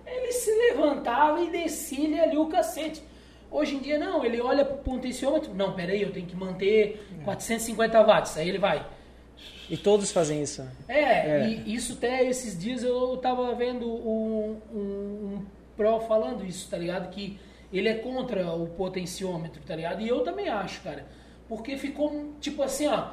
[0.06, 3.02] ele se levantava e descia ali o cacete.
[3.50, 8.00] Hoje em dia não, ele olha pro potenciômetro, não, peraí, eu tenho que manter 450
[8.02, 8.86] watts, aí ele vai.
[9.68, 10.66] E todos fazem isso.
[10.88, 11.48] É, É.
[11.48, 15.46] e isso até esses dias eu tava vendo um, um, um
[15.76, 17.10] pro falando isso, tá ligado?
[17.10, 17.38] Que
[17.72, 20.00] ele é contra o potenciômetro, tá ligado?
[20.00, 21.06] E eu também acho, cara.
[21.48, 23.10] Porque ficou, tipo assim, ó.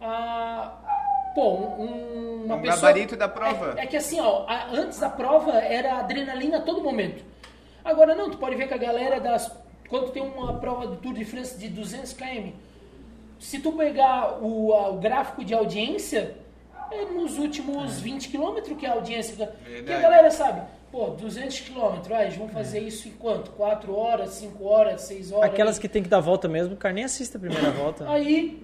[0.00, 0.97] A,
[1.34, 2.76] pô, um- uma Um pessoa.
[2.88, 3.74] gabarito da prova.
[3.76, 7.24] É, é que assim, ó, a- antes da prova era adrenalina a todo momento.
[7.84, 9.50] Agora não, tu pode ver que a galera das.
[9.88, 12.52] Quando tem uma prova do Tour de France de 200 km,
[13.38, 16.34] se tu pegar o, a- o gráfico de audiência,
[16.90, 19.36] é nos últimos 20 quilômetros que é a audiência.
[19.36, 20.02] da- Que a Verdade.
[20.02, 23.50] galera sabe, pô, 200 quilômetros, ah, eles vão fazer isso em quanto?
[23.52, 25.50] 4 horas, 5 horas, 6 horas?
[25.50, 28.08] Aquelas que tem que dar volta mesmo, o cara nem assiste a primeira volta.
[28.10, 28.62] Aí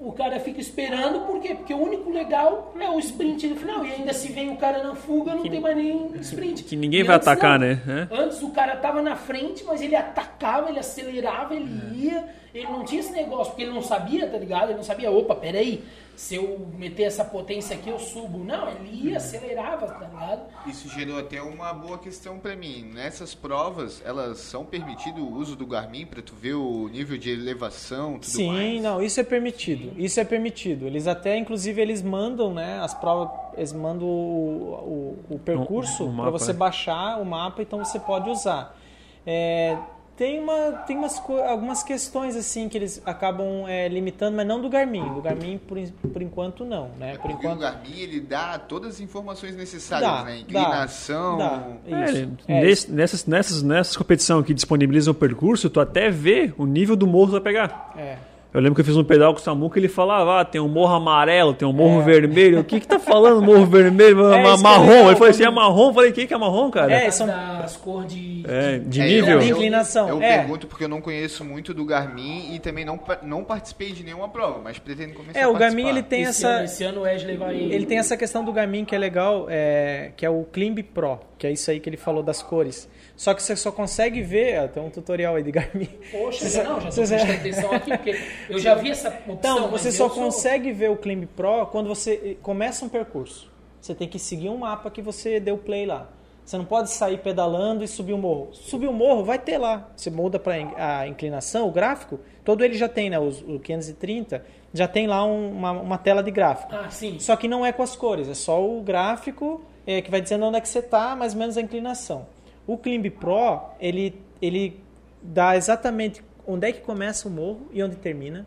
[0.00, 1.54] o cara fica esperando, por quê?
[1.54, 3.84] Porque o único legal é o sprint no final.
[3.86, 6.64] E ainda se vem o cara na fuga, não tem mais nem sprint.
[6.64, 7.66] que ninguém E vai atacar, não.
[7.68, 7.78] né?
[8.10, 8.14] É.
[8.22, 11.94] Antes o cara tava na frente, mas ele atacava, ele acelerava, ele É.
[11.94, 12.40] ia.
[12.52, 14.70] Ele não tinha esse negócio, porque ele não sabia, tá ligado?
[14.70, 15.84] Ele não sabia, opa, peraí,
[16.20, 18.44] se eu meter essa potência aqui, eu subo.
[18.44, 20.42] Não, ele ia, acelerava, tá ligado?
[20.66, 22.90] Isso gerou até uma boa questão pra mim.
[22.92, 27.30] Nessas provas, elas são permitido o uso do Garmin pra tu ver o nível de
[27.30, 28.82] elevação, tudo Sim, mais?
[28.82, 29.98] não, isso é permitido.
[29.98, 30.86] Isso é permitido.
[30.86, 36.28] Eles até, inclusive, eles mandam, né, as provas, eles mandam o, o, o percurso para
[36.28, 36.54] você é.
[36.54, 38.78] baixar o mapa, então você pode usar.
[39.26, 39.74] É,
[40.20, 44.60] Tem, uma, tem umas, co- algumas questões assim que eles acabam é, limitando, mas não
[44.60, 45.14] do Garmin.
[45.14, 45.78] Do Garmin, por,
[46.12, 46.90] por enquanto, não.
[46.98, 47.12] Né?
[47.12, 50.32] É Por porque o enquanto, Garmin ele dá todas as informações necessárias, Dá, né?
[50.32, 51.38] dá, Inclinação.
[51.38, 51.66] dá.
[51.86, 52.28] É, Isso.
[52.46, 56.94] É, nesse- nessas, nessas, nessas competições que disponibilizam o percurso, tu até vê o nível
[56.96, 57.94] do morro que vai pegar.
[57.96, 58.18] é.
[58.52, 60.60] Eu lembro que eu fiz um pedal com o Samuca e ele falava, ah, tem
[60.60, 62.04] um morro amarelo, tem um morro É.
[62.04, 62.58] vermelho.
[62.60, 64.26] O que que tá falando morro vermelho?
[64.34, 65.06] É, marrom.
[65.06, 65.88] ele falou assim, é marrom.
[65.90, 66.92] Eu falei, o que que é marrom, cara?
[66.92, 68.42] É, são- das cores de...
[68.48, 69.34] É, de É, nível.
[69.34, 70.38] eu- De inclinação, Eu, é.
[70.38, 74.28] pergunto porque eu não conheço muito do Garmin e também não, não participei de nenhuma
[74.28, 76.48] prova, mas pretendo começar É, a o Garmin ele tem esse, essa.
[76.48, 77.54] ano, esse ano o Wesley vai...
[77.56, 81.20] Ele tem essa questão do Garmin que é legal, é, que é o Climb Pro,
[81.38, 82.88] que é isso aí que ele falou das cores.
[83.20, 85.90] Só que você só consegue ver, tem um tutorial aí de Garmin.
[86.10, 88.18] Poxa, Você- não, já tô prestando atenção aqui, porque
[88.48, 91.86] eu já vi essa opção, Então, você só sou- consegue ver o Climb Pro quando
[91.86, 93.50] você começa um percurso.
[93.78, 96.08] Você tem que seguir um mapa que você deu play lá.
[96.46, 98.48] Você não pode sair pedalando e subir o morro.
[98.52, 99.90] Subir o morro vai ter lá.
[99.94, 103.18] Você muda para a inclinação, o gráfico, todo ele já tem, né?
[103.18, 104.42] Os- O 530
[104.72, 106.74] já tem lá um- uma, uma tela de gráfico.
[106.74, 107.18] Ah, sim.
[107.18, 110.46] Só que não é com as cores, é só o gráfico é, que vai dizendo
[110.46, 112.26] onde é que você está, mais ou menos a inclinação.
[112.72, 114.78] O Climb Pro, ele, ele
[115.22, 118.46] dá exatamente onde é que começa o morro e onde termina.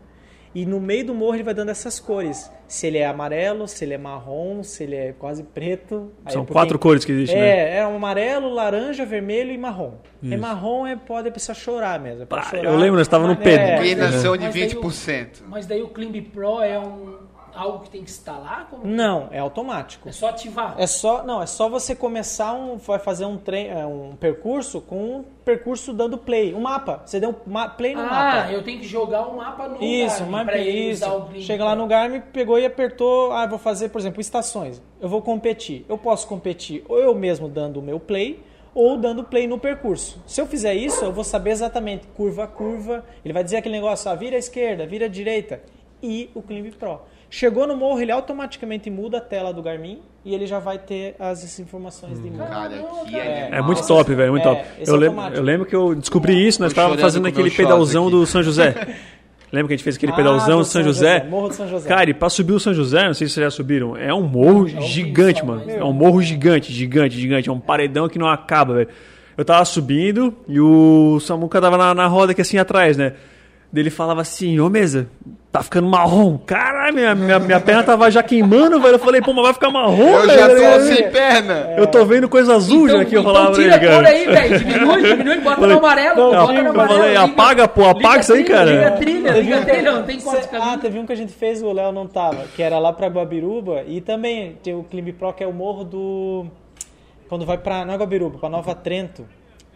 [0.54, 2.48] E no meio do morro ele vai dando essas cores.
[2.68, 6.12] Se ele é amarelo, se ele é marrom, se ele é quase preto.
[6.24, 7.74] Aí São é quatro cores que existem, né?
[7.74, 9.94] É, é um amarelo, laranja, vermelho e marrom.
[10.30, 12.22] É marrom, é, pode a pessoa chorar mesmo.
[12.22, 12.64] É Pá, chorar.
[12.64, 13.70] eu lembro, nós estávamos no Mas- pé.
[13.72, 15.44] é, Inclinação de Mas daí o- 20%.
[15.48, 17.16] Mas daí o Climb Pro é um,
[17.54, 18.68] algo que tem que instalar?
[18.68, 18.86] Como...
[18.86, 20.08] Não, é automático.
[20.08, 20.74] É só ativar?
[20.78, 24.80] É só, não, é só você começar um, vai fazer um trem, é, um percurso
[24.80, 27.02] com um percurso dando play, um mapa.
[27.04, 28.52] Você deu um play no ah, mapa.
[28.52, 31.04] eu tenho que jogar o mapa no Isso, Garmin mapa pra ele isso.
[31.04, 34.82] Climb Chega lá no Garmin, pegou e apertou, ah, vou fazer, por exemplo, estações.
[35.00, 35.84] Eu vou competir.
[35.88, 38.42] Eu posso competir ou eu mesmo dando o meu play
[38.74, 40.20] ou dando play no percurso.
[40.26, 43.04] Se eu fizer isso, eu vou saber exatamente curva a curva.
[43.24, 45.62] Ele vai dizer aquele negócio, ah, vira à esquerda, vira à direita
[46.02, 47.00] e o Climb Pro.
[47.36, 51.16] Chegou no morro, ele automaticamente muda a tela do Garmin e ele já vai ter
[51.18, 52.48] as informações de morro.
[52.48, 54.64] Cara, que É, É muito top, velho, muito É, top.
[54.86, 55.36] Eu, é lembro, automático.
[55.36, 58.12] eu lembro que eu descobri isso, nós estávamos fazendo aquele pedalzão aqui.
[58.12, 58.72] do São José.
[59.52, 61.18] Lembra que a gente fez aquele Ah, pedalzão do São São José?
[61.18, 61.88] José, Morro do São José.
[61.88, 64.22] Cara, e pra subir o São José, não sei se vocês já subiram, é um
[64.22, 65.68] morro gigante, só, mano.
[65.68, 67.48] É um morro gigante, gigante, gigante.
[67.48, 68.88] É um paredão que não acaba, velho.
[69.36, 73.14] Eu tava subindo e o Samuca tava na, na roda aqui assim atrás, né?
[73.74, 75.08] Ele falava assim, ô mesa,
[75.54, 76.36] tá ficando marrom.
[76.38, 78.96] Caralho, minha, minha, minha perna tava já queimando, velho.
[78.96, 80.72] Eu falei, pô, mas vai ficar marrom, Eu já velho.
[80.72, 81.74] tô sem perna.
[81.76, 84.08] Eu tô vendo coisa azul já aqui, eu falava pra tira ele, a cor cara.
[84.08, 84.58] aí, velho.
[84.58, 86.16] Diminui, diminui, bota Falei, no amarelo.
[86.16, 86.98] não, bota eu no amarelo.
[86.98, 88.70] falei, liga- apaga, pô, apaga isso aí, trilha, cara.
[88.72, 90.80] Liga a trilha, liga a trilha, não tem quantos Ah, caminhos.
[90.80, 93.84] teve um que a gente fez, o Léo não tava, que era lá pra Guabiruba
[93.86, 96.46] e também tem o Climb Pro, que é o morro do.
[97.28, 97.84] Quando vai pra.
[97.84, 99.24] Não é Guabiruba, pra Nova Trento.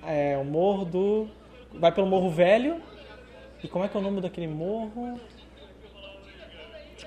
[0.04, 1.28] É o morro do.
[1.72, 2.76] Vai pelo Morro Velho.
[3.62, 5.18] E como é que é o nome daquele morro?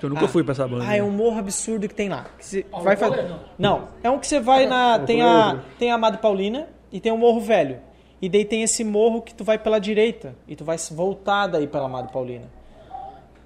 [0.02, 0.84] Que eu nunca fui pra essa banda.
[0.86, 2.26] Ah, é um morro absurdo que tem lá.
[2.38, 3.22] Que você Paulo vai fazer.
[3.22, 3.38] não?
[3.58, 4.98] Não, é um que você vai na.
[4.98, 7.78] Tem a, tem a Amado Paulina e tem o Morro Velho.
[8.20, 10.34] E daí tem esse morro que tu vai pela direita.
[10.46, 12.50] E tu vai voltar daí pela Amado Paulina.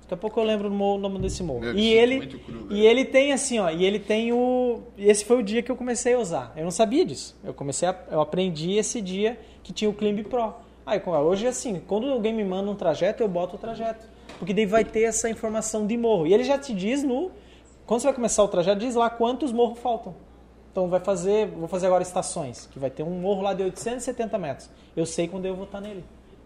[0.03, 1.61] Daqui a pouco eu lembro o nome desse morro.
[1.61, 4.83] Meu, e é ele muito cru, e ele tem assim, ó, e ele tem o
[4.97, 6.53] e esse foi o dia que eu comecei a usar.
[6.57, 7.37] Eu não sabia disso.
[7.43, 10.55] Eu comecei a, eu aprendi esse dia que tinha o Climb Pro.
[10.87, 14.07] Aí como- hoje assim, quando alguém me manda um trajeto, eu boto o trajeto,
[14.39, 16.27] porque daí vai ter essa informação de morro.
[16.27, 17.31] E ele já te diz no
[17.87, 20.15] quando você vai começar o trajeto, diz lá quantos morros faltam.
[20.73, 24.37] Então vai fazer, vou fazer agora estações, que vai ter um morro lá de 870
[24.39, 24.69] metros.
[24.97, 26.05] Eu sei quando eu vou estar nele.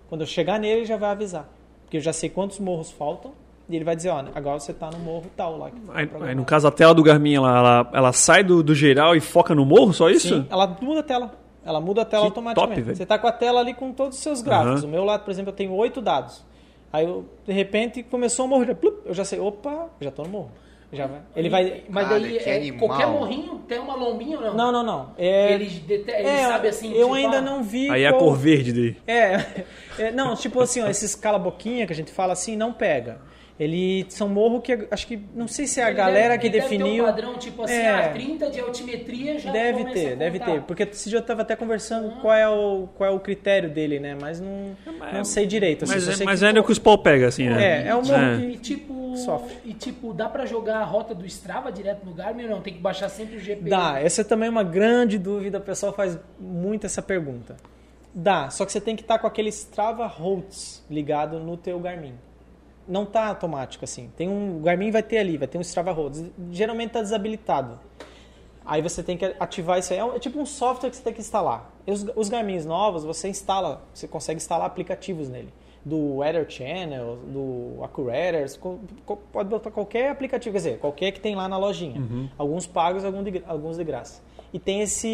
[0.09, 1.49] Quando eu chegar nele, ele já vai avisar.
[1.85, 3.33] Porque eu já sei quantos morros faltam.
[3.69, 5.71] E ele vai dizer, ó, agora você tá no morro tal lá.
[5.71, 8.75] Foi Aí, aí, no caso, a tela do Garmin, ela, ela, ela sai do, do
[8.75, 10.29] geral e foca no morro, só isso?
[10.29, 11.33] Sim, ela muda a tela.
[11.65, 12.83] Ela muda a tela Que automaticamente.
[12.83, 14.81] top, você tá com a tela ali com todos os seus gráficos.
[14.81, 14.89] Aham.
[14.89, 16.43] O meu lado, por exemplo, eu tenho oito dados.
[16.93, 18.67] Aí, eu, de repente, começou a morrer.
[18.67, 20.51] já, plup, Eu já sei, opa, já tô no morro.
[20.93, 21.21] Já vai.
[21.37, 21.85] Ele vai...
[21.89, 24.55] Mas Cara, daí, é, qualquer morrinho tem uma lombinha ou não?
[24.55, 25.15] Não, não, não.
[25.17, 27.89] É, Ele, dete- ele é, sabe assim, Eu tipo, ainda ah, não vi...
[27.89, 28.97] Aí é a qual- cor verde dele.
[29.07, 29.65] É,
[29.97, 33.21] é, não, tipo assim, ó, esses cala-boquinha que a gente fala assim, não pega.
[33.61, 36.47] Ele são morro que acho que não sei se é a ele galera deve- que
[36.47, 37.05] ele deve ter definiu.
[37.05, 37.91] um padrão, tipo assim, É.
[37.91, 41.43] ah, 30 de altimetria já Deve ter, a deve ter, porque esse dia eu tava
[41.43, 44.17] até conversando qual é o qual é o critério dele, né?
[44.19, 44.75] Mas não,
[45.13, 45.85] não sei direito.
[45.85, 47.85] assim, Mas, é- sei mas que, ainda que os pau pega, assim, né?
[47.85, 48.41] É, é um morro É.
[48.47, 49.55] E tipo, Sofre.
[49.67, 52.61] e tipo, dá pra jogar a rota do Strava direto no Garmin ou não?
[52.63, 53.69] Tem que baixar sempre o GP.
[53.69, 57.57] Dá, essa é também uma grande dúvida, o pessoal faz muito essa pergunta.
[58.15, 62.15] Dá, só que você tem que estar com aquele Strava Holds ligado no teu Garmin.
[62.91, 64.11] Não tá automático assim.
[64.17, 66.25] Tem um o Garmin vai ter ali, vai ter um Strava Holds.
[66.51, 67.79] Geralmente tá desabilitado.
[68.65, 69.99] Aí você tem que ativar isso aí.
[69.99, 71.73] É é tipo um software que você tem que instalar.
[71.87, 75.53] Os, os Garmin novos, você instala, você consegue instalar aplicativos nele.
[75.85, 78.47] Do Weather Channel, do Accurator,
[79.33, 81.99] pode botar qualquer aplicativo, quer dizer, qualquer que tem lá na lojinha.
[81.99, 82.29] Uhum.
[82.37, 84.21] Alguns pagos, alguns de, alguns de graça.
[84.53, 85.09] E tem esse,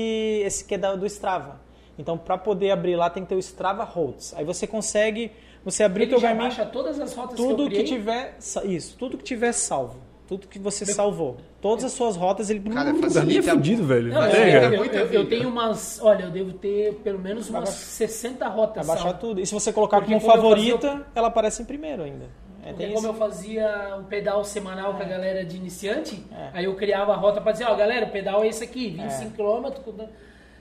[0.44, 1.60] esse que é do Strava.
[1.98, 4.34] Então, para poder abrir lá, tem que ter o Strava Holds.
[4.34, 5.30] Aí você consegue,
[5.66, 8.36] você abrir Ele teu já Garmin, baixa todas as rotas tudo que eu que, tiver,
[8.64, 9.98] isso, tudo que tiver salvo,
[10.28, 13.84] tudo que você salvou, todas as suas rotas, ele Cara, O Garmin é facilita fudido,
[13.84, 14.12] velho.
[14.12, 16.00] Não, eu, é, eu- eu- eu- eu tenho umas.
[16.02, 18.84] Olha, eu devo ter pelo menos umas Abaixa- 60 rotas.
[18.88, 19.20] abaixar salvas.
[19.20, 19.40] tudo.
[19.40, 22.24] E se você colocar Porque como eu favorita, fazia ela aparece em primeiro ainda.
[22.64, 26.50] É, Porque como esse- eu fazia o pedal semanal com a galera de iniciante, É.
[26.52, 29.36] aí eu criava a rota pra dizer, ó, galera, o pedal é esse aqui, 25
[29.36, 29.70] km.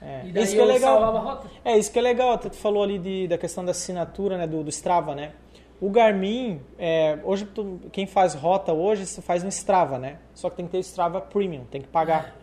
[0.02, 0.26] É.
[0.26, 1.00] E daí Isso que é legal.
[1.00, 1.48] salvava a rota.
[1.64, 2.36] É, isso que é legal.
[2.38, 5.32] Tu falou ali de, da questão da assinatura, né, do, do Strava, né?
[5.80, 10.18] O Garmin, é, hoje tu- quem faz rota hoje, você faz no Strava, né?
[10.34, 12.34] Só que tem que ter o Strava Premium, tem que pagar.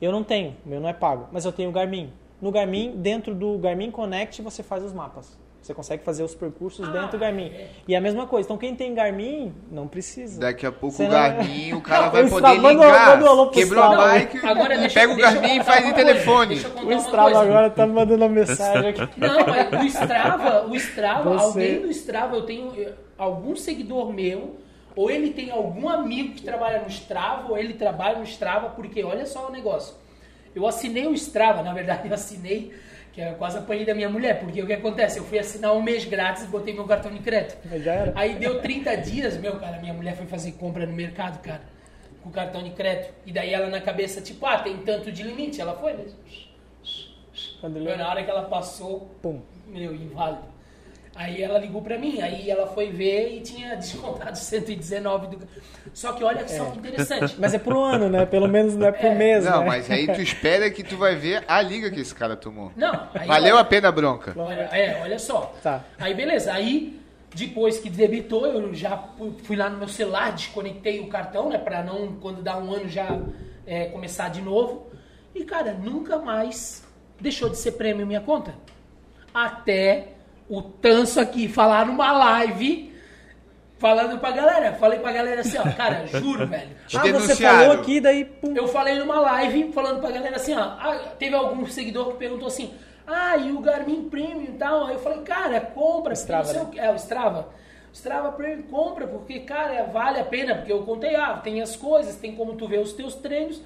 [0.00, 2.12] Eu não tenho, o meu não é pago, mas eu tenho o Garmin.
[2.40, 5.38] No Garmin, dentro do Garmin Connect, você faz os mapas.
[5.62, 7.52] Você consegue fazer os percursos dentro do Garmin.
[7.86, 8.46] E é a mesma coisa.
[8.48, 10.40] Então, quem tem Garmin, não precisa.
[10.40, 13.16] Daqui a pouco Você o não- Garmin, o cara Não, vai o poder manda- ligar.
[13.16, 15.92] manda alô pro Quebrou a bike, Agora, deixa, pega o deixa Garmin e faz em
[15.92, 16.54] telefone.
[16.56, 19.08] O Strava agora tá me mandando uma mensagem aqui.
[19.16, 22.72] Não, é, o Strava, o Strava, Você- alguém do Strava, eu tenho
[23.16, 24.56] algum seguidor meu,
[24.96, 29.04] ou ele tem algum amigo que trabalha no Strava, ou ele trabalha no Strava, porque
[29.04, 29.94] olha só o negócio.
[30.56, 32.74] Eu assinei o Strava, na verdade eu assinei,
[33.12, 35.18] que é quase apanhei da minha mulher, porque o que acontece?
[35.18, 37.58] Eu fui assinar um mês grátis e botei meu cartão de crédito.
[37.70, 38.12] Era.
[38.16, 41.60] Aí deu 30 dias, meu, cara, minha mulher foi fazer compra no mercado, cara,
[42.22, 43.12] com cartão de crédito.
[43.26, 45.60] E daí ela na cabeça, tipo, ah, tem tanto de limite.
[45.60, 46.04] Ela foi, né?
[47.60, 49.40] Quando na hora que ela passou, Pum.
[49.68, 50.51] meu, inválido.
[51.14, 55.48] Aí ela ligou pra mim, aí ela foi ver e tinha descontado 119 do...
[55.92, 57.36] Só que olha só que interessante.
[57.38, 58.24] Mas é por ano, né?
[58.24, 59.66] Pelo menos não é por mês, Não, né?
[59.66, 62.72] mas aí tu espera que tu vai ver a liga que esse cara tomou.
[62.74, 64.32] Não, aí Valeu olha- a pena a bronca.
[64.36, 65.54] Olha, é, olha só.
[65.62, 65.84] Tá.
[65.98, 66.98] Aí beleza, aí
[67.34, 71.58] depois que debitou, eu já fu- fui lá no meu celular, desconectei o cartão, né,
[71.58, 73.20] Pra não quando dá um ano já
[73.66, 74.86] é, começar de novo.
[75.34, 76.82] E cara, nunca mais
[77.20, 78.54] deixou de ser prêmio minha conta.
[79.34, 80.11] Até
[80.52, 82.92] o Tanso aqui falar numa live
[83.78, 86.70] falando pra galera, falei pra galera assim, ó, cara, juro, velho.
[86.86, 88.54] Te Ah, você falou aqui, daí pum.
[88.54, 90.60] Eu falei numa live falando pra galera assim, ó.
[90.60, 92.72] ah, teve algum seguidor que perguntou assim,
[93.06, 94.86] ah, e o Garmin Premium e tal.
[94.86, 96.66] Aí eu falei, cara, compra, Strava, não sei né?
[96.66, 96.78] o que.
[96.80, 97.48] É, o Strava.
[97.90, 101.74] O Strava Premium compra, porque, cara, vale a pena, porque eu contei, ah, tem as
[101.74, 103.60] coisas, tem como tu ver os teus treinos.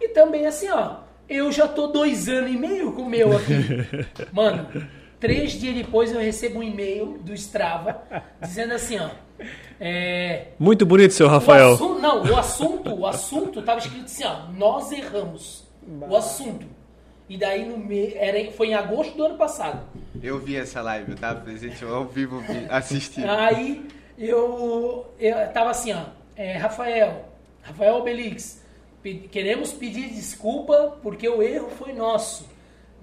[0.00, 0.96] E também assim, ó,
[1.28, 3.54] eu já tô dois anos e meio com o meu aqui.
[4.32, 4.66] Mano,
[5.22, 8.02] três dias depois eu recebo um e-mail do Strava
[8.40, 9.08] dizendo assim, ó.
[9.80, 11.74] É, Muito bonito, seu o Rafael.
[11.74, 15.64] assunto, não, o assunto, o assunto tava escrito assim, ó, nós erramos.
[16.08, 16.66] O assunto.
[17.28, 18.12] E daí no me...
[18.14, 19.86] era foi em agosto do ano passado.
[20.22, 23.24] Eu vi essa live, eu tava presente eu ao vivo, vi, assisti.
[23.24, 23.86] Aí
[24.18, 26.02] eu, eu tava assim, ó,
[26.36, 27.28] é, Rafael,
[27.62, 28.60] Rafael Obelix,
[29.02, 32.48] pe- queremos pedir desculpa porque o erro foi nosso.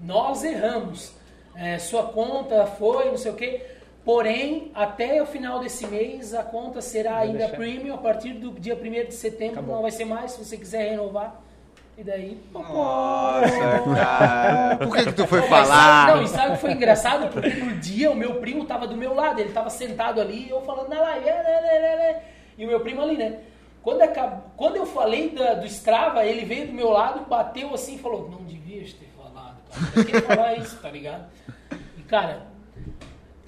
[0.00, 1.12] Nós erramos.
[1.54, 3.62] É, sua conta foi, não sei o quê.
[4.04, 7.56] Porém, até o final desse mês, a conta será ainda deixar.
[7.56, 7.94] premium.
[7.94, 9.74] A partir do dia 1 de setembro, Acabou.
[9.76, 10.32] não vai ser mais.
[10.32, 11.40] Se você quiser renovar.
[11.98, 12.40] E daí.
[12.50, 13.50] Nossa,
[13.94, 14.76] cara.
[14.78, 16.16] Por que que tu foi Não, mas sabe- falar?
[16.16, 17.28] Não, e sabe o que foi engraçado?
[17.30, 20.62] Porque no dia o meu primo tava do meu lado, ele tava sentado ali, eu
[20.62, 21.26] falando na live,
[22.56, 23.38] e o meu primo ali, né?
[23.82, 24.40] Quando, acab...
[24.56, 28.30] Quando eu falei da- do Strava, ele veio do meu lado, bateu assim e falou,
[28.30, 29.09] não devias ter
[29.96, 31.24] Eu queria falar isso, tá ligado?
[31.98, 32.46] E, cara,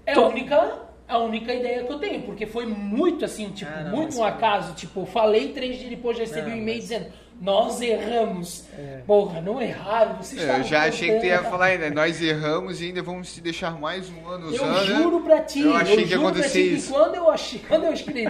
[0.06, 3.82] é a única, a única ideia que eu tenho, porque foi muito assim, tipo, Ah,
[3.84, 4.74] não, muito um acaso.
[4.74, 7.06] Tipo, falei três dias depois, já recebi Não, um e-mail mas- dizendo,
[7.40, 8.66] nós erramos.
[9.04, 12.22] Porra, não erraram, vocês Eu estavam já achei que tu ia contando, falar ainda, nós
[12.22, 14.84] erramos e ainda vamos te deixar mais um ano Eu usando.
[14.86, 16.92] juro pra ti, Eu achei que ia juro pra ti que isso.
[16.92, 18.28] quando eu achei, quando eu escrevi,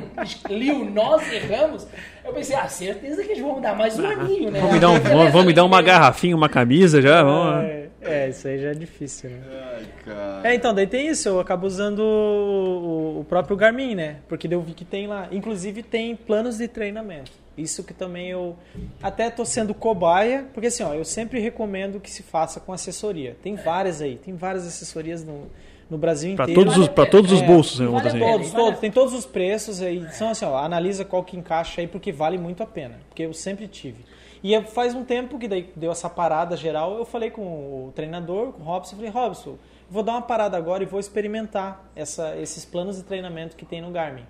[0.49, 1.87] li o Nós Erramos,
[2.25, 4.61] eu pensei, ah, certeza que eles vão dar mais um aninho, né?
[4.61, 7.23] Vamos me dar, um, vamos me dar uma garrafinha, uma camisa já?
[7.23, 7.65] Vamos.
[7.65, 9.41] É, é, isso aí já é difícil, né?
[9.77, 10.49] Ai, cara.
[10.49, 14.17] É, então, daí tem isso, eu acabo usando o, o próprio Garmin, né?
[14.29, 15.29] Porque eu vi que tem lá.
[15.31, 17.31] Inclusive tem planos de treinamento.
[17.57, 18.57] Isso que também eu
[19.03, 23.37] até tô sendo cobaia, porque assim, ó, eu sempre recomendo que se faça com assessoria.
[23.43, 25.51] Tem várias aí, tem várias assessorias no,
[25.91, 26.65] no Brasil Pra inteiro.
[26.65, 27.87] todos os, pra todos os bolsos, né?
[27.87, 28.19] Vale assim.
[28.19, 30.03] Todos, todos, tem todos os preços aí.
[30.13, 32.95] São assim, ó, analisa qual que encaixa aí, porque vale muito a pena.
[33.09, 34.03] Porque eu sempre tive.
[34.43, 38.53] E faz um tempo que daí deu essa parada geral, eu falei com o treinador,
[38.53, 39.57] com o Robson, falei, Robson,
[39.89, 43.81] vou dar uma parada agora e vou experimentar essa, esses planos de treinamento que tem
[43.81, 44.25] no Garmin.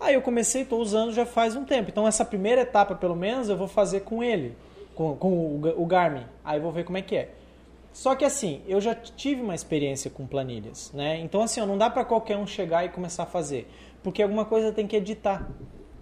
[0.00, 1.90] Aí eu comecei, estou usando já faz um tempo.
[1.90, 4.56] Então essa primeira etapa, pelo menos, eu vou fazer com ele,
[4.94, 6.24] com, com o, o Garmin.
[6.42, 7.28] Aí eu vou ver como é que é.
[7.92, 11.18] Só que assim, eu já tive uma experiência com planilhas, né?
[11.20, 13.68] Então assim, ó, não dá para qualquer um chegar e começar a fazer,
[14.02, 15.46] porque alguma coisa tem que editar.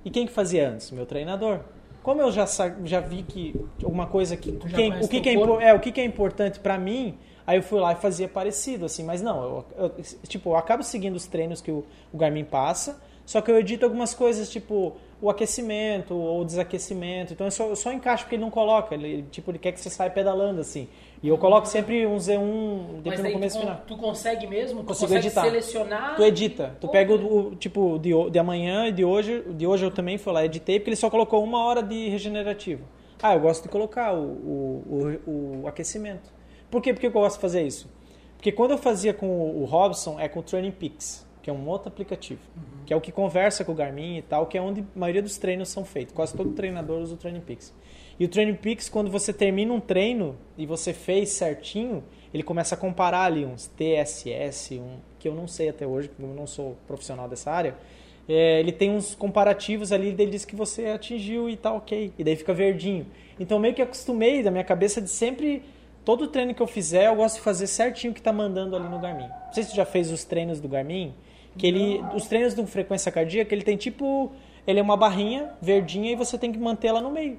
[0.05, 0.93] E quem que fazia antes?
[0.93, 1.61] Meu treinador.
[2.09, 2.47] Como eu já
[2.87, 3.55] já vi que
[3.85, 6.79] alguma coisa que quem, o que, que é, é, o que, que é importante para
[6.79, 9.91] mim, aí eu fui lá e fazia parecido assim, mas não, eu, eu,
[10.27, 13.85] tipo, eu acabo seguindo os treinos que o, o Garmin passa, só que eu edito
[13.85, 17.35] algumas coisas tipo o aquecimento ou o desaquecimento.
[17.35, 18.95] Então eu só, eu só encaixo porque ele não coloca.
[18.95, 20.89] Ele, tipo, ele quer que você saia pedalando assim.
[21.23, 23.83] E eu coloco sempre um Z1 depois no começo tu, final.
[23.87, 24.81] Tu consegue mesmo?
[24.81, 25.43] Tu Consigo consegue editar.
[25.43, 26.17] selecionar?
[26.17, 26.77] Tu edita.
[26.81, 29.43] Tu pega o, o, tipo de, de amanhã e de hoje.
[29.51, 32.85] De hoje eu também fui lá, editei, porque ele só colocou uma hora de regenerativo.
[33.21, 36.33] Ah, eu gosto de colocar o, o, o, o aquecimento.
[36.71, 36.93] Por quê?
[36.93, 37.91] Porque eu gosto de fazer isso?
[38.37, 41.67] Porque quando eu fazia com o Robson, é com o Training Peaks, que é um
[41.69, 42.41] outro aplicativo.
[42.57, 42.85] Uhum.
[42.87, 45.23] Que é o que conversa com o Garmin e tal, que é onde a maioria
[45.23, 46.15] dos treinos são feitos.
[46.15, 47.75] Quase todo treinador usa o Training Peaks.
[48.19, 52.03] E o Training Peaks, quando você termina um treino e você fez certinho,
[52.35, 56.23] ele começa a comparar ali uns TSS, um, que eu não sei até hoje, porque
[56.23, 57.77] eu não sou profissional dessa área.
[58.29, 62.13] É, ele tem uns comparativos ali, ele diz que você atingiu e tá ok.
[62.19, 63.07] E daí fica verdinho.
[63.39, 65.63] Então meio que acostumei da minha cabeça de sempre,
[66.05, 68.89] todo treino que eu fizer, eu gosto de fazer certinho o que tá mandando ali
[68.89, 69.29] no Garmin.
[69.29, 71.15] Não sei se você já fez os treinos do Garmin,
[71.57, 74.33] que ele, os treinos de frequência cardíaca, ele tem tipo,
[74.67, 77.39] ele é uma barrinha verdinha e você tem que manter ela no meio.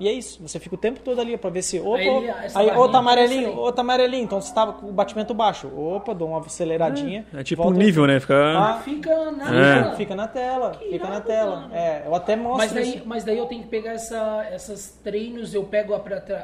[0.00, 1.80] E é isso, você fica o tempo todo ali para ver se.
[1.80, 5.34] Opa, aí, aí ou tá amarelinho, ou tá amarelinho, então você tava com o batimento
[5.34, 5.68] baixo.
[5.76, 7.26] Opa, dou uma aceleradinha.
[7.34, 8.20] É, é tipo um nível, né?
[8.20, 9.82] Fica, ah, fica na é.
[9.82, 9.96] tela.
[9.96, 11.56] Fica na tela, que fica irado, na tela.
[11.56, 11.74] Mano.
[11.74, 12.58] É, eu até mostro.
[12.58, 15.98] Mas daí, mas daí eu tenho que pegar essa, essas treinos, eu pego a,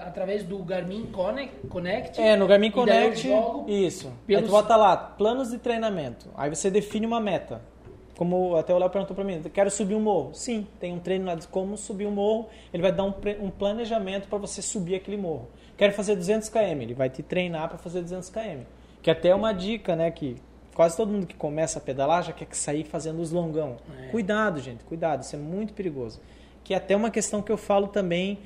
[0.07, 1.69] através do Garmin Connect.
[1.69, 3.29] Connect é, no Garmin Connect.
[3.69, 4.13] Isso.
[4.27, 4.43] Pelos...
[4.43, 6.29] Aí tu bota lá, planos de treinamento.
[6.37, 7.63] Aí você define uma meta.
[8.17, 10.31] Como até o Léo perguntou para mim, quero subir um morro.
[10.35, 12.49] Sim, tem um treino lá de como subir um morro.
[12.73, 15.49] Ele vai dar um, um planejamento para você subir aquele morro.
[15.77, 16.81] Quero fazer 200 km.
[16.81, 18.63] Ele vai te treinar para fazer 200 km.
[19.03, 20.11] Que até é uma dica, né?
[20.13, 20.37] Que
[20.75, 23.77] quase todo mundo que começa a pedalar já quer sair fazendo os longão.
[24.05, 24.09] É.
[24.09, 25.23] Cuidado, gente, cuidado.
[25.23, 26.21] Isso é muito perigoso.
[26.63, 28.39] Que é até uma questão que eu falo também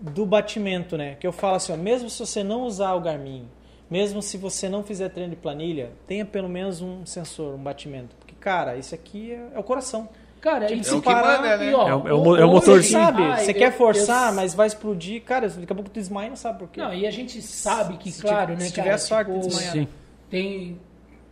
[0.00, 1.16] do batimento, né?
[1.16, 3.48] Que eu falo assim, ó, mesmo se você não usar o Garmin,
[3.90, 8.16] mesmo se você não fizer treino de planilha, tenha pelo menos um sensor, um batimento
[8.40, 10.08] cara, isso aqui é, é o coração.
[10.40, 11.74] Cara, tipo, é se parar, manda, né?
[11.74, 12.98] ó, é, o, é o, é o motorzinho.
[12.98, 15.22] sabe, ah, você eu, quer forçar, eu, mas vai explodir.
[15.22, 16.80] Cara, daqui a pouco tu desmaia não sabe por quê.
[16.80, 19.86] Não, e a gente sabe que, se claro, né, se tiver sorte tipo, de desmaiar.
[20.30, 20.80] Tem,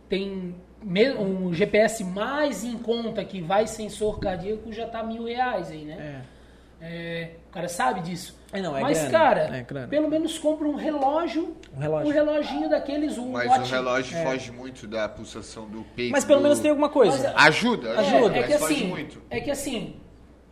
[0.07, 0.55] tem
[1.19, 6.21] um GPS mais em conta que vai sensor cardíaco já tá mil reais aí, né?
[6.25, 6.38] É.
[6.81, 8.39] É, o cara sabe disso.
[8.51, 11.55] É, não, é Mas, grana, cara, é pelo menos compra um relógio.
[11.75, 12.07] Um relógio.
[12.07, 13.17] Um reloginho daqueles.
[13.17, 13.61] Um Mas watch.
[13.61, 14.23] o relógio é.
[14.23, 16.11] foge muito da pulsação do peito.
[16.11, 16.43] Mas pelo do...
[16.43, 17.31] menos tem alguma coisa.
[17.31, 18.37] Mas, ajuda, ajuda.
[18.37, 19.21] É, que assim, muito.
[19.29, 19.95] É que assim,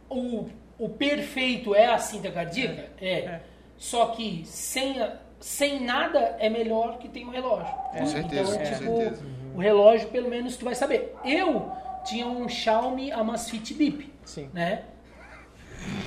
[0.09, 0.47] o,
[0.77, 2.87] o perfeito é a cinta cardíaca?
[3.01, 3.13] É.
[3.19, 3.41] é.
[3.77, 4.95] Só que sem,
[5.39, 7.73] sem nada é melhor que tem um relógio.
[7.91, 9.23] Com certeza, então, com tipo, certeza.
[9.55, 11.15] O relógio, pelo menos, tu vai saber.
[11.23, 11.71] Eu
[12.05, 14.13] tinha um Xiaomi Amazfit Bip.
[14.23, 14.49] Sim.
[14.53, 14.83] Né?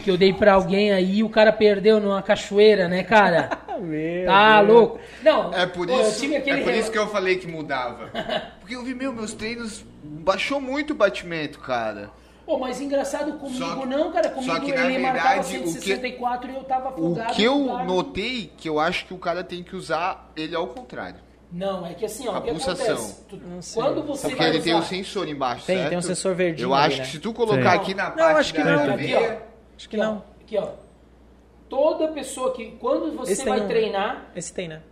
[0.02, 3.50] Que eu dei pra alguém aí e o cara perdeu numa cachoeira, né, cara?
[3.80, 4.74] meu tá Deus.
[4.74, 5.00] louco.
[5.22, 8.10] Não, é por, pô, isso, é por isso que eu falei que mudava.
[8.60, 12.10] Porque eu vi, meu, meus treinos baixou muito o batimento, cara.
[12.44, 14.28] Pô, mas engraçado comigo que, não, cara.
[14.30, 17.30] Comigo só que, na ele verdade, marcava 164 que, e eu tava afogado.
[17.30, 20.66] O que eu notei, que eu acho que o cara tem que usar ele ao
[20.66, 21.20] contrário.
[21.52, 22.94] Não, é que assim, ó, a o que pulsação.
[22.94, 23.24] acontece?
[23.28, 23.40] Tu,
[23.74, 24.64] quando você Porque vai ele usar...
[24.64, 25.88] tem o sensor embaixo, tem, certo?
[25.88, 27.04] Tem um sensor verdinho Eu acho ali, que né?
[27.06, 27.76] se tu colocar Sim.
[27.76, 28.96] aqui na não, parte acho que não.
[28.96, 29.42] veia,
[29.80, 30.22] Acho que não.
[30.42, 30.72] Aqui, ó.
[31.66, 32.72] Toda pessoa que.
[32.72, 34.30] Quando você esse vai um, treinar.
[34.36, 34.82] Esse tem, né?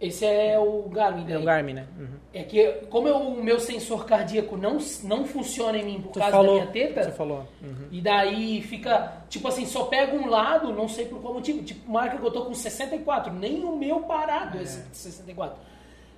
[0.00, 1.26] Esse é o Garmin.
[1.26, 1.34] Daí.
[1.34, 1.86] É o Garmin, né?
[1.98, 2.08] Uhum.
[2.32, 6.30] É que, como eu, o meu sensor cardíaco não, não funciona em mim por causa
[6.30, 7.02] falou, da minha teta.
[7.02, 7.46] Você falou.
[7.60, 7.88] Uhum.
[7.90, 9.24] E daí fica.
[9.28, 11.62] Tipo assim, só pega um lado, não sei por qual motivo.
[11.62, 13.30] Tipo, marca que eu tô com 64.
[13.34, 15.58] Nem o meu parado é esse 64.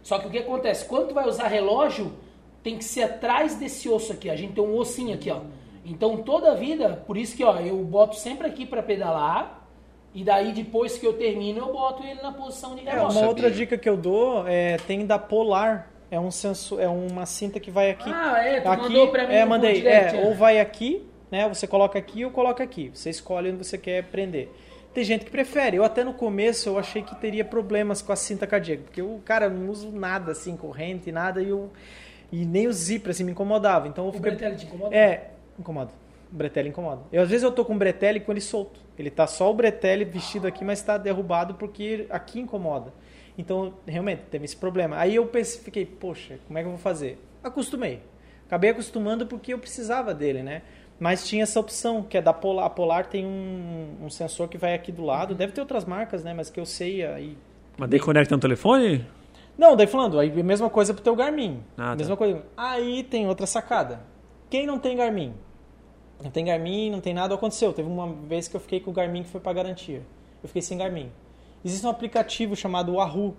[0.04, 0.84] Só que o que acontece?
[0.84, 2.12] Quando tu vai usar relógio,
[2.62, 4.30] tem que ser atrás desse osso aqui.
[4.30, 5.40] A gente tem um ossinho aqui, ó.
[5.84, 9.58] Então toda a vida, por isso que ó, eu boto sempre aqui para pedalar.
[10.12, 13.18] E daí depois que eu termino, eu boto ele na posição de relógio.
[13.18, 15.88] É, uma outra dica que eu dou é tem da Polar.
[16.10, 18.10] É um sensor, é uma cinta que vai aqui.
[18.12, 19.74] Ah, é, tu aqui, mandou pra mim É, mandei.
[19.74, 21.48] Direct, é, ou vai aqui, né?
[21.48, 22.90] Você coloca aqui ou coloca aqui.
[22.92, 24.48] Você escolhe onde você quer prender.
[24.92, 25.76] Tem gente que prefere.
[25.76, 29.20] Eu até no começo eu achei que teria problemas com a cinta cardíaca, porque eu,
[29.24, 31.70] cara, não uso nada assim, corrente, nada, e eu
[32.32, 33.86] e nem o zíper assim me incomodava.
[33.86, 34.34] Então eu o fiquei...
[34.34, 34.94] te incomoda?
[34.94, 35.29] É,
[35.60, 35.92] incomoda.
[36.32, 37.02] O bretelle incomoda.
[37.12, 38.80] Eu, às vezes eu tô com o bretelle com ele solto.
[38.98, 42.92] Ele tá só o bretelle vestido aqui, mas está derrubado porque aqui incomoda.
[43.36, 44.96] Então, realmente, teve esse problema.
[44.98, 47.18] Aí eu pensei, fiquei, poxa, como é que eu vou fazer?
[47.42, 48.02] Acostumei.
[48.46, 50.62] Acabei acostumando porque eu precisava dele, né?
[50.98, 52.66] Mas tinha essa opção, que é da Polar.
[52.66, 55.34] A Polar tem um, um sensor que vai aqui do lado.
[55.34, 56.34] Deve ter outras marcas, né?
[56.34, 57.38] Mas que eu sei aí
[57.78, 59.06] Mas daí conecta no telefone?
[59.56, 61.62] Não, daí falando, aí a mesma coisa pro teu Garmin.
[61.76, 61.96] Ah, tá.
[61.96, 62.42] mesma coisa.
[62.56, 64.00] Aí tem outra sacada.
[64.50, 65.34] Quem não tem Garmin?
[66.22, 67.72] Não tem Garmin, não tem nada, aconteceu.
[67.72, 70.02] Teve uma vez que eu fiquei com o Garmin que foi para garantia.
[70.42, 71.10] Eu fiquei sem Garmin.
[71.64, 73.34] Existe um aplicativo chamado Wahoo,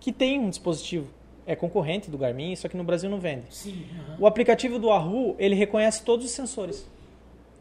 [0.00, 1.08] que tem um dispositivo.
[1.46, 3.44] É concorrente do Garmin, só que no Brasil não vende.
[3.54, 3.86] Sim.
[4.08, 4.16] aham.
[4.20, 6.86] O aplicativo do Wahoo, ele reconhece todos os sensores.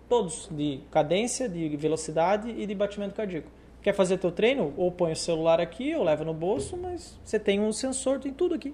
[0.10, 3.50] Todos, de cadência, de velocidade e de batimento cardíaco.
[3.82, 4.74] Quer fazer teu treino?
[4.78, 8.32] Ou põe o celular aqui, ou leva no bolso, mas você tem um sensor, tem
[8.34, 8.74] tudo aqui.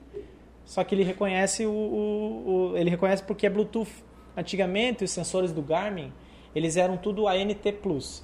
[0.66, 3.91] Só que ele reconhece o, o- o- ele reconhece porque é Bluetooth.
[4.36, 6.12] Antigamente os sensores do Garmin,
[6.56, 7.58] eles eram tudo ANT+,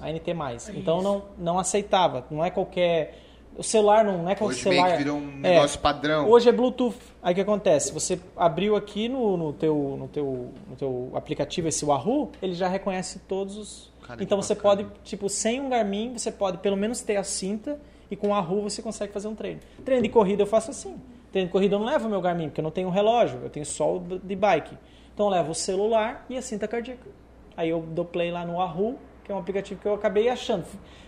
[0.00, 0.70] ANT+.
[0.74, 3.18] Então não não aceitava, não é qualquer
[3.56, 4.90] o celular não, não é qualquer Hoje celular.
[4.92, 5.54] que virou um É.
[5.54, 6.28] negócio padrão.
[6.30, 6.94] Hoje é Bluetooth.
[7.20, 7.92] Aí o que acontece?
[7.92, 12.68] Você abriu aqui no, no, teu, no, teu, no teu aplicativo esse Wahoo, ele já
[12.68, 13.92] reconhece todos os.
[14.06, 14.76] Cara, então você bacana.
[14.84, 18.30] pode, tipo, sem um Garmin, você pode pelo menos ter a cinta e com o
[18.30, 19.58] Wahoo você consegue fazer um treino.
[19.84, 20.94] Treino de corrida eu faço assim.
[21.32, 23.50] Treino de corrida eu não levo meu Garmin, porque eu não tenho um relógio, eu
[23.50, 24.78] tenho só o de bike.
[25.18, 27.08] Então eu levo o celular e a cinta cardíaca.
[27.56, 30.64] Aí eu dou play lá no Wahoo, que é um aplicativo que eu acabei achando.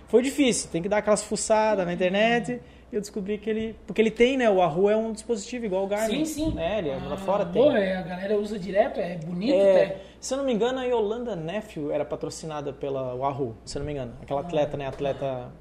[0.09, 2.61] Foi difícil, tem que dar aquelas fuçadas na internet.
[2.91, 3.77] E eu descobri que ele.
[3.87, 4.51] Porque ele tem, né?
[4.51, 6.25] O Wahoo é um dispositivo igual o Garmin.
[6.25, 6.59] Sim, sim.
[6.59, 7.83] É, ele é- lá Ah, fora boa, tem.
[7.85, 10.01] é, a galera usa direto, é bonito É, até.
[10.19, 13.87] se eu não me engano, a Yolanda Nephew era patrocinada pela Wahoo, se eu não
[13.87, 14.15] me engano.
[14.21, 14.89] Aquela atleta, né?
[14.89, 15.53] Atleta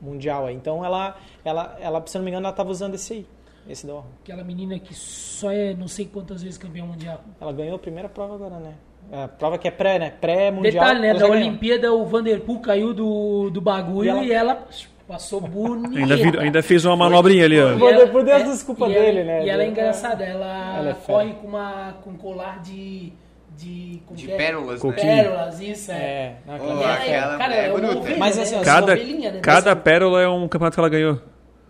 [0.00, 0.54] mundial aí.
[0.54, 3.26] Então ela, ela, ela, se eu não me engano, ela tava usando esse aí.
[3.68, 4.04] Esse da.
[4.22, 7.20] Aquela menina que só é não sei quantas vezes campeão mundial.
[7.40, 8.72] Ela ganhou a primeira prova agora, né?
[9.12, 10.10] A prova que é pré, né?
[10.20, 10.72] Pré-mundial.
[10.72, 11.08] Detalhe, né?
[11.10, 11.26] ela Da.
[11.28, 14.66] Olimpíada, o Vanderpool caiu do, do bagulho E ela- e ela,
[15.06, 15.98] passou bonita.
[15.98, 17.70] Ainda, vir- ainda fez uma manobrinha ali, ó.
[17.72, 19.44] E Vanderpool deu as desculpas e ela- dele, né?
[19.46, 23.12] E ela é engraçada, ela, Ela é corre com, uma, com um colar de.
[23.56, 24.36] de, De é?
[24.36, 24.92] pérolas, né?
[24.92, 25.94] Pérolas, isso, é.
[25.96, 27.18] É, não, é Ela é- fera.
[27.18, 27.98] aquela cara, é bruta.
[27.98, 28.42] ovelha, Mas né?
[28.42, 29.40] assim, ó, Cada, né?
[29.42, 31.18] cada pérola é um campeonato que ela ganhou.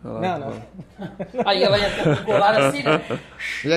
[0.03, 0.53] Não, não.
[1.45, 2.99] Aí ela ia o colar assim, né?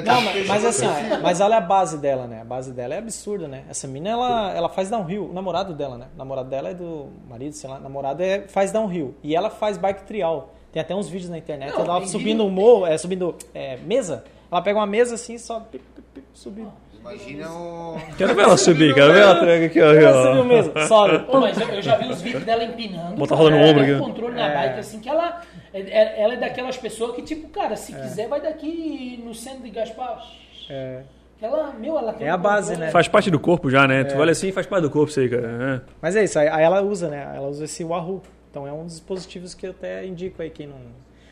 [0.01, 2.41] Tá Não, mas, mas assim, ó, mas olha a base dela, né?
[2.41, 3.63] A base dela é absurda, né?
[3.69, 5.29] Essa mina, ela, ela faz downhill.
[5.29, 6.05] O namorado dela, né?
[6.13, 7.77] O namorado dela é do marido, sei lá.
[7.77, 9.15] O namorado é, faz downhill.
[9.23, 10.53] E ela faz bike trial.
[10.71, 11.73] Tem até uns vídeos na internet.
[11.73, 14.23] Não, ela subindo um morro, é, subindo é, mesa.
[14.51, 16.71] Ela pega uma mesa assim e só pip, pip, pip, subindo.
[17.01, 17.97] Imagina o.
[18.15, 19.91] Quero ver ela subir, quero ver ela tranca aqui, ó.
[19.91, 21.19] Ela subiu mesmo, sobe.
[21.25, 23.15] Pô, mas eu, eu já vi os vídeos dela empinando.
[23.15, 24.01] Botar roda no ela ombro tem aqui.
[24.03, 25.41] um controle na bike, assim, que ela é, é-
[25.73, 30.21] ela é daquelas pessoas que, tipo, cara, se quiser, vai daqui no centro de Gaspar.
[30.69, 31.01] É.
[31.41, 32.85] Ela, meu, ela tem É a base, controle.
[32.85, 32.91] né?
[32.91, 34.03] Faz parte do corpo já, né?
[34.03, 35.81] Tu olha assim faz parte do corpo isso aí, cara.
[35.87, 35.91] É.
[35.99, 37.33] Mas é isso, aí ela usa, né?
[37.35, 38.21] Ela usa esse Wahoo.
[38.51, 40.75] Então é um dos dispositivos que eu até indico aí quem não.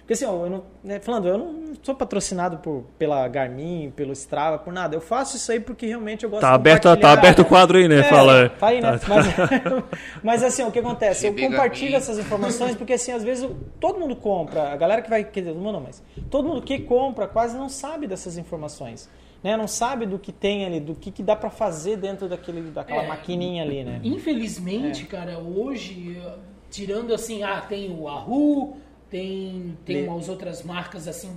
[0.10, 4.12] Porque assim, ó, eu não, né, falando, eu não sou patrocinado por, pela Garmin, pelo
[4.14, 4.96] Strava, por nada.
[4.96, 7.78] Eu faço isso aí porque realmente eu gosto Tá de aberto, tá aberto o quadro
[7.78, 8.00] aí, né?
[8.00, 8.50] É, Fala.
[8.50, 9.00] Tá aí, né?
[9.08, 9.26] Mas,
[10.24, 11.28] mas assim, o que acontece?
[11.28, 13.48] Eu compartilho essas informações porque assim, às vezes
[13.80, 16.02] todo mundo compra, a galera que vai, quer dizer, todo mundo não, mas
[16.32, 19.08] todo mundo que compra quase não sabe dessas informações.
[19.44, 19.56] Né?
[19.56, 23.04] Não sabe do que tem ali, do que, que dá pra fazer dentro daquele, daquela
[23.04, 23.08] É.
[23.08, 24.00] maquininha ali, né?
[24.04, 25.06] Infelizmente, É.
[25.06, 26.20] cara, hoje,
[26.72, 28.76] tirando assim, ah, tem o Wahoo,
[29.10, 31.32] tem, tem Le- umas outras marcas assim,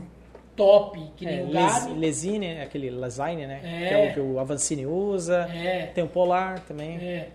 [0.54, 1.98] top, que nem É, o Garmin.
[1.98, 3.60] Lesine, aquele Lesine, né?
[3.64, 3.88] É.
[3.88, 5.48] Que é o que o Avancini usa.
[5.52, 5.86] É.
[5.86, 6.96] Tem o Polar também.
[6.98, 7.28] É.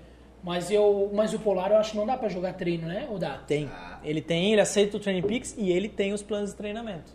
[0.44, 3.08] Mas, eu, mas o Polar eu acho que não dá pra jogar treino, né?
[3.10, 3.40] Ou dá?
[3.48, 3.70] Tem.
[4.04, 7.12] Ele tem, ele aceita o Training Peaks e ele tem os planos de treinamento.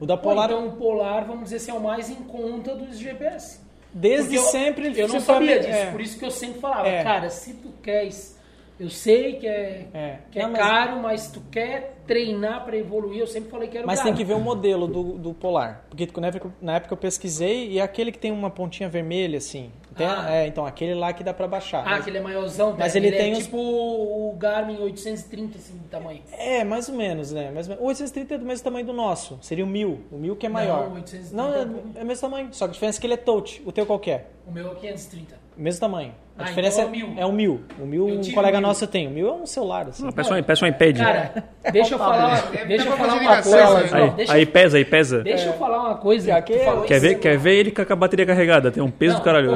[0.00, 2.74] O da Pô, Polar, então o Polar, vamos dizer assim, é o mais em conta
[2.74, 3.60] dos GPS.
[3.94, 5.90] desde eu- sempre ele Eu não sabia disso, é.
[5.90, 7.02] por isso que eu sempre falava, É.
[7.02, 8.37] cara, se tu queres.
[8.78, 10.18] Eu sei que é, É.
[10.30, 13.76] que é Não, mas- caro, mas tu quer treinar pra evoluir, eu sempre falei que
[13.76, 14.10] era o Mas caro.
[14.10, 15.84] tem que ver o modelo do, do Polar.
[15.90, 19.38] Porque na época, na época eu pesquisei e é aquele que tem uma pontinha vermelha,
[19.38, 19.70] assim.
[19.96, 20.26] Tem- Ah.
[20.30, 21.80] é, então, aquele lá que dá pra baixar.
[21.80, 23.00] Ah, Mas- aquele é maiorzão, Mas né?
[23.00, 26.22] ele é tem os- tipo o Garmin 830, assim, de tamanho.
[26.32, 27.50] É, mais ou menos, né?
[27.50, 27.84] Mais ou menos.
[27.84, 29.38] O 830 é do mesmo tamanho do nosso.
[29.42, 29.98] Seria o 1000.
[30.12, 30.84] O 1000 que é maior.
[30.84, 32.48] Não, o 830 Não, é é, é o mesmo tamanho.
[32.52, 33.60] Só que a diferença é que ele é touch.
[33.66, 34.24] O teu qual é?
[34.46, 35.36] O meu é 530.
[35.58, 36.12] Mesmo tamanho.
[36.38, 37.14] A Ah, diferença então é o 1000.
[37.18, 37.60] é o 1000.
[37.80, 38.68] O 1000 Eu um colega 1000.
[38.68, 39.08] nosso tem.
[39.08, 40.08] O 1000 é um celular, assim.
[40.12, 40.96] Peça um, peça um iPad.
[40.98, 43.78] Cara, deixa eu falar, Deve deixa eu falar uma coisa.
[43.96, 45.22] Aí, Não, deixa, aí pesa, aí pesa.
[45.22, 46.28] deixa eu falar uma coisa.
[46.28, 46.54] Já que
[46.86, 48.70] Quer ver, quer ver ele com a bateria carregada?
[48.70, 49.50] Tem um peso Não, do caralho.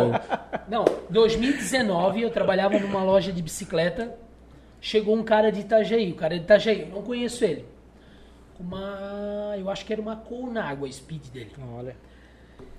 [0.69, 4.13] Não, 2019 eu trabalhava numa loja de bicicleta.
[4.81, 7.65] Chegou um cara de Itajaí, o cara é de Itajaí, eu não conheço ele.
[8.59, 11.53] Com Uma, eu acho que era uma Colnago a speed dele.
[11.79, 11.95] Olha.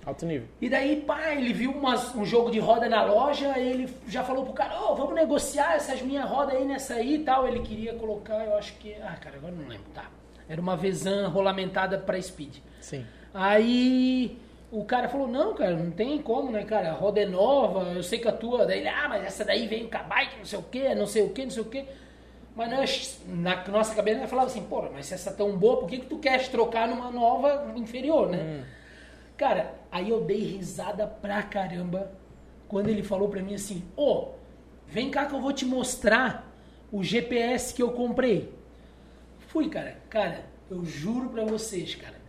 [0.06, 0.48] Alto nível.
[0.62, 4.44] E daí, pá, ele viu umas- um jogo de roda na loja, ele já falou
[4.44, 7.48] pro cara, ô, vamos negociar essas minhas rodas aí nessa aí e tal.
[7.48, 8.94] Ele queria colocar, eu acho que.
[9.02, 10.06] Ah, cara, agora não lembro, tá.
[10.50, 12.58] Era uma Vezan rolamentada pra speed.
[12.82, 13.06] Sim.
[13.34, 14.38] Aí
[14.72, 16.90] o cara falou, não, cara, não tem como, né, cara?
[16.90, 18.66] A roda é nova, eu sei que a tua.
[18.66, 21.06] Daí ele, ah, mas essa daí vem com a bike, não sei o quê, não
[21.08, 21.86] sei o quê, não sei o quê.
[22.56, 25.78] Mas nós, na nossa cabeça, nós falava assim, porra, mas se essa é tão boa,
[25.80, 28.64] por que, que tu queres trocar numa nova inferior, né?
[29.38, 32.12] Cara, aí eu dei risada pra caramba
[32.68, 34.30] quando ele falou pra mim assim, ô,
[34.88, 36.52] vem cá que eu vou te mostrar
[36.92, 38.54] o GPS que eu comprei.
[39.48, 39.98] Fui, cara.
[40.10, 42.22] Cara, eu juro pra vocês, cara.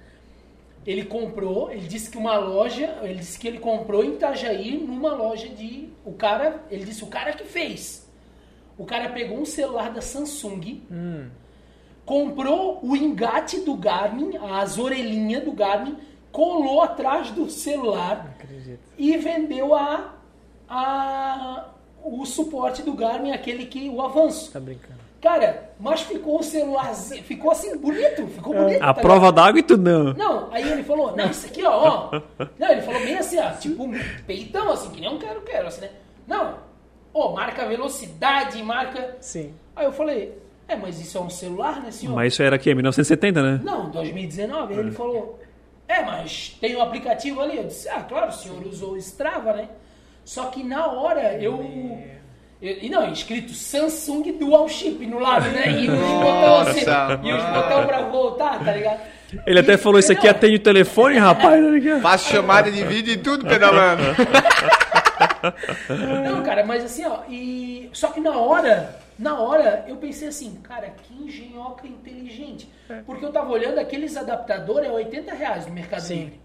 [0.86, 5.14] Ele comprou, ele disse que uma loja, ele disse que ele comprou em Itajaí, numa
[5.14, 5.88] loja de.
[6.04, 8.10] O cara, ele disse, o cara que fez.
[8.76, 10.82] O cara pegou um celular da Samsung,
[12.04, 15.96] comprou o engate do Garmin, as orelhinhas do Garmin,
[16.34, 18.36] colou atrás do celular
[18.98, 20.14] e vendeu a,
[20.68, 21.68] a
[22.02, 24.50] o suporte do Garmin, aquele que o avanço.
[24.50, 24.98] Tá brincando.
[25.22, 28.82] Cara, mas ficou o celular, ficou assim bonito, ficou bonito.
[28.82, 30.12] A tá prova d'água e tudo não.
[30.12, 32.20] Não, aí ele falou, não, isso aqui, ó, ó.
[32.58, 33.88] Não, ele falou bem assim, ó, tipo,
[34.26, 35.90] peitão, assim, que nem um quero, quero, assim, né?
[36.26, 36.58] Não,
[37.14, 39.16] ó, marca velocidade, marca.
[39.20, 39.54] Sim.
[39.74, 42.14] Aí eu falei, é, mas isso é um celular, né, senhor?
[42.14, 43.60] Mas isso era aqui, 1970, né?
[43.62, 44.74] Não, 2019.
[44.74, 45.38] Aí ele falou,
[45.88, 47.56] é, mas tem um aplicativo ali.
[47.58, 49.68] Eu disse, ah, claro, o senhor usou o Strava, né?
[50.24, 51.60] Só que na hora eu.
[52.62, 55.70] e não, escrito Samsung Dual Chip no lado, né?
[55.70, 56.80] E os botão assim.
[57.28, 59.00] E os botão pra voltar, tá ligado?
[59.46, 61.62] Ele até E- falou, isso aqui não, atende o telefone, rapaz.
[61.62, 62.00] tá ligado?
[62.00, 64.02] Faço chamada de vídeo e tudo pedalando.
[66.24, 67.90] Não, cara, mas assim, ó, e.
[67.92, 72.68] Só que na hora, na hora, eu pensei assim, cara, que engenhoca inteligente.
[73.06, 76.16] Porque eu tava olhando aqueles adaptadores, é 80 reais no Mercado Sim.
[76.24, 76.40] Livre.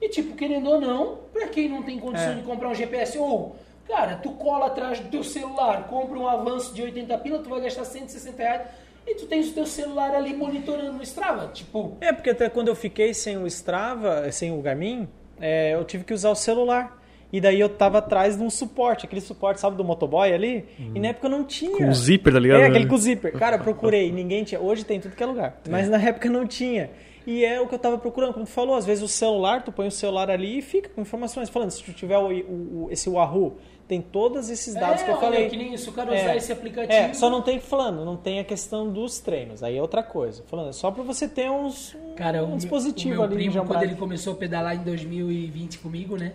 [0.00, 2.34] E tipo, querendo ou não, pra quem não tem condição É.
[2.34, 3.56] de comprar um GPS, ou,
[3.88, 7.60] cara, tu cola atrás do teu celular, compra um avanço de 80 pila, tu vai
[7.62, 8.62] gastar 160 reais.
[9.06, 11.48] E tu tens o teu celular ali monitorando no Strava.
[11.48, 15.06] Tipo, É, porque até quando eu fiquei sem o Strava, sem o Garmin,
[15.40, 17.02] é, eu tive que usar o celular.
[17.36, 20.64] E daí eu tava atrás de um suporte, aquele suporte, sabe, do motoboy ali.
[20.94, 21.76] E na época não tinha.
[21.76, 22.60] Com zíper, tá ligado?
[22.60, 23.32] É, aquele com zíper.
[23.32, 24.60] Cara, eu procurei, ninguém tinha.
[24.60, 25.60] Hoje tem tudo que é lugar.
[25.68, 26.90] Mas na época não tinha.
[27.26, 29.72] E é o que eu tava procurando, como tu falou, às vezes o celular, tu
[29.72, 31.48] põe o celular ali e fica com informações.
[31.48, 33.56] Falando, se tu tiver o, o- o- esse Wahoo,
[33.88, 35.48] tem todos esses dados é, que eu olha, falei.
[35.48, 36.92] que nem isso, o cara usar esse aplicativo.
[36.92, 39.62] É, só não tem falando, não tem a questão dos treinos.
[39.62, 40.42] Aí é outra coisa.
[40.46, 43.36] Falando, é só pra você ter uns um, Cara, um o dispositivo meu, o meu
[43.36, 46.32] ali primo, quando ele começou a pedalar em 2020 comigo, né?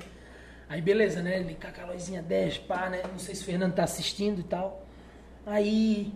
[0.69, 1.39] Aí beleza, né?
[1.39, 3.01] Ele com aquela luzinha 10, pá, né?
[3.11, 4.85] Não sei se o Fernando tá assistindo e tal.
[5.43, 6.13] Aí,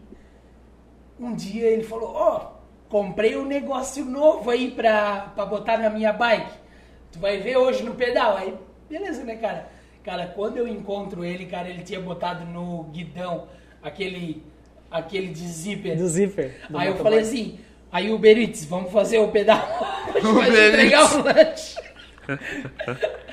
[1.19, 2.51] um dia ele falou, ó,
[2.87, 6.51] comprei um negócio novo aí pra, pra botar na minha bike.
[7.11, 8.37] Tu vai ver hoje no pedal.
[8.37, 8.53] Aí,
[8.87, 9.69] beleza, né, cara?
[10.03, 13.47] Cara, quando eu encontro ele, cara, ele tinha botado no guidão
[13.81, 14.43] aquele,
[14.91, 15.97] aquele de zíper.
[15.97, 16.61] Do zíper.
[16.69, 17.59] do Aí eu falei assim,
[17.91, 19.67] aí o Uber Eats, vamos fazer o pedal
[20.13, 21.79] hoje, vai Uber entregar o lanche.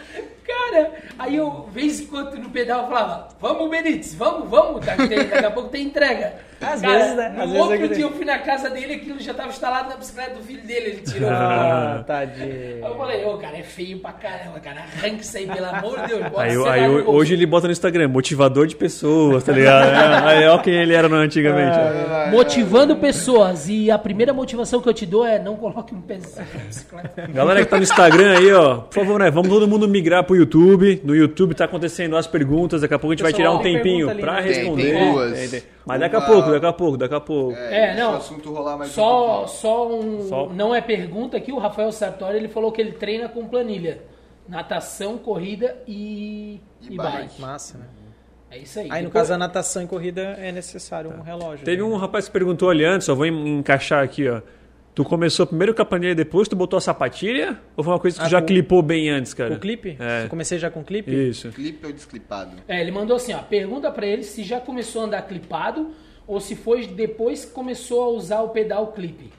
[0.51, 4.95] Cara, aí eu, vez em quando no pedal, eu falava, vamos Eats, vamos, vamos, tá,
[4.97, 6.35] tem- daqui a pouco tem entrega.
[6.61, 7.29] Às Cara, vezes, né?
[7.31, 7.97] No Às vezes outro é tem.
[7.97, 10.87] dia eu fui na casa dele, aquilo já tava instalado na bicicleta do filho dele,
[10.91, 11.31] ele tirou.
[11.33, 12.85] Ah, Aí tadinho.
[12.85, 16.07] eu falei, ô cara, é feio pra caramba, cara, arranca isso aí, pelo amor de
[16.09, 16.23] Deus.
[16.37, 17.11] Aí, aí, no bolso.
[17.13, 19.87] hoje ele bota no Instagram, motivador de pessoas, tá ligado?
[19.89, 21.79] É, Aí é o que ele era no- antigamente.
[22.31, 26.45] Motivando pessoas, e a primeira motivação que eu te dou é não coloque um pezinho
[26.55, 27.27] na bicicleta.
[27.33, 29.31] Galera que tá no Instagram aí, ó, por favor, né?
[29.31, 31.01] Vamos todo mundo migrar pro YouTube.
[31.05, 33.77] No YouTube tá acontecendo as perguntas, daqui a pouco a gente vai tirar um tem
[33.77, 34.43] tempinho pra né?
[34.43, 34.83] Tem, responder.
[34.93, 35.39] tem duas.
[35.39, 35.63] Tem, tem.
[35.87, 37.57] Mas daqui a pouco, daqui a pouco, daqui a pouco.
[37.57, 38.13] É, deixa não.
[38.13, 39.49] o assunto rolar mais um Só, pouquinho.
[39.49, 40.23] só um.
[40.29, 44.03] Só- Não é pergunta aqui, o Rafael Sartori ele falou que ele treina com planilha.
[44.49, 47.17] Natação, corrida e, E e bike.
[47.19, 47.41] bike.
[47.41, 47.85] Massa, né?
[48.51, 48.87] É isso aí.
[48.91, 51.65] Aí no Depois- caso da natação e corrida é necessário um relógio.
[51.65, 51.89] Teve né?
[51.89, 54.41] um rapaz que perguntou ali antes, só vou en- encaixar aqui, ó.
[55.01, 57.59] Tu começou primeiro com a planilha, depois tu botou a sapatilha?
[57.75, 59.55] Ou foi uma coisa que tu Ah, já com- clipou bem antes, cara?
[59.55, 59.97] O clipe?
[59.99, 60.25] É.
[60.25, 61.11] Eu comecei já com clipe?
[61.11, 61.49] Isso.
[61.53, 62.51] Clipe ou desclipado?
[62.69, 63.39] É, ele mandou assim, ó.
[63.39, 65.93] Pergunta pra ele se já começou a andar clipado
[66.27, 69.31] ou se foi depois que começou a usar o pedal clipe.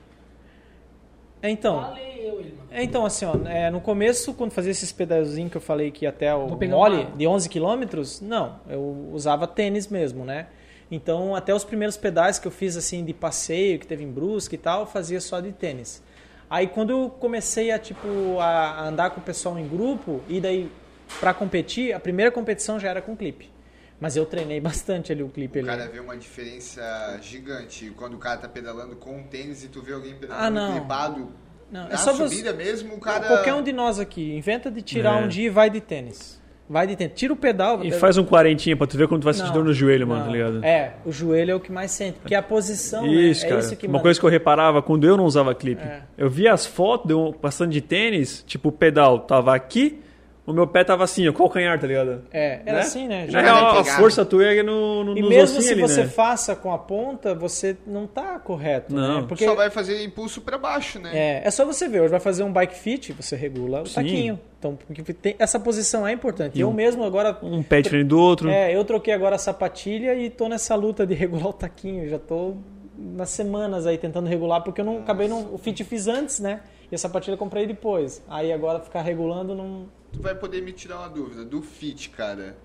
[1.40, 2.00] É, Então, Valeu,
[2.40, 2.64] ele mandou.
[2.72, 6.04] é, então assim, ó, é, no começo, quando fazia esses pedalzinhos que eu falei que
[6.04, 10.46] ia até o mole, de 11 quilômetros, não, eu usava tênis mesmo, né?
[10.94, 14.56] Então, até os primeiros pedais que eu fiz, assim, de passeio, que teve em Brusque
[14.56, 16.02] e tal, eu fazia só de tênis.
[16.50, 20.70] Aí, quando eu comecei a, tipo, a andar com o pessoal em grupo, e daí,
[21.18, 23.50] pra competir, a primeira competição já era com clipe.
[23.98, 25.68] Mas eu treinei bastante ali o clipe O ali.
[25.78, 29.80] cara vê uma diferença gigante quando o cara tá pedalando com um tênis e tu
[29.80, 30.72] vê alguém Ah, pedalando não.
[30.78, 31.28] clipado.
[31.70, 33.26] Não, na é só você- subida mesmo, o cara...
[33.28, 35.24] Qualquer um de nós aqui, inventa de tirar É.
[35.24, 36.41] um dia e vai de tênis.
[36.72, 37.12] Vai de tênis.
[37.14, 37.84] Tira o pedal.
[37.84, 40.20] E faz um quarentinha pra tu ver quando tu vai sentir dor no joelho, mano,
[40.20, 40.26] não.
[40.28, 40.64] tá ligado?
[40.64, 43.60] É, o joelho é o que mais sente, porque a posição Isso, né, cara.
[43.60, 44.02] é isso que Uma manda.
[44.04, 45.82] coisa que eu reparava quando eu não usava clipe.
[45.82, 46.00] É.
[46.16, 50.00] Eu via as fotos de um, passando de tênis, tipo, o pedal tava aqui,
[50.44, 52.22] o meu pé tava assim, o calcanhar, tá ligado?
[52.32, 52.80] É, era Né?
[52.80, 53.24] assim, né?
[53.26, 56.08] Na Já- real, a força tua é no, no, E mesmo se ali, você né?
[56.08, 59.20] faça com a ponta, você não tá correto, Não.
[59.20, 59.26] né?
[59.28, 61.10] Porque Só vai fazer impulso pra baixo, né?
[61.14, 63.94] é, é só você ver, hoje vai fazer um bike fit, você regula o Sim.
[63.94, 64.40] taquinho.
[64.58, 66.58] Então, porque tem, essa posição é importante.
[66.60, 68.48] Eu mesmo agora Um pé diferente do outro.
[68.48, 72.08] É, eu troquei agora a sapatilha e tô nessa luta de regular o taquinho.
[72.08, 72.54] Já tô
[72.96, 75.52] nas semanas aí tentando regular, porque eu não acabei não.
[75.54, 76.60] O fit fiz antes, né?
[76.90, 78.22] E a sapatilha eu comprei depois.
[78.28, 79.86] Aí agora ficar regulando não.
[80.12, 81.44] Tu vai poder me tirar uma dúvida.
[81.44, 82.56] Do fit, cara.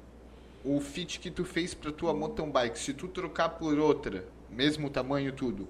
[0.65, 4.89] O fit que tu fez pra tua mountain bike, se tu trocar por outra, mesmo
[4.89, 5.67] tamanho tudo,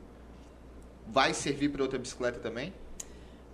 [1.08, 2.74] vai servir pra outra bicicleta também?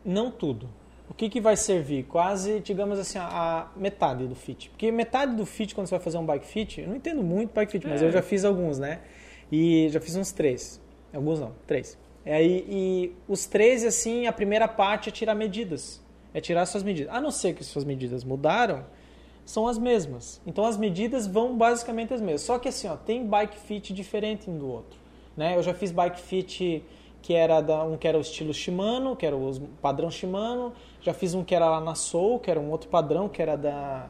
[0.05, 0.69] Não tudo.
[1.09, 2.03] O que, que vai servir?
[2.05, 4.69] Quase, digamos assim, a, a metade do fit.
[4.69, 7.53] Porque metade do fit, quando você vai fazer um bike fit, eu não entendo muito
[7.53, 8.05] bike fit, mas É.
[8.07, 9.01] eu já fiz alguns, né?
[9.51, 10.81] E já fiz uns três.
[11.13, 11.97] Alguns não, três.
[12.25, 16.01] E, aí, e os três, assim, a primeira parte é tirar medidas.
[16.33, 17.13] É tirar suas medidas.
[17.13, 18.85] A não ser que suas medidas mudaram,
[19.45, 20.41] são as mesmas.
[20.45, 22.41] Então as medidas vão basicamente as mesmas.
[22.41, 24.97] Só que assim, ó, tem bike fit diferente um do outro.
[25.35, 25.55] Né?
[25.55, 26.83] Eu já fiz bike fit
[27.21, 30.73] que era da, um que era o estilo Shimano, que era o padrão Shimano.
[31.01, 33.55] Já fiz um que era lá na Soul, que era um outro padrão, que era
[33.55, 34.09] da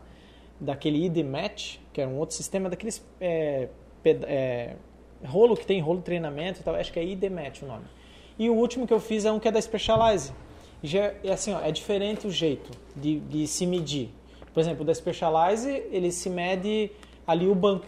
[0.60, 3.68] daquele ID Match, que era um outro sistema daqueles é,
[4.02, 4.76] ped- é,
[5.26, 6.76] rolo que tem rolo treinamento e tal.
[6.76, 7.86] Acho que é ID Match o nome.
[8.40, 10.34] E o último que eu fiz é um que é da Specialized.
[10.84, 14.10] Já é assim, ó, é diferente o jeito de, de se medir.
[14.54, 16.92] Por exemplo, o da Specialized, ele se mede
[17.26, 17.88] ali o banco.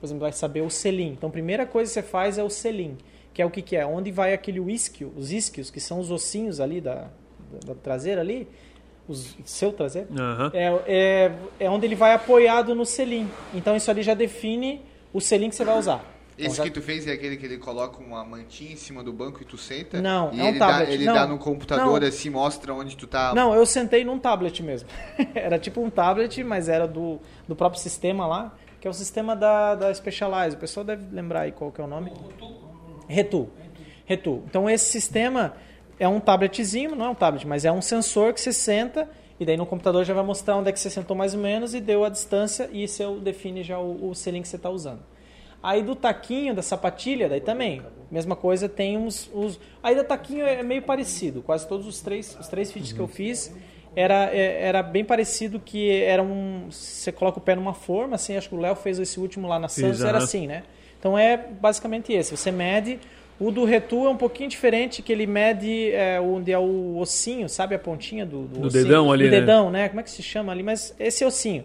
[0.00, 1.12] Por exemplo, vai saber o selim.
[1.12, 2.98] Então, a primeira coisa que você faz é o selim,
[3.32, 3.86] que é o que, que é?
[3.86, 7.08] Onde vai aquele isquio, os isquios, que são os ossinhos ali da,
[7.52, 8.48] da, da traseira ali,
[9.08, 10.50] os, seu traseiro, Aham.
[10.52, 13.28] é, é, é onde ele vai apoiado no selim.
[13.54, 14.82] Então, isso ali já define
[15.12, 16.13] o selim que você vai usar.
[16.36, 19.04] Então, Esse já- que tu fez é aquele que ele coloca uma mantinha em cima
[19.04, 20.00] do banco e tu senta?
[20.02, 20.86] Não, e é um ele tablet.
[20.86, 22.08] Dá, ele Não, dá no computador não.
[22.08, 23.32] assim, mostra onde tu tá.
[23.34, 24.88] Não, eu sentei num tablet mesmo.
[25.34, 29.36] era tipo um tablet, mas era do, do próprio sistema lá, que é o sistema
[29.36, 30.56] da, da Specialized.
[30.56, 32.12] O pessoal deve lembrar aí qual que é o nome.
[33.08, 33.48] Retu.
[34.04, 34.42] Retu.
[34.48, 35.54] Então esse sistema
[35.98, 39.08] é um tabletzinho, não é um tablet, mas é um sensor que você senta
[39.38, 41.74] e daí no computador já vai mostrar onde é que você sentou mais ou menos
[41.74, 44.68] e deu a distância e isso eu define já o, o selim que você está
[44.68, 45.00] usando.
[45.66, 47.80] Aí do taquinho, da sapatilha, daí também.
[48.10, 49.30] Mesma coisa, tem uns.
[49.32, 51.40] os aí do taquinho é meio parecido.
[51.40, 53.50] Quase todos os três, os três feeds que eu fiz
[53.96, 56.66] era, é- era bem parecido que era um.
[56.70, 59.58] Você coloca o pé numa forma, assim, acho que o Léo fez esse último lá
[59.58, 60.64] na Santos, era assim, né?
[61.00, 62.36] Então é basicamente esse.
[62.36, 62.98] Você mede.
[63.40, 67.48] O do Retu é um pouquinho diferente, que ele mede é, onde é o ossinho,
[67.48, 68.84] sabe a pontinha do, do, Do ossinho?
[68.84, 69.40] dedão ali, do né?
[69.40, 69.88] dedão, né?
[69.88, 70.62] Como é que se chama ali?
[70.62, 71.64] Mas esse ossinho.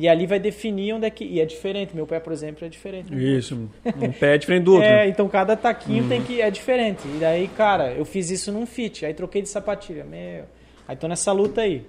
[0.00, 1.24] E ali vai definir onde é que.
[1.24, 1.94] E é diferente.
[1.96, 3.12] Meu pé, por exemplo, é diferente.
[3.12, 3.68] Isso.
[3.96, 4.86] Um pé é diferente do outro.
[4.88, 7.00] É, então cada taquinho tem que é diferente.
[7.08, 10.04] E daí, cara, eu fiz isso num fit, aí troquei de sapatilha.
[10.04, 10.44] Meu.
[10.86, 11.84] Aí tô nessa luta aí.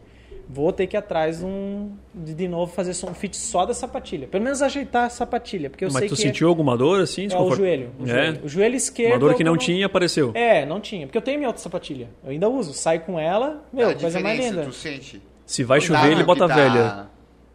[0.52, 3.74] Vou ter que ir atrás um, de, de novo fazer só um fit só da
[3.76, 4.28] sapatilha.
[4.28, 7.28] Pelo menos ajeitar a sapatilha, porque eu Mas sei tu que sentiu alguma dor assim?
[7.32, 8.08] é, é o joelho, o É.
[8.08, 8.40] joelho.
[8.44, 9.12] O joelho esquerdo.
[9.14, 10.32] Uma dor é que não tinha apareceu.
[10.34, 12.10] É, não tinha, porque eu tenho minha outra sapatilha.
[12.24, 14.64] Eu ainda uso, saio com ela, meu, a coisa mais linda.
[14.64, 15.22] tu sente?
[15.46, 17.08] Se vai chover, ele bota tá- velha.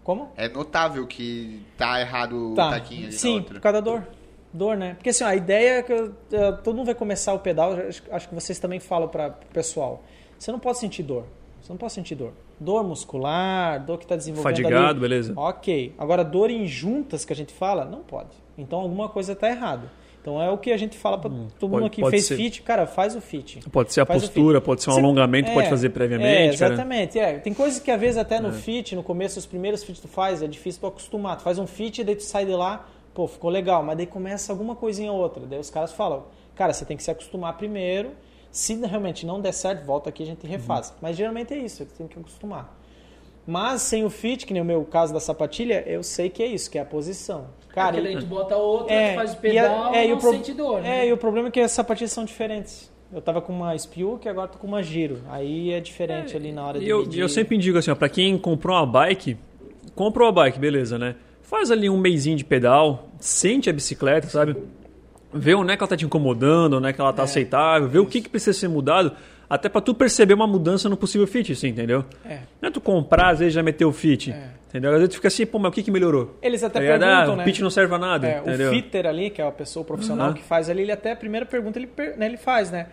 [0.05, 0.31] Como?
[0.37, 2.71] É notável que tá errado o Tá.
[2.71, 4.07] taquinho ali Sim, por causa da dor.
[4.53, 4.95] Dor, né?
[4.95, 7.73] Porque assim, ó, a ideia é que eu- eh, todo mundo vai começar o pedal,
[8.13, 10.05] acho que vocês também falam para o pessoal.
[10.39, 11.25] Você não pode sentir dor.
[11.61, 12.33] Você não pode sentir dor.
[12.61, 15.01] Dor muscular, dor que está desenvolvendo Fadigado, ali.
[15.01, 15.33] beleza.
[15.35, 15.95] Ok.
[15.99, 18.37] Agora, dor em juntas que a gente fala, não pode.
[18.57, 19.91] Então, alguma coisa está errada.
[20.25, 22.25] Então, é o que a gente fala para todo mundo Hum, pode- que pode fez
[22.25, 22.37] ser.
[22.37, 22.62] fit.
[22.62, 23.61] Cara, faz o fit.
[23.70, 26.57] Pode ser a Faz postura, pode ser um Você- alongamento, pode é, fazer É, previamente.
[26.57, 26.72] cara.
[26.72, 27.18] exatamente.
[27.18, 27.39] É.
[27.41, 30.11] Tem coisas que às vezes até no fit, no começo, os primeiros fits que tu
[30.11, 31.37] faz, é difícil tu acostumar.
[31.37, 34.51] Tu faz um fit, daí tu sai de lá, pô, ficou legal, mas daí começa
[34.51, 35.45] alguma coisinha ou outra.
[35.45, 38.12] Daí os caras falam, cara, você tem que se acostumar primeiro.
[38.51, 40.89] Se realmente não der certo, volta aqui e a gente refaz.
[40.89, 40.95] Uhum.
[41.03, 42.75] Mas geralmente é isso, você tem que acostumar.
[43.47, 46.47] Mas sem o fit, que nem o meu caso da sapatilha, eu sei que é
[46.47, 47.49] isso, que é a posição.
[47.75, 50.09] Cara, Porque daí tu bota outra, é, tu faz o e a- pedal, é, e
[50.11, 51.01] não o pro- sente dor, né?
[51.05, 52.92] É, e o problema é que as sapatilhas são diferentes.
[53.13, 55.18] Eu tava com uma Spiuk e agora tô com uma Giro.
[55.29, 57.21] Aí é diferente ali na hora de E eu, medir.
[57.21, 59.37] eu sempre indico assim, ó, pra quem comprou uma bike,
[59.95, 61.17] comprou a bike, beleza, né?
[61.42, 64.57] Faz ali um mêsinho de pedal, sente a bicicleta, sabe?
[65.33, 67.99] Vê onde é que ela tá te incomodando, onde é que ela tá aceitável, vê
[67.99, 69.13] o que, que precisa ser mudado,
[69.49, 72.04] até pra tu perceber uma mudança no possível fit, assim, entendeu?
[72.25, 72.38] É.
[72.61, 74.49] Não é tu comprar, às vezes já meter o fit, É.
[74.68, 74.91] entendeu?
[74.92, 76.37] Às vezes tu fica assim, pô, mas o que, que melhorou?
[76.42, 77.42] Eles até Tá perguntam, ah, né?
[77.42, 78.71] o pitch não serve a nada, É, entendeu?
[78.71, 80.34] o fitter ali, que é a pessoa profissional Aham.
[80.34, 82.87] que faz ali, ele até a primeira pergunta ele, né, ele faz, né?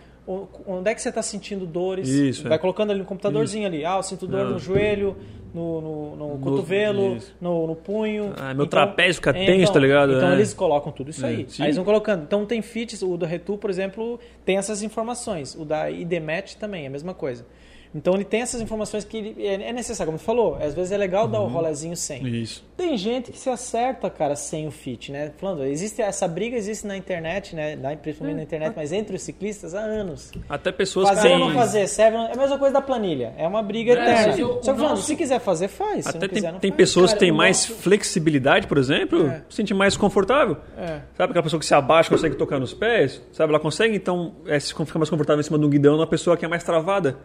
[0.68, 2.08] Onde é que você está sentindo dores?
[2.08, 2.58] Isso, Vai é.
[2.60, 3.84] colocando ali no computadorzinho ali.
[3.84, 4.50] Ah, eu sinto dor Ah.
[4.52, 5.18] no joelho,
[5.54, 7.34] no, no, no cotovelo, isso.
[7.42, 8.34] no, no punho.
[8.38, 10.14] Ah, meu trapézio fica é, tenso, tá ligado?
[10.14, 10.34] Então É.
[10.34, 11.46] eles colocam tudo isso É, aí.
[11.50, 11.62] sim.
[11.62, 12.24] Aí eles vão colocando.
[12.24, 15.56] Então tem fits, o da Retu, por exemplo, tem essas informações.
[15.56, 17.46] O da IDMAT também, é a mesma coisa.
[17.94, 20.92] Então ele tem essas informações que ele, é, é necessário, como tu falou, às vezes
[20.94, 22.26] é legal dar o rolezinho sem.
[22.28, 22.64] Isso.
[22.78, 25.32] Tem gente que se acerta, cara, sem o fit, né?
[25.38, 27.76] Falando, existe essa briga existe na internet, né?
[27.76, 30.32] Na, principalmente na internet, mas entre os ciclistas há anos.
[30.50, 33.34] Até pessoas Fazer que ou não fazer, serve, é a mesma coisa da planilha.
[33.38, 34.38] É uma briga É, eterna.
[34.40, 36.06] eu- Só falando, nosso- se quiser fazer, faz.
[36.06, 36.78] Se Até não tem, quiser, não tem faz.
[36.78, 39.42] pessoas Cara, que têm mais nosso- flexibilidade, por exemplo, É.
[39.50, 40.56] se sente mais confortável.
[40.78, 41.02] É.
[41.18, 43.22] Sabe aquela pessoa que se abaixa, consegue tocar nos pés?
[43.34, 46.08] Sabe, ela consegue, então, é, se fica mais confortável em cima de um guidão uma
[46.08, 47.18] pessoa que é mais travada.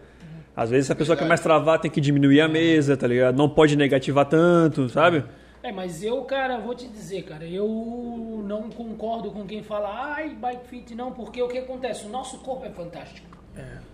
[0.57, 3.37] Às vezes a pessoa que é mais travada tem que diminuir a mesa, tá ligado?
[3.37, 5.23] Não pode negativar tanto, sabe?
[5.63, 10.31] É, mas eu, cara, vou te dizer, cara, eu não concordo com quem fala, ai,
[10.31, 12.07] bike fit não, porque o que acontece?
[12.07, 13.37] O nosso corpo é fantástico.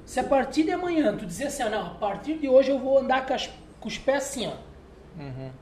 [0.04, 2.78] Se a partir de amanhã tu dizer assim, ah, não, a partir de hoje eu
[2.78, 4.52] vou andar com, as- com os pés assim, ó.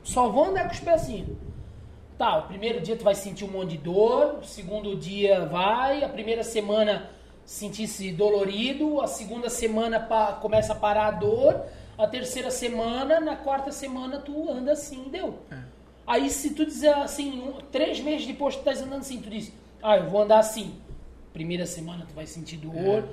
[0.03, 1.37] Só vou andar com os pés assim.
[2.17, 6.03] Tá, o primeiro dia tu vai sentir um monte de dor, o segundo dia vai,
[6.03, 7.09] a primeira semana
[7.51, 11.61] sentir-se dolorido, a segunda semana pa- começa a parar a dor,
[11.97, 15.39] a terceira semana, na quarta semana tu anda assim, deu.
[16.07, 19.51] Aí se tu dizer assim, um- três meses depois tu estás andando assim, tu diz,
[19.83, 20.75] ah, eu vou andar assim.
[21.33, 23.03] Primeira semana tu vai sentir dor.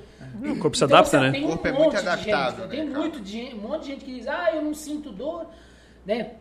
[0.45, 1.39] O corpo se adapta, assim, né?
[1.41, 3.87] O um corpo é muito de gente, adaptável, Tem né, muito, de, um monte de
[3.89, 5.47] gente que diz, ah, eu não sinto dor,
[6.07, 6.35] né?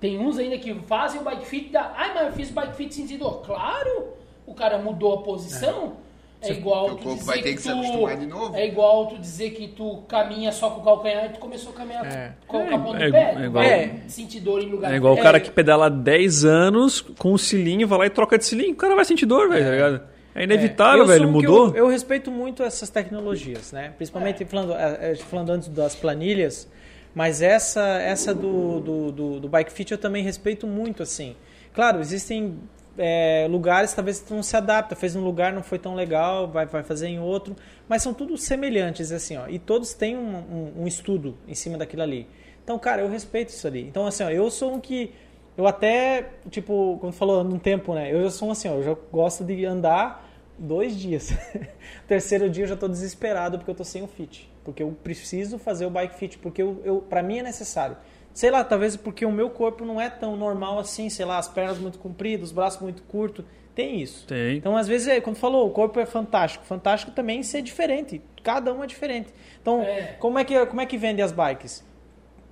[0.00, 2.74] Tem uns ainda que fazem o bike fit, dá, ai, mas eu fiz o bike
[2.76, 3.42] fit sem sentir dor.
[3.42, 4.08] Claro,
[4.44, 6.07] o cara mudou a posição.
[6.40, 8.54] É, igual tu corpo dizer vai ter que, que se tu, acostumar de novo.
[8.56, 11.74] É igual tu dizer que tu caminha só com o calcanhar e tu começou a
[11.74, 12.32] caminhar É.
[12.46, 13.18] com o capão do É, pé.
[13.30, 13.90] é tu igual- É.
[14.06, 17.38] sentir dor em lugar É igual o cara que pedala há 10 anos com o
[17.38, 18.72] cilinho, vai lá e troca de cilinho.
[18.72, 20.00] O cara vai sentir dor, velho, tá ligado?
[20.34, 21.68] É inevitável, sou velho, um mudou.
[21.70, 23.92] Eu, eu respeito muito essas tecnologias, né?
[23.96, 26.68] Principalmente falando, eh, eh, falando antes das planilhas,
[27.12, 31.34] mas essa, essa do, do, do, do bike fit eu também respeito muito, assim.
[31.74, 32.56] Claro, existem
[32.98, 36.82] eh, lugares talvez não se adapta, fez um lugar não foi tão legal, vai, vai
[36.82, 37.56] fazer em outro,
[37.88, 39.48] mas são tudo semelhantes, assim, ó.
[39.48, 42.26] E todos têm um, um, um estudo em cima daquilo ali.
[42.62, 43.86] Então, cara, eu respeito isso ali.
[43.86, 45.14] Então, assim, ó, eu sou um que
[45.56, 48.12] eu até, tipo, como falou, num tempo, né?
[48.12, 51.30] Eu já sou um assim, ó, eu já gosto de andar dois dias.
[52.06, 54.50] Terceiro dia eu já tô desesperado porque eu tô sem o fit.
[54.64, 57.96] Porque eu preciso fazer o bike fit, porque eu, eu, pra mim é necessário.
[58.32, 61.48] Sei lá, talvez porque o meu corpo não é tão normal assim, sei lá, as
[61.48, 63.44] pernas muito compridas, os braços muito curtos.
[63.74, 64.26] Tem isso.
[64.26, 64.56] Tem.
[64.56, 66.64] Então, às vezes, é, quando falou, o corpo é fantástico.
[66.64, 68.20] Fantástico também ser diferente.
[68.42, 69.32] Cada um é diferente.
[69.60, 70.16] Então, É.
[70.18, 71.84] Como, é que, como é que vende as bikes?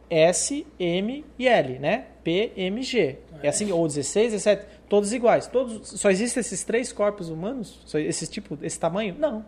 [0.09, 2.07] S, M e L, né?
[2.23, 3.19] P, M, G.
[3.43, 5.47] É assim, ou 16, 17, todos iguais.
[5.47, 7.81] Todos, só existem esses três corpos humanos?
[7.85, 9.17] Só esse tipo, esse tamanho?
[9.19, 9.45] Não.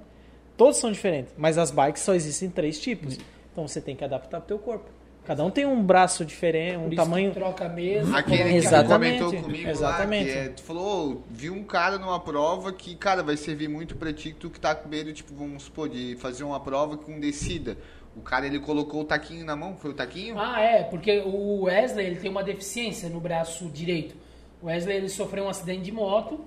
[0.56, 3.18] Todos são diferentes, mas as bikes só existem três tipos.
[3.52, 4.90] Então você tem que adaptar pro teu corpo.
[5.28, 7.30] Cada um tem um braço diferente, um tamanho.
[7.32, 8.16] que troca mesmo.
[8.16, 10.28] Aquele que tu Exatamente, comentou comigo exatamente.
[10.30, 13.68] lá, que é, tu falou, "Ô, vi um cara numa prova que, cara, vai servir
[13.68, 16.58] muito pra ti, que tu que tá com medo, tipo, vamos supor, de fazer uma
[16.58, 17.76] prova com descida.
[18.16, 20.34] O cara, ele colocou o taquinho na mão, foi o taquinho?
[20.38, 24.16] Ah, é, porque o Wesley ele tem uma deficiência no braço direito.
[24.62, 26.40] O Wesley ele sofreu um acidente de moto,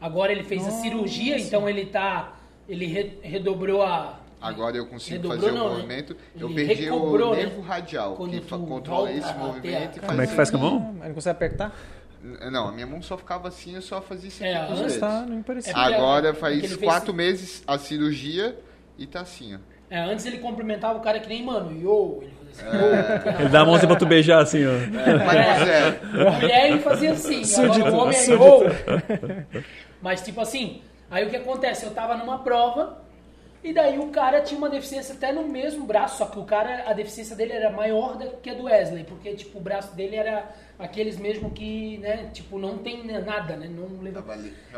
[0.00, 2.34] agora ele fez a cirurgia, então ele tá.
[2.68, 4.20] Ele re- redobrou a.
[4.40, 5.74] Agora eu consigo Redobrou fazer o não, né?
[5.76, 6.16] movimento.
[6.38, 7.42] Eu Ele perdi recobrou, o né?
[7.42, 10.56] nervo radial, Quando que controla esse movimento a- e faz Como é que faz com
[10.56, 10.92] a mão?
[11.04, 11.72] Não consegue apertar?
[12.50, 14.96] Não, a minha mão só ficava assim, eu só fazia isso É, antes.
[14.98, 15.72] Tá, não me parecia.
[15.72, 18.56] É Agora porque faz ele fez- quatro meses a cirurgia
[18.98, 19.58] e tá assim, ó.
[19.90, 22.18] É, antes ele cumprimentava o cara que nem, mano, yo.
[22.22, 23.40] Ele fazia assim, É.
[23.40, 24.70] Ele dá a mãozinha pra tu beijar assim, ó.
[25.24, 29.62] Mas, é, A mulher ele fazia assim, Súdito, agora o homem é yo.
[30.02, 31.84] Mas tipo assim, aí o que acontece?
[31.86, 32.98] Eu tava numa prova
[33.62, 36.84] e daí o cara tinha uma deficiência até no mesmo braço, só que o cara,
[36.88, 40.16] a deficiência dele era maior do que a do Wesley, porque tipo o braço dele
[40.16, 40.48] era
[40.78, 44.24] aqueles mesmo que, né, tipo não tem nada, né, não leva...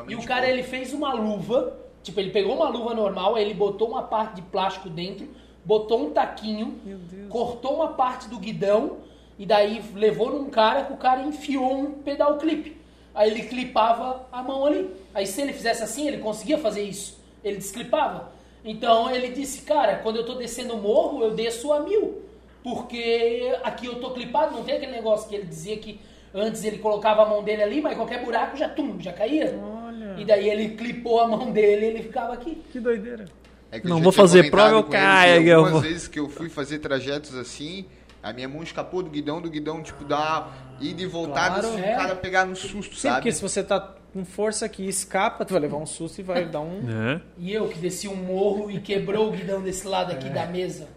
[0.08, 0.52] E o cara bom.
[0.52, 4.42] ele fez uma luva, tipo ele pegou uma luva normal, ele botou uma parte de
[4.42, 5.28] plástico dentro,
[5.64, 6.80] botou um taquinho,
[7.28, 8.98] cortou uma parte do guidão
[9.38, 12.80] e daí levou num cara que o cara enfiou um pedal clipe.
[13.14, 14.90] Aí ele clipava a mão ali.
[15.12, 17.18] Aí se ele fizesse assim, ele conseguia fazer isso.
[17.42, 18.32] Ele desclipava.
[18.64, 22.22] Então ele disse, cara, quando eu tô descendo o morro, eu desço a mil.
[22.62, 25.98] Porque aqui eu tô clipado, não tem aquele negócio que ele dizia que
[26.34, 29.58] antes ele colocava a mão dele ali, mas qualquer buraco já tum, já caía.
[29.86, 30.14] Olha.
[30.18, 32.62] E daí ele clipou a mão dele e ele ficava aqui.
[32.70, 33.24] Que doideira.
[33.72, 35.80] É que Não vou fazer prova, eu caio, eu Algumas vou.
[35.90, 37.86] vezes que eu fui fazer trajetos assim,
[38.22, 40.48] a minha mão escapou do guidão, do guidão, tipo, dá
[40.80, 41.76] ida e voltada, Claro.
[41.76, 41.94] se É.
[41.94, 43.16] o cara pegar no susto, Sim, sabe?
[43.16, 46.22] porque se você tá com força aqui e escapa, tu vai levar um susto e
[46.22, 46.80] vai dar um.
[46.90, 47.20] É.
[47.38, 50.88] E eu que desci um morro e quebrou o guidão desse lado aqui da mesa.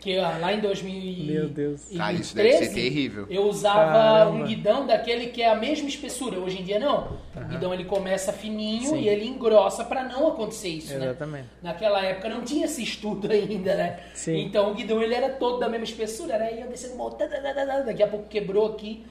[0.00, 1.88] Que ah, lá em 2013, Meu Deus.
[1.98, 3.26] Ah, isso deve ser terrível.
[3.28, 4.30] eu usava Caramba.
[4.30, 6.38] um guidão daquele que é a mesma espessura.
[6.38, 7.18] Hoje em dia não.
[7.34, 9.00] O guidão ele começa fininho Sim.
[9.00, 11.06] e ele engrossa para não acontecer isso, né?
[11.06, 11.48] Exatamente.
[11.60, 13.98] Naquela época não tinha esse estudo ainda, né?
[14.14, 14.38] Sim.
[14.38, 17.80] Então o guidão ele era todo da mesma espessura, era descendo tá, tá, tá.
[17.80, 19.04] daqui a pouco quebrou aqui,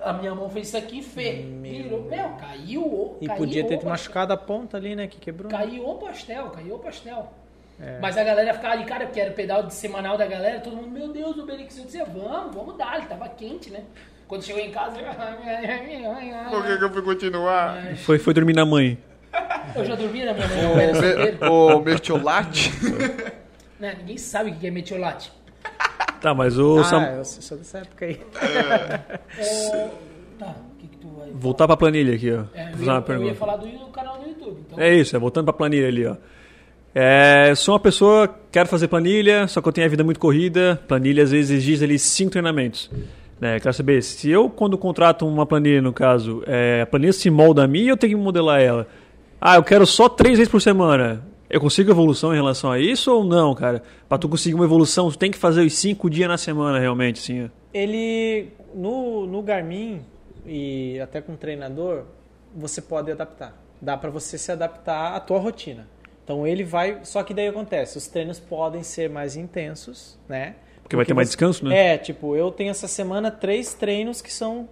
[0.00, 3.74] a minha mão fez isso aqui, fê, virou, meu, caiu, o- E caiu podia ter
[3.74, 3.90] pastel.
[3.90, 5.06] machucado a ponta ali, né?
[5.06, 5.50] Que quebrou.
[5.50, 7.32] Caiu o pastel, caiu o pastel.
[7.80, 7.98] É.
[8.00, 10.76] Mas a galera ficava ali, cara, porque era o pedal de semanal da galera, todo
[10.76, 13.80] mundo, meu Deus, o Benix, eu dizia, vamos, vamos dar, ele tava quente, né?
[14.28, 14.96] Quando chegou em casa,
[16.50, 17.96] Por que, que eu fui continuar?
[17.96, 18.96] Foi, foi dormir na mãe.
[19.74, 21.52] eu já dormia na minha mãe, eu era solteiro.
[21.52, 22.70] O mertiolate?
[23.78, 25.32] Né, Ninguém sabe o que é metiolate.
[26.20, 28.20] Tá, mas o Ah, Sam- eu sou dessa época aí.
[29.38, 29.90] É,
[30.38, 31.30] Tá, o que que tu vai...
[31.32, 32.44] voltar pra planilha aqui, ó.
[32.54, 34.78] É, eu, ia, uma eu ia falar do, do canal do YouTube, então...
[34.82, 36.16] É isso, é voltando pra planilha ali, ó.
[36.94, 40.80] É, sou uma pessoa, quero fazer planilha, só que eu tenho a vida muito corrida.
[40.88, 42.90] Planilha às vezes exige ali cinco treinamentos.
[43.40, 47.28] Né, quero saber, se eu, quando contrato uma planilha, no caso, é, a planilha se
[47.30, 48.86] molda a mim ou eu tenho que modelar ela?
[49.40, 51.22] Ah, eu quero só três vezes por semana.
[51.54, 53.80] Eu consigo evolução em relação a isso ou não, cara?
[54.08, 57.44] Pra tu conseguir uma evolução, tu tem que fazer os cinco dias na semana, realmente,
[57.44, 57.48] ó.
[57.72, 60.00] Ele, no, no Garmin
[60.44, 62.06] e até com o treinador,
[62.52, 63.56] você pode adaptar.
[63.80, 65.86] Dá para você se adaptar à tua rotina.
[66.24, 70.56] Então ele vai, só que daí acontece, os treinos podem ser mais intensos, né?
[70.82, 71.94] Porque vai ter mais você- descanso, né?
[71.94, 74.68] É, tipo, eu tenho essa semana três treinos que são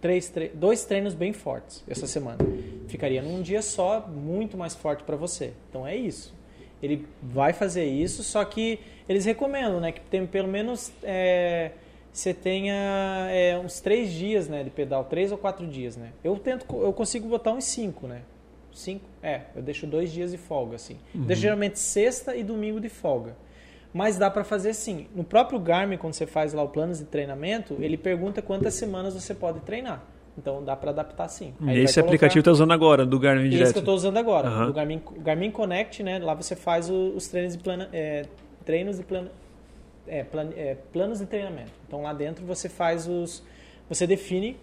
[0.00, 2.38] três, tre- dois treinos bem fortes essa semana.
[2.86, 5.52] Ficaria num dia só, muito mais forte para você.
[5.68, 6.34] Então é isso.
[6.82, 11.72] Ele vai fazer isso, só que eles recomendam, né, que tem pelo menos é,
[12.12, 16.12] você tenha é, uns três dias, né, de pedal, três ou quatro dias, né.
[16.22, 18.22] Eu tento, eu consigo botar uns cinco, né.
[18.72, 20.98] Cinco, é, eu deixo dois dias de folga, assim.
[21.12, 23.34] Deixo geralmente sexta e domingo de folga.
[23.92, 25.06] Mas dá para fazer sim.
[25.14, 29.14] No próprio Garmin, quando você faz lá o planos de treinamento, ele pergunta quantas semanas
[29.14, 30.02] você pode treinar.
[30.36, 31.52] Então dá para adaptar sim.
[31.66, 33.72] Aí Esse aplicativo tá usando agora, do Garmin esse direto.
[33.72, 34.66] que eu estou usando agora, Aham.
[34.66, 36.18] do Garmin, Garmin Connect, né?
[36.18, 38.24] Lá você faz os treinos de plana, é,
[38.64, 39.30] treinos de plano,
[40.06, 41.72] é, plan- é, planos de treinamento.
[41.88, 43.42] Então lá dentro você faz os,
[43.88, 44.56] você define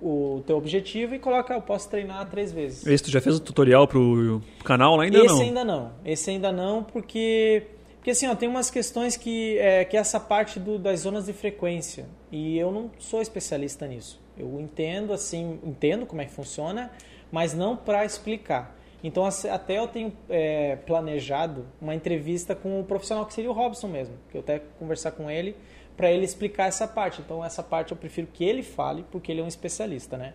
[0.00, 2.86] o teu objetivo e coloca, eu posso treinar três vezes.
[2.86, 5.40] Esse tu já fez o tutorial pro canal lá ainda Esse não?
[5.42, 5.90] ainda não.
[6.02, 7.64] Esse ainda não, porque
[8.00, 11.26] porque assim, ó, tem umas questões que é, que é essa parte do, das zonas
[11.26, 14.18] de frequência e eu não sou especialista nisso.
[14.38, 16.90] Eu entendo assim, entendo como é que funciona,
[17.30, 18.74] mas não para explicar.
[19.04, 23.88] Então até eu tenho é, planejado uma entrevista com o profissional que seria o Robson
[23.88, 25.54] mesmo, que eu até conversar com ele
[25.94, 27.20] para ele explicar essa parte.
[27.20, 30.32] Então essa parte eu prefiro que ele fale, porque ele é um especialista, né?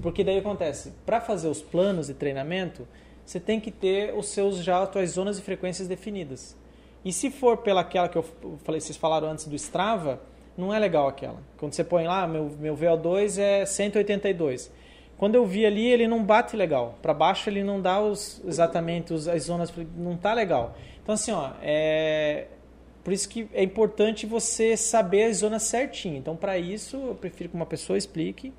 [0.00, 2.86] Porque daí acontece, para fazer os planos de treinamento,
[3.26, 6.56] você tem que ter os seus já as suas zonas de frequências definidas.
[7.04, 8.24] E se for pelaquela que eu
[8.64, 10.20] falei, vocês falaram antes do Strava,
[10.56, 11.40] não é legal aquela.
[11.56, 14.70] Quando você põe lá, meu, meu VO2 é 182.
[15.16, 16.98] Quando eu vi ali, ele não bate legal.
[17.00, 20.76] Para baixo ele não dá os, exatamente os, as zonas, não tá legal.
[21.02, 22.46] Então assim, ó, é
[23.02, 26.16] por isso que é importante você saber as zonas certinho.
[26.16, 28.52] Então para isso eu prefiro que uma pessoa explique.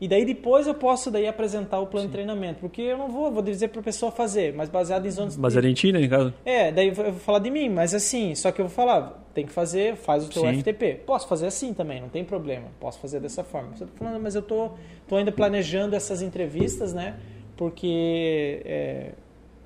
[0.00, 3.30] E daí depois eu posso daí apresentar o plano de treinamento, porque eu não vou,
[3.30, 6.08] vou dizer para a pessoa fazer, mas baseado em zonas Baseado em ti, né, em
[6.08, 6.32] caso?
[6.44, 9.44] é, daí eu vou falar de mim, mas assim, só que eu vou falar, tem
[9.44, 10.60] que fazer, faz o teu Sim.
[10.60, 11.02] FTP.
[11.06, 12.68] Posso fazer assim também, não tem problema.
[12.80, 13.76] Posso fazer dessa forma.
[13.76, 14.70] Você tá falando, mas eu tô,
[15.06, 17.16] tô ainda planejando essas entrevistas, né?
[17.56, 19.12] Porque é,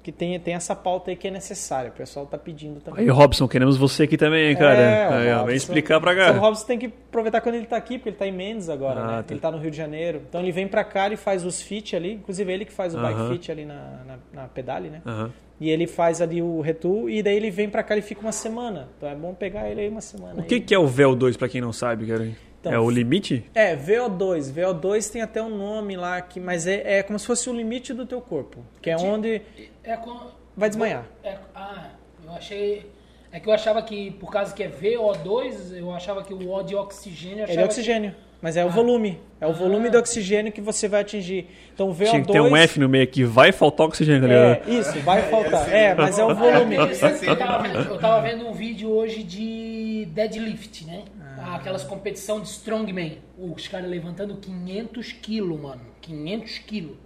[0.05, 1.89] que tem, tem essa pauta aí que é necessária.
[1.91, 3.01] O pessoal tá pedindo também.
[3.05, 4.79] Aí, Robson, queremos você aqui também, cara.
[4.79, 6.39] É, Aí, Robson- vem explicar pra Então, o cá.
[6.41, 9.07] Robson tem que aproveitar quando ele tá aqui, porque ele tá em Mendes agora, Ah,
[9.17, 9.23] né?
[9.27, 9.33] tá.
[9.33, 10.21] Ele tá no Rio de Janeiro.
[10.29, 13.01] Então ele vem pra cá e faz os fit ali, inclusive ele que faz o
[13.01, 13.33] bike Aham.
[13.33, 13.75] fit ali na,
[14.07, 15.01] na, na pedale, né?
[15.07, 15.31] Aham.
[15.59, 18.33] E ele faz ali o retu e daí ele vem pra cá e fica uma
[18.33, 18.89] semana.
[18.99, 20.35] Então é bom pegar ele aí uma semana.
[20.37, 20.47] O aí.
[20.47, 22.29] que, que é o VEL2, pra quem não sabe, cara?
[22.61, 23.45] Então, é o limite?
[23.55, 24.51] É, VO2.
[24.51, 27.93] VO2 tem até um nome lá, que, mas é, é como se fosse o limite
[27.93, 28.65] do teu corpo.
[28.81, 29.43] Que é onde
[29.85, 30.19] É com...
[30.57, 31.05] vai desmanhar.
[31.23, 31.91] É, ah,
[32.25, 32.91] eu achei.
[33.31, 36.63] É que eu achava que, por causa que é VO2, eu achava que o O
[36.63, 37.45] de oxigênio.
[37.49, 39.21] é oxigênio, mas é o volume.
[39.41, 41.49] É o volume do oxigênio que você vai atingir.
[41.75, 42.11] Então o VO2...
[42.11, 44.69] Tinha que ter um F no meio aqui, vai faltar oxigênio, tá ligado?
[44.69, 45.69] É, isso, vai faltar.
[45.73, 46.35] É, mas é o Que...
[46.35, 46.77] volume.
[46.77, 51.03] Eu tava, vendo, eu tava vendo um vídeo hoje de deadlift, né?
[51.21, 51.57] Ah.
[51.57, 53.19] Aquelas competição de strongman.
[53.37, 55.83] Os caras levantando 500 quilos, mano.
[56.01, 56.97] 500 quilos.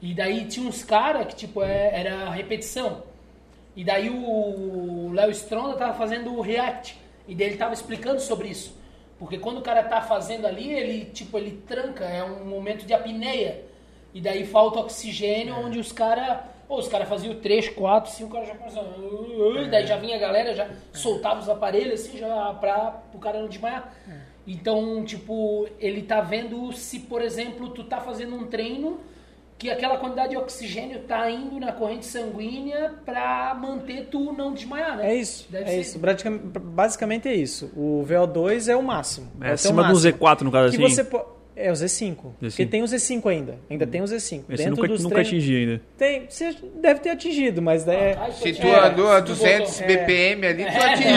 [0.00, 3.02] E daí tinha uns caras que, tipo, é- era repetição.
[3.74, 6.98] E daí o Léo Stronda tava fazendo o react.
[7.26, 8.76] E daí ele tava explicando sobre isso.
[9.18, 12.94] Porque quando o cara tá fazendo ali, ele, tipo, ele tranca, é um momento de
[12.94, 13.62] apneia.
[14.14, 16.38] E daí falta oxigênio, onde os caras.
[16.68, 18.86] Os caras faziam 3, 4, 5, o cara já começava.
[19.00, 23.18] "Uh, uh", Daí já vinha a galera, já soltava os aparelhos assim, já pra o
[23.18, 23.90] cara não desmaiar.
[24.46, 29.00] Então, tipo, ele tá vendo se, por exemplo, tu tá fazendo um treino
[29.58, 34.96] que aquela quantidade de oxigênio tá indo na corrente sanguínea pra manter tu não desmaiar,
[34.96, 35.10] né?
[35.10, 35.80] É isso, Deve é ser.
[35.80, 35.98] isso.
[36.62, 37.70] Basicamente é isso.
[37.76, 39.26] O VO2 é o máximo.
[39.40, 40.12] É acima do máximo.
[40.18, 40.94] Z4, no caso Que assim.
[40.94, 41.26] você po-
[41.60, 42.16] É o Z5.
[42.38, 43.56] Porque tem o Z5 ainda.
[43.68, 44.14] Ainda tem o Z5.
[44.48, 45.80] Esse Dentro nunca, dos nunca treinos- atingi ainda.
[45.98, 48.16] Tem, você deve ter atingido, mas é.
[48.16, 50.92] Ai, Se pô, tu é, andou a se tu 200 botou- BPM ali, tu É,
[50.92, 51.08] atingiu.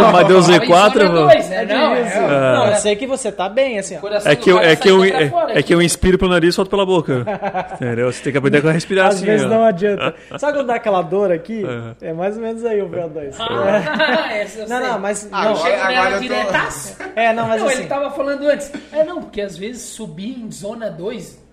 [0.00, 1.26] não, Mas deu- não, Z4, tava em zona mano.
[1.48, 1.64] né?
[1.66, 2.20] Não, é, é,
[2.56, 2.72] Não, é.
[2.72, 3.94] eu sei que você tá bem, assim.
[4.24, 6.56] É que, eu, cara é, que eu, é, é que eu inspiro pelo nariz e
[6.56, 7.24] solto pela boca.
[7.74, 8.12] Entendeu?
[8.12, 9.26] Você tem que aprender a respirar Às assim.
[9.26, 9.48] vezes ó.
[9.48, 10.14] não adianta.
[10.36, 11.62] Sabe quando dá aquela dor aqui?
[11.62, 11.94] Uhum.
[12.00, 13.34] É mais ou menos aí o VO2.
[13.38, 14.66] Ah, Não, sei.
[14.88, 15.28] não, mas.
[15.30, 16.34] Ah, não, agora- eu tô-
[17.14, 17.78] é, não, mas não, assim.
[17.78, 18.72] ele tava falando antes.
[18.92, 21.48] É, não, porque às vezes subir em zona 2.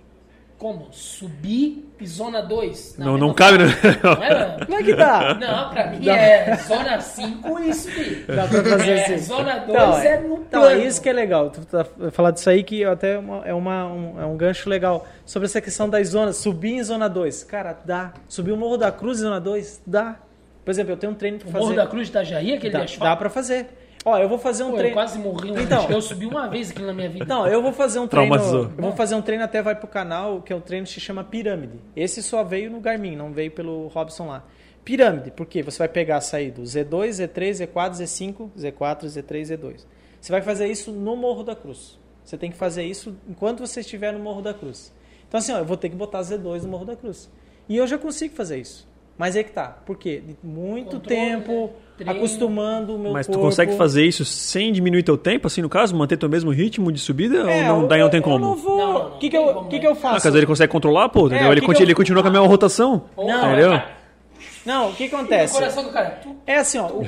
[0.57, 0.87] Como?
[0.91, 2.95] Subir em zona 2.
[2.97, 3.65] Não, não cabe, né?
[4.03, 5.35] Não é, Como é que dá?
[5.35, 8.25] Não, pra mim é zona 5 e subir.
[8.25, 9.17] Dá pra fazer É, assim.
[9.19, 10.81] zona 2 Então, é no Então, plano.
[10.81, 11.51] é isso que é legal.
[11.51, 14.67] Tu tá falar disso aí que até é, uma, é, uma- um, é um gancho
[14.67, 15.05] legal.
[15.27, 16.37] Sobre essa questão das zonas.
[16.37, 17.43] Subir em zona 2.
[17.43, 18.13] Cara, dá.
[18.27, 19.81] Subir o Morro da Cruz em zona 2?
[19.85, 20.15] Dá.
[20.65, 21.63] Por exemplo, eu tenho um treino pra fazer.
[21.63, 23.03] Morro da Cruz de Itajaí, aquele dá, asfalto.
[23.03, 23.67] dá pra fazer.
[24.07, 24.95] Ó, eu vou fazer um Pô, eu treino.
[24.95, 25.51] quase morri.
[25.51, 25.89] Um Então.
[25.89, 27.25] Eu subi uma vez aquilo na minha vida.
[27.25, 28.31] Não, eu vou fazer um treino.
[28.31, 28.71] Traumatizou.
[28.77, 31.01] Eu vou fazer um treino até vai pro canal, que é um treino que se
[31.01, 31.77] chama Pirâmide.
[31.93, 34.45] Esse só veio no Garmin, não veio pelo Robson lá.
[34.85, 39.85] Pirâmide, porque você vai pegar sair do Z2, Z3, Z4, Z5, Z4, Z3, Z2.
[40.21, 41.99] Você vai fazer isso no Morro da Cruz.
[42.23, 44.93] Você tem que fazer isso enquanto você estiver no Morro da Cruz.
[45.27, 47.29] Então assim, ó, eu vou ter que botar Z2 no Morro da Cruz.
[47.67, 48.87] E eu já consigo fazer isso.
[49.17, 49.67] Mas é que tá.
[49.85, 50.21] Por quê?
[50.43, 51.69] Muito Controle, tempo né?
[51.97, 52.11] Treino.
[52.19, 53.45] acostumando o meu Mas tu corpo.
[53.47, 55.95] consegue fazer isso sem diminuir teu tempo, assim, no caso?
[55.95, 57.37] Manter teu mesmo ritmo de subida?
[57.39, 58.37] É, ou não, eu- daí não tem eu como?
[58.39, 58.77] não vou.
[58.77, 59.79] Não, não, O que, que, eu, que, né?
[59.79, 60.23] que eu Ah, faço?
[60.23, 61.47] caso ele consegue controlar, pô, entendeu?
[61.49, 63.05] o ele, que continua, que eu- ele continua com a mesma rotação.
[63.17, 63.69] Não, entendeu?
[63.71, 63.91] cara,
[64.63, 65.53] Não, o que o acontece?
[65.53, 66.09] coração do cara.
[66.21, 66.87] Tu, É assim, ó.
[66.87, 67.07] o-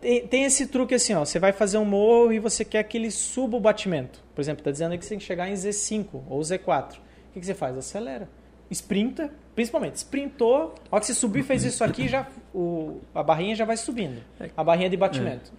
[0.00, 1.22] tem, tem esse truque assim, ó.
[1.24, 4.20] Você vai fazer um morro e você quer que ele suba o batimento.
[4.34, 6.92] Por exemplo, tá dizendo aí que você tem que chegar em Z5 ou Z4.
[6.94, 7.76] O que, que você faz?
[7.76, 8.26] Acelera.
[8.70, 9.96] Sprinta, principalmente.
[9.96, 13.76] Sprintou, a hora que você subir fez isso aqui, já, o, a barrinha já vai
[13.76, 14.22] subindo.
[14.56, 15.52] A barrinha de batimento.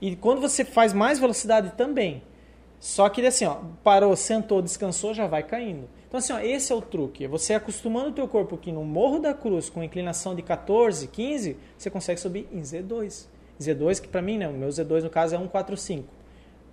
[0.00, 2.22] E quando você faz mais velocidade também.
[2.78, 5.88] Só que assim, ó, parou, sentou, descansou, já vai caindo.
[6.06, 7.24] Então assim, ó, esse é o truque.
[7.24, 11.08] É Você acostumando o teu corpo que no Morro da Cruz, com inclinação de 14,
[11.08, 13.26] 15, você consegue subir em Z2.
[13.58, 16.06] Z2 que pra mim, né, o meu Z2 no caso é 145.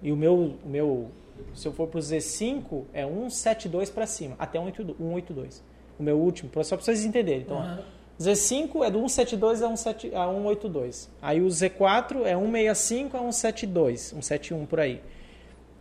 [0.03, 1.09] E o meu, o meu
[1.53, 4.97] se eu for pro Z5 é 172 para cima, até 182.
[4.97, 5.70] 182.
[6.01, 7.41] O meu último, só pra vocês entenderem.
[7.41, 7.79] Então, Aham.
[8.19, 11.09] Z5 é do 172 a, 17, a 182.
[11.21, 14.99] Aí o Z4 é 165 a 172, 171 por aí.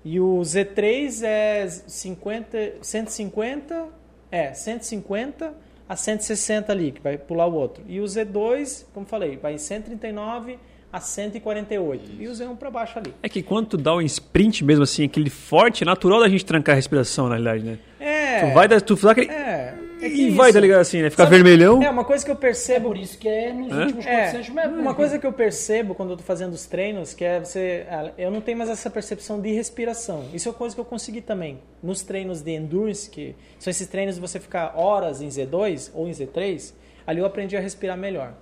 [0.05, 3.86] E o Z3 é 50, 150,
[4.30, 5.55] é, 150
[5.88, 7.82] a 160 ali, que vai pular o outro.
[7.86, 10.59] E o Z2, como falei, vai 139
[10.92, 12.10] a 148.
[12.18, 13.14] E o Z1 para baixo ali.
[13.22, 16.44] É que quando tu dá um sprint mesmo assim, aquele forte, é natural da gente
[16.44, 17.78] trancar a respiração, na realidade, né?
[17.98, 18.47] É.
[18.47, 19.30] Tu vai dar, tu dá aquele...
[19.30, 19.74] É.
[20.05, 20.55] é e vai, isso.
[20.55, 21.10] tá ligado assim, né?
[21.10, 21.82] Ficar Sabe- vermelhão.
[21.82, 23.81] É, uma coisa que eu é percebo por isso que é nos Hã?
[23.82, 24.78] últimos É, 400 metros.
[24.78, 27.86] uma coisa que eu percebo quando eu tô fazendo os treinos, que é você.
[27.90, 30.24] ah, Eu não tenho mais essa percepção de respiração.
[30.32, 31.60] Isso é uma coisa que eu consegui também.
[31.82, 36.09] Nos treinos de endurance, que são esses treinos de você ficar horas em Z2 ou
[36.09, 36.72] em Z3,
[37.06, 38.35] ali eu aprendi a respirar melhor.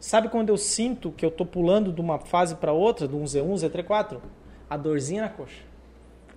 [0.00, 3.22] Sabe quando eu sinto que eu tô pulando de uma fase para outra, de um
[3.24, 4.20] Z1, Z3, 4?
[4.68, 5.60] A dorzinha na coxa.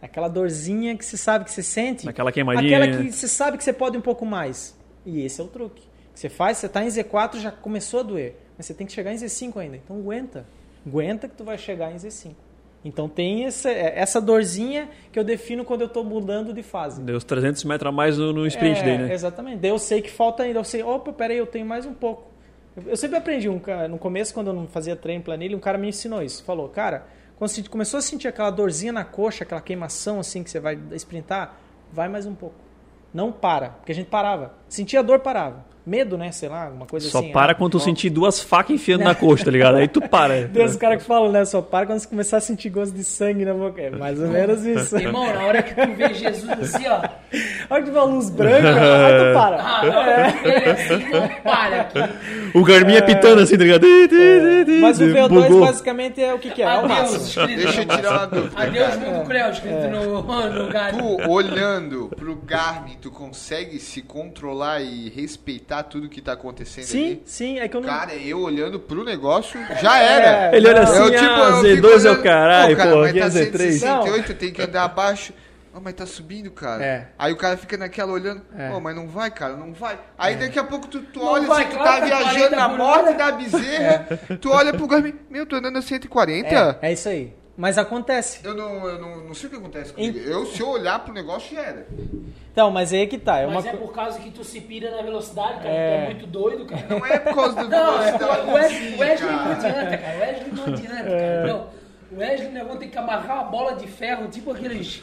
[0.05, 2.07] Aquela dorzinha que você sabe que você sente.
[2.07, 4.77] Aquela queimadinha, Aquela que você sabe que você pode um pouco mais.
[5.05, 5.83] E esse é o truque.
[6.13, 8.35] Que você faz, você tá em Z4, já começou a doer.
[8.57, 9.77] Mas você tem que chegar em Z5 ainda.
[9.77, 10.45] Então aguenta.
[10.85, 12.33] Aguenta que tu vai chegar em Z5.
[12.85, 17.01] Então tem essa, essa dorzinha que eu defino quando eu tô mudando de fase.
[17.01, 19.13] Deu os 300 metros a mais no, no sprint É, daí, né?
[19.13, 19.57] Exatamente.
[19.57, 20.59] Daí eu sei que falta ainda.
[20.59, 22.35] Eu sei, opa, peraí, eu tenho mais um pouco.
[22.85, 23.59] Eu, sempre aprendi, um,
[23.89, 26.43] no começo, quando eu não fazia treino em planilha, um cara me ensinou isso.
[26.43, 27.07] Falou, cara,
[27.37, 31.55] quando começou a sentir aquela dorzinha na coxa, aquela queimação assim que você vai sprintar,
[31.91, 32.55] vai mais um pouco.
[33.13, 34.53] Não para, porque a gente parava.
[34.67, 35.75] Sentia dor, parava.
[35.85, 36.31] Medo, né?
[36.31, 37.31] Sei lá, alguma coisa Só assim.
[37.31, 39.75] para ah, quando tu sentir duas facas enfiando na coxa, tá ligado?
[39.75, 40.47] Aí tu para.
[40.51, 41.45] Tem os caras que falam, né?
[41.45, 43.79] Só para quando você começar a sentir gosto de sangue na boca.
[43.79, 44.97] É mais ou menos isso.
[44.97, 47.01] Irmão, na hora que tu vê Jesus assim, ó.
[47.69, 49.61] Olha que tiver uma luz branca, aí tu para.
[49.61, 51.99] Ah, na hora que tu vê ele assim, não para aqui.
[52.55, 53.85] O Garmin apitando assim, tá ligado?
[54.81, 55.65] Mas o VO2 Bugou.
[55.67, 56.65] basicamente é o que, que é?
[56.65, 57.15] É o máximo.
[57.15, 57.57] Adeus, escrito.
[57.57, 58.61] Deixa eu tirar uma dúvida.
[58.63, 60.97] Adeus, mundo cruel, escrito no, no galho.
[60.97, 67.05] Tu, olhando pro Garmin, tu consegue se controlar e respeitar tudo que tá acontecendo Sim,
[67.05, 67.21] ali?
[67.25, 67.89] sim, é que eu não.
[67.89, 70.53] Cara, eu olhando pro negócio, já era.
[70.53, 72.91] É, Ele olha assim, Eu, tipo, ah, eu fico Z2 é o caralho, pô, cara,
[72.91, 73.71] pô, mas é tá Z3.
[73.71, 75.33] 168, tem que andar abaixo.
[75.73, 76.85] Ah, mas tá subindo, cara.
[76.85, 77.07] É.
[77.19, 78.69] Aí o cara fica naquela olhando, É.
[78.69, 79.99] Pô, mas não vai, cara, não vai.
[80.17, 82.69] Aí daqui a pouco tu, tu olha vai, assim, tu tá é viajando 40 na
[82.69, 84.07] morte da bezerra,
[84.39, 86.79] tu olha pro Garmin, meu, tô andando a 140.
[86.81, 87.33] É, é isso aí.
[87.57, 88.39] Mas acontece.
[88.43, 90.17] Eu, não, eu não, não sei o que acontece comigo.
[90.19, 91.87] Eu, se eu olhar pro negócio, já era.
[92.51, 93.39] Então, mas aí que tá.
[93.39, 95.69] É uma Mas é co- por causa que tu se pira na velocidade, cara.
[95.69, 95.97] É.
[95.97, 96.85] Tu é muito doido, cara.
[96.89, 98.41] Não é por causa da Não, é, velocidade.
[98.49, 100.17] o Wesley, Wesley não adianta, cara.
[100.17, 101.47] O Wesley não adianta, cara.
[101.47, 101.67] Não,
[102.11, 105.01] o Wesley, vão ter que amarrar a bola de ferro, tipo aqueles.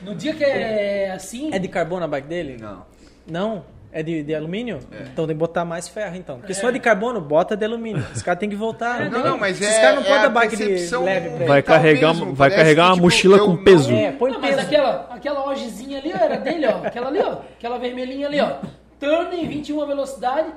[0.00, 1.50] No dia que é assim.
[1.52, 2.56] É de carbono a bike dele?
[2.60, 2.86] Não.
[3.26, 3.64] Não?
[3.90, 4.80] É de, de alumínio?
[5.12, 6.38] Então tem que botar mais ferro, então.
[6.38, 8.04] Porque se for de carbono, bota de alumínio.
[8.14, 9.04] Os caras têm que voltar.
[9.10, 11.28] Não, tem- não, mas Esses é, caras não é podem a dar bike de leve
[11.30, 11.44] pra ele.
[11.46, 12.34] Vai carregar- mesmo.
[12.34, 13.92] vai carregar que, uma tipo, mochila com não- peso.
[13.92, 14.66] É, põe Não, mas peso.
[14.66, 16.86] aquela, aquela hojezinha ali ó, era dele, ó.
[16.86, 17.32] Aquela ali, ó.
[17.56, 18.56] Aquela vermelhinha ali, ó.
[19.00, 20.48] Turn em 21 velocidade.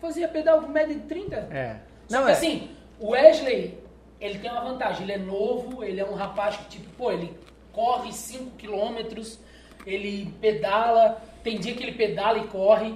[0.00, 1.36] Fazia pedal com média de 30.
[1.50, 1.76] É.
[2.08, 2.32] Só Não, é.
[2.32, 2.68] assim,
[3.00, 3.78] o Wesley,
[4.20, 5.02] ele tem uma vantagem.
[5.04, 7.32] Ele é novo, ele é um rapaz que, tipo, pô, ele
[7.72, 9.38] corre 5 quilômetros,
[9.86, 11.22] ele pedala.
[11.46, 12.92] Tem dia que ele pedala e corre.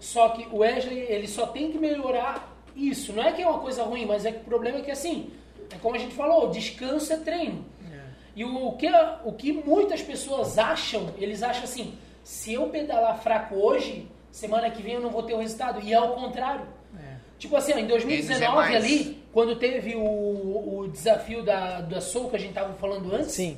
[0.00, 3.12] Só que o Wesley, ele só tem que melhorar isso.
[3.12, 5.30] Não é que é uma coisa ruim, mas é que o problema é que, assim,
[5.70, 7.64] é como a gente falou, descanso é treino.
[8.34, 8.90] E o que,
[9.24, 11.94] o que muitas pessoas acham, eles acham assim,
[12.24, 15.80] se eu pedalar fraco hoje, semana que vem eu não vou ter o resultado.
[15.80, 16.66] E é ao contrário.
[17.38, 18.74] Tipo assim, ó, em 2019 mais.
[18.74, 20.00] ali, quando teve o,
[20.80, 23.56] o desafio da, da Soul que a gente tava falando antes, Sim.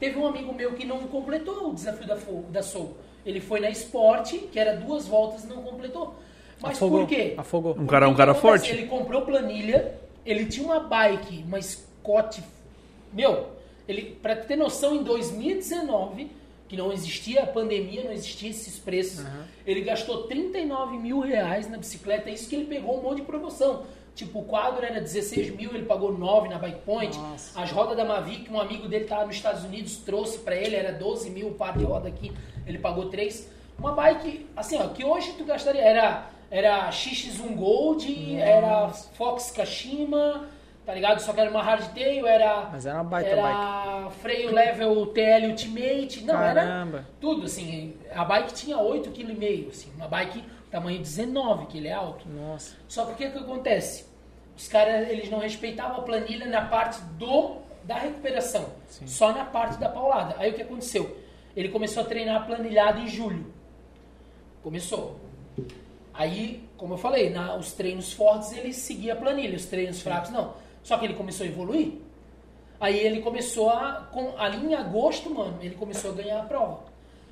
[0.00, 2.18] teve um amigo meu que não completou o desafio da,
[2.50, 2.96] da Soul.
[3.28, 6.14] Ele foi na Sport, que era duas voltas e não completou.
[6.62, 7.00] Mas Afogou.
[7.00, 7.34] por quê?
[7.36, 7.76] Afogou.
[7.78, 8.70] Um cara- um cara forte.
[8.72, 9.94] Ele comprou planilha,
[10.24, 12.42] ele tinha uma bike, uma Scott.
[13.12, 13.48] Meu,
[13.86, 16.30] ele, pra ter noção, em 2019,
[16.68, 19.24] que não existia a pandemia, não existia esses preços,
[19.66, 23.82] ele gastou 39 mil reais na bicicleta, isso que ele pegou um monte de promoção.
[24.14, 27.16] Tipo, o quadro era 16 mil, ele pagou 9 na Bike Point.
[27.16, 27.60] Nossa.
[27.60, 30.92] As rodas da Mavic, um amigo dele tava nos Estados Unidos, trouxe pra ele, era
[30.92, 32.32] 12 mil o par de roda aqui,
[32.70, 33.50] ele pagou 3.
[33.78, 40.48] Uma bike, assim, ó, que hoje tu gastaria, era, era XX1 Gold, era Fox Kashima,
[40.84, 41.20] tá ligado?
[41.20, 42.68] Só que era uma hardtail, era...
[42.72, 46.98] Mas era uma baita era freio level TL Ultimate, não, Caramba.
[46.98, 51.88] era tudo, assim, a bike tinha 8,5 kg, assim, uma bike tamanho 19, que ele
[51.88, 52.28] é alto.
[52.28, 52.74] Nossa.
[52.88, 54.06] Só que o que que acontece?
[54.56, 58.66] Os caras, eles não respeitavam a planilha na parte do da recuperação,
[59.06, 60.34] só na parte da paulada.
[60.38, 61.17] Aí o que aconteceu?
[61.58, 63.44] Ele começou a treinar planilhado em julho.
[64.62, 65.16] Começou.
[66.14, 70.30] Aí, como eu falei, na, os treinos fortes ele seguia a planilha, os treinos fracos
[70.30, 70.54] não.
[70.84, 71.94] Só que ele começou a evoluir.
[72.78, 74.08] Aí ele começou a.
[74.12, 76.78] Com, ali em agosto, mano, ele começou a ganhar a prova.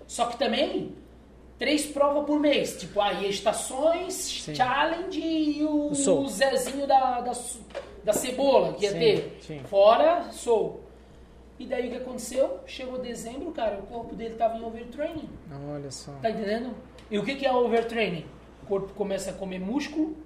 [0.08, 0.92] Só que também,
[1.56, 2.76] três provas por mês.
[2.80, 7.32] Tipo, aí estações, challenge e o, O Zezinho da, da,
[8.02, 9.38] da cebola que ia Sim, ter.
[9.40, 9.60] sim.
[9.70, 10.84] Fora, sou.
[11.58, 12.60] E daí o que aconteceu?
[12.66, 15.28] Chegou dezembro, cara, o corpo dele tava em overtraining.
[15.72, 16.12] Olha só.
[16.20, 16.74] Tá entendendo?
[17.10, 18.26] E o que, que é overtraining?
[18.62, 20.16] O corpo começa a comer músculo.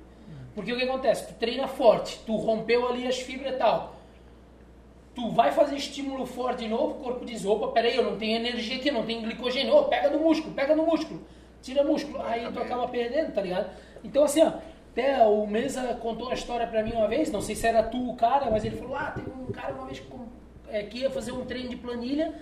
[0.54, 1.28] Porque o que acontece?
[1.28, 3.96] Tu treina forte, tu rompeu ali as fibras e tal.
[5.14, 8.36] Tu vai fazer estímulo forte de novo, o corpo diz, opa, peraí, eu não tenho
[8.36, 9.74] energia aqui, não tenho glicogênio.
[9.74, 11.20] Ô, pega do músculo, pega do músculo.
[11.62, 12.20] Tira músculo.
[12.22, 13.70] Aí tu acaba perdendo, tá ligado?
[14.02, 14.54] Então assim, ó,
[14.90, 18.10] até o Mesa contou uma história pra mim uma vez, não sei se era tu
[18.10, 20.10] o cara, mas ele falou, ah, teve um cara uma vez que,
[20.72, 22.32] é, que ia fazer um treino de planilha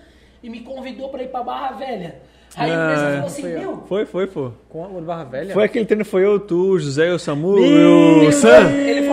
[0.41, 2.15] e me convidou pra ir pra Barra Velha.
[2.55, 4.51] Aí o Mesa Ah, falou assim, foi, meu, Foi, foi, pô.
[4.69, 5.53] Com a Barra Velha?
[5.53, 8.69] Foi aquele treino, foi eu, tu, o José, o Samu e o ele Sam.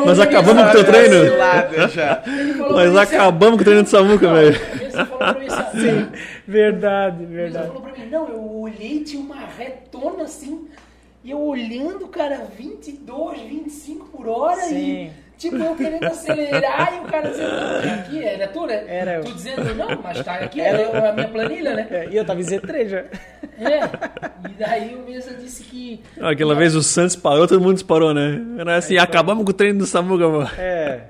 [0.06, 1.24] Nós acabamos com o teu treino.
[1.30, 2.22] Cilada já.
[2.26, 4.56] ele falou Nós assim, acabamos com o treino do Samuca, velho.
[4.80, 6.08] Ele falou pra mim assim,
[6.48, 7.66] Verdade, Ele verdade.
[7.66, 10.66] falou pra mim, não, eu olhei, tinha uma retona assim,
[11.22, 14.76] e eu olhando, cara, 22, 25 por hora, Sim.
[15.06, 18.84] e tipo, eu querendo acelerar, e o cara dizendo, não, aqui, era tu, né?
[18.86, 19.24] Era eu.
[19.24, 21.86] Tu dizendo, não, mas tá aqui, era a minha planilha, né?
[21.90, 22.98] É, e eu tava em Z3 já.
[23.58, 23.80] É,
[24.50, 26.02] e daí o Mesa disse que...
[26.20, 28.40] Aquela vez o Santos parou, todo mundo disparou, né?
[28.58, 30.50] Era assim, acabamos com o treino do Samuca, mano.
[30.58, 31.00] É.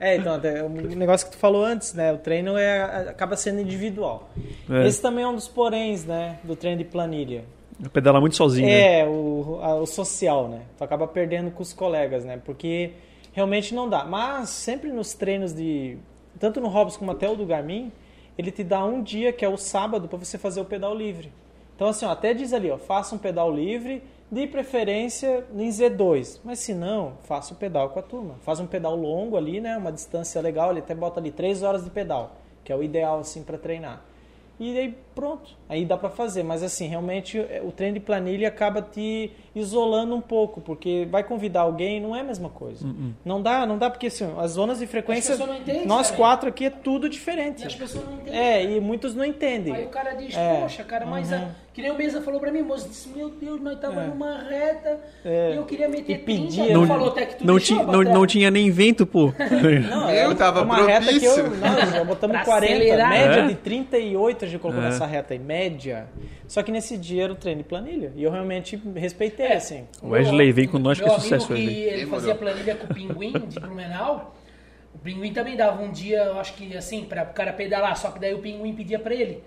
[0.00, 0.34] É, então,
[0.66, 2.12] o negócio que tu falou antes, né?
[2.12, 4.28] O treino é, acaba sendo individual.
[4.68, 4.86] É.
[4.86, 6.36] Esse também é um dos poréns, né?
[6.44, 7.44] Do treino de planilha.
[7.92, 9.00] Pedalar muito sozinho, né?
[9.00, 10.60] É, o, a- o social, né?
[10.76, 12.38] Tu acaba perdendo com os colegas, né?
[12.44, 12.90] Porque
[13.34, 14.04] realmente não dá.
[14.04, 15.98] Mas sempre nos treinos de.
[16.40, 17.92] Tanto no Hobbs como até o do Garmin,
[18.38, 21.30] ele te dá um dia, que é o sábado, para você fazer o pedal livre.
[21.76, 26.40] Então, assim, ó, até diz ali, ó, faça um pedal livre, de preferência em Z2.
[26.44, 28.36] Mas se não, faça o pedal com a turma.
[28.42, 29.76] Faz um pedal longo ali, né?
[29.76, 33.18] Uma distância legal, ele até bota ali 3 horas de pedal, que é o ideal,
[33.18, 34.02] assim, para treinar.
[34.58, 35.50] E aí pronto.
[35.68, 40.14] Aí dá para fazer, mas assim, realmente é, o treino de planilha acaba te isolando
[40.14, 42.86] um pouco, porque vai convidar alguém, não é a mesma coisa.
[42.86, 43.12] Uh-uh.
[43.24, 46.16] Não dá, não dá porque assim, as zonas de frequência, pessoas não entendem, nós cara.
[46.18, 47.66] quatro aqui é tudo E diferente.
[47.66, 48.38] as pessoas não entendem.
[48.40, 49.74] É, e muitos não entendem.
[49.74, 50.60] Aí o cara diz, É.
[50.60, 51.38] poxa, cara, mas Uhum.
[51.38, 54.06] a- que nem o Mesa falou pra mim, moço, disse, meu Deus, nós tava É.
[54.06, 55.52] numa reta É.
[55.52, 58.02] e eu queria meter E pedia, 30, Não- falou até que tu Não, ti, não,
[58.04, 59.32] não tinha nem vento, pô.
[59.90, 63.10] Não, Eu é, tava é uma reta que eu, nós já botamos Pra 40, acelerar.
[63.10, 63.46] média É?
[63.48, 64.86] de 38 a gente colocou É.
[64.86, 66.06] nessa reta aí, média.
[66.46, 68.12] Só que nesse dia era o treino de planilha.
[68.14, 69.56] E eu realmente respeitei, É.
[69.56, 69.84] assim.
[70.00, 71.84] O Wesley vem com nós que é sucesso, amigo Wesley.
[71.88, 72.20] ele Demorou.
[72.20, 74.34] fazia planilha com o Pinguim de Blumenau.
[74.94, 78.12] O Pinguim também dava um dia, eu acho que assim, para o cara pedalar, só
[78.12, 79.42] que daí o Pinguim pedia pra ele,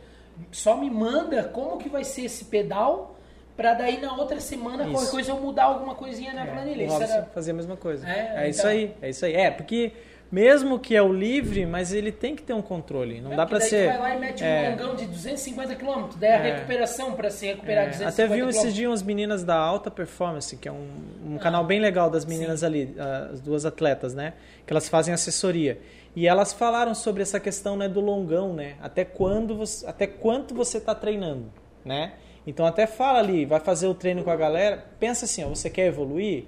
[0.52, 3.16] só me manda como que vai ser esse pedal,
[3.56, 5.12] pra daí na outra semana qualquer Isso.
[5.12, 6.84] coisa eu mudar alguma coisinha na planilha.
[6.84, 7.26] Isso Robson era...
[7.26, 8.08] fazia a mesma coisa.
[8.08, 8.72] É, É, isso então.
[8.72, 9.34] aí, é isso aí.
[9.34, 9.92] É, porque
[10.32, 13.20] mesmo que é o livre, mas ele tem que ter um controle.
[13.22, 13.88] Não É, dá daí ser.
[13.88, 16.54] Vai lá e mete é, um longão de 250 km, daí a É.
[16.54, 18.50] recuperação pra se recuperar é, 250 até vi km.
[18.50, 20.90] esses dias umas meninas da Alta Performance, que é um,
[21.26, 22.94] um canal bem legal das meninas ali,
[23.32, 24.34] as duas atletas, né?
[24.66, 25.80] Que elas fazem assessoria.
[26.18, 28.76] E elas falaram sobre essa questão né, do longão, né?
[28.82, 31.46] Até quando você, até quanto você está treinando,
[31.86, 32.14] né?
[32.48, 34.84] Então até fala ali, vai fazer o treino com a galera.
[35.00, 36.46] Pensa assim, ó, você quer evoluir?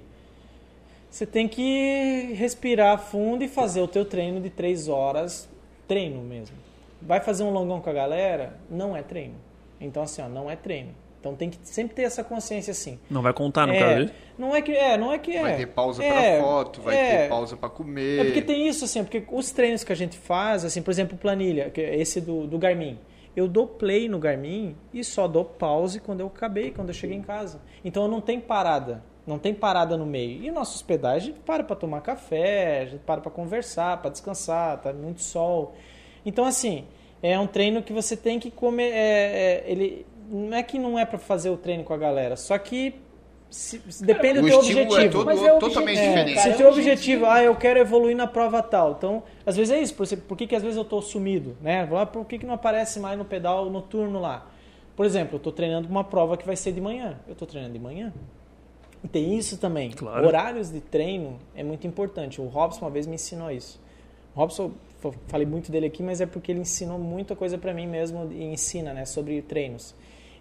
[1.08, 5.48] Você tem que respirar fundo e fazer o teu treino de três horas,
[5.86, 6.56] treino mesmo.
[7.00, 8.58] Vai fazer um longão com a galera?
[8.68, 9.36] Não é treino.
[9.80, 10.92] Então assim, ó, não é treino.
[11.20, 12.98] Então tem que sempre ter essa consciência assim.
[13.10, 14.12] Não vai contar no é, caso dele?
[14.38, 15.42] não é que é, não é que é.
[15.42, 17.16] Vai ter pausa É, pra foto, vai é.
[17.18, 18.20] ter pausa pra comer.
[18.20, 21.18] É porque tem isso, assim, porque os treinos que a gente faz, assim, por exemplo,
[21.18, 22.98] planilha, que é esse do, do Garmin.
[23.36, 27.16] Eu dou play no Garmin e só dou pause quando eu acabei, quando eu cheguei
[27.16, 27.60] em casa.
[27.84, 30.42] Então eu não tenho parada, não tem parada no meio.
[30.42, 34.10] E nossos pedais a gente para para tomar café, a gente para para conversar, para
[34.10, 35.74] descansar, tá muito sol.
[36.26, 36.86] Então assim,
[37.22, 40.98] é um treino que você tem que comer, é, é, ele não é que não
[40.98, 42.94] é para fazer o treino com a galera, só que
[43.50, 45.06] se- se- depende o do teu estímulo objetivo.
[45.06, 46.34] é todo, Mas é totalmente objetivo, diferente.
[46.36, 46.42] cara.
[46.42, 48.92] Se é o teu um objetivo, ah, eu quero evoluir na prova tal.
[48.92, 49.94] Então, às vezes é isso.
[49.94, 51.56] Por, exemplo, por que, que às vezes eu estou sumido?
[51.60, 51.86] Né?
[52.12, 54.46] Por que, que não aparece mais no pedal noturno lá?
[54.94, 57.18] Por exemplo, eu estou treinando uma prova que vai ser de manhã.
[57.26, 58.12] Eu estou treinando de manhã.
[59.02, 59.90] E tem isso também.
[59.90, 60.26] Claro.
[60.26, 62.40] Horários de treino é muito importante.
[62.40, 63.80] O Robson uma vez me ensinou isso.
[64.36, 64.70] O Robson,
[65.26, 68.44] falei muito dele aqui, mas é porque ele ensinou muita coisa para mim mesmo e
[68.44, 69.94] ensina, né, sobre treinos.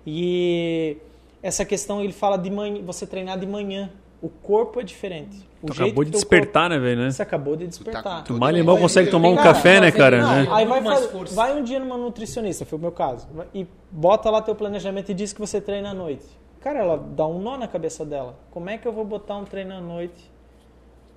[0.05, 0.97] E
[1.41, 3.89] essa questão ele fala de manhã, você treinar de manhã.
[4.21, 5.47] O corpo é diferente.
[5.61, 7.11] O Tu jeito acabou de despertar, né, velho, né?
[7.11, 8.29] Você acabou de despertar.
[8.31, 10.21] Mal e mal consegue tomar um Cara, café, né, cara?
[10.21, 10.47] não, né?
[10.51, 10.81] Aí vai,
[11.31, 15.13] vai um dia numa nutricionista, foi o meu caso, e bota lá teu planejamento e
[15.13, 16.25] diz que você treina à noite.
[16.59, 18.37] Cara, ela dá um nó na cabeça dela.
[18.51, 20.29] Como é que eu vou botar um treino à noite?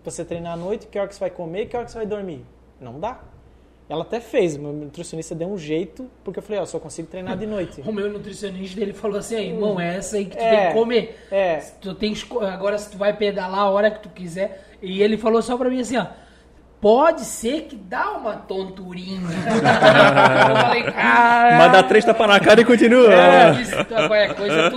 [0.04, 2.06] Você treinar à noite, que hora que você vai comer, que hora que você vai
[2.06, 2.44] dormir?
[2.80, 3.20] Não dá.
[3.92, 7.36] Ela até fez, meu nutricionista deu um jeito, porque eu falei, ó, só consigo treinar
[7.36, 7.82] de noite.
[7.86, 10.56] O meu nutricionista ele falou assim, "Aí, irmão, é essa aí que tu É.
[10.56, 11.18] tem que comer.
[11.30, 11.56] É.
[11.78, 14.64] Tu tem agora se tu vai pedalar a hora que tu quiser.
[14.80, 16.06] E ele falou só pra mim assim, ó.
[16.82, 19.20] Pode ser que dá uma tonturinha.
[20.50, 21.56] eu falei, cara.
[21.58, 23.14] Mas dá três tapas na cara e continua.
[23.14, 24.76] É, disse, tu, qualquer coisa tu.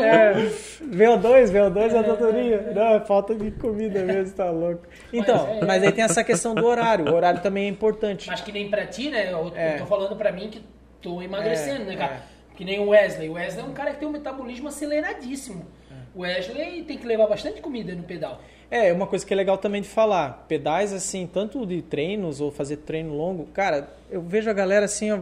[0.86, 2.72] VO2, VO2 é a doutoria.
[2.76, 4.84] Não, é falta de comida mesmo, tá louco.
[5.11, 7.11] Então, Mas é- mas aí tem essa questão do horário.
[7.11, 8.27] O horário também é importante.
[8.30, 9.32] Mas que nem pra ti, né?
[9.34, 9.73] Eu, É.
[9.73, 10.64] eu tô falando pra mim que
[11.02, 12.14] tô emagrecendo, É, né, cara?
[12.14, 12.36] é.
[12.56, 13.30] Que nem o Wesley.
[13.30, 15.65] O Wesley é um cara que tem um metabolismo aceleradíssimo.
[16.14, 18.40] O Wesley tem que levar bastante comida no pedal.
[18.69, 20.45] É, uma coisa que é legal também de falar.
[20.47, 25.11] Pedais, assim, tanto de treinos ou fazer treino longo, cara, eu vejo a galera assim,
[25.11, 25.19] ó,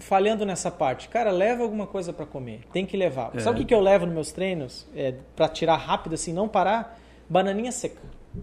[0.00, 1.08] falhando nessa parte.
[1.08, 2.60] Cara, leva alguma coisa pra comer.
[2.72, 3.30] Tem que levar.
[3.34, 3.40] É.
[3.40, 4.86] Sabe o que, que eu levo nos meus treinos?
[4.94, 6.98] É, pra tirar rápido, assim, não parar?
[7.28, 8.00] Bananinha seca.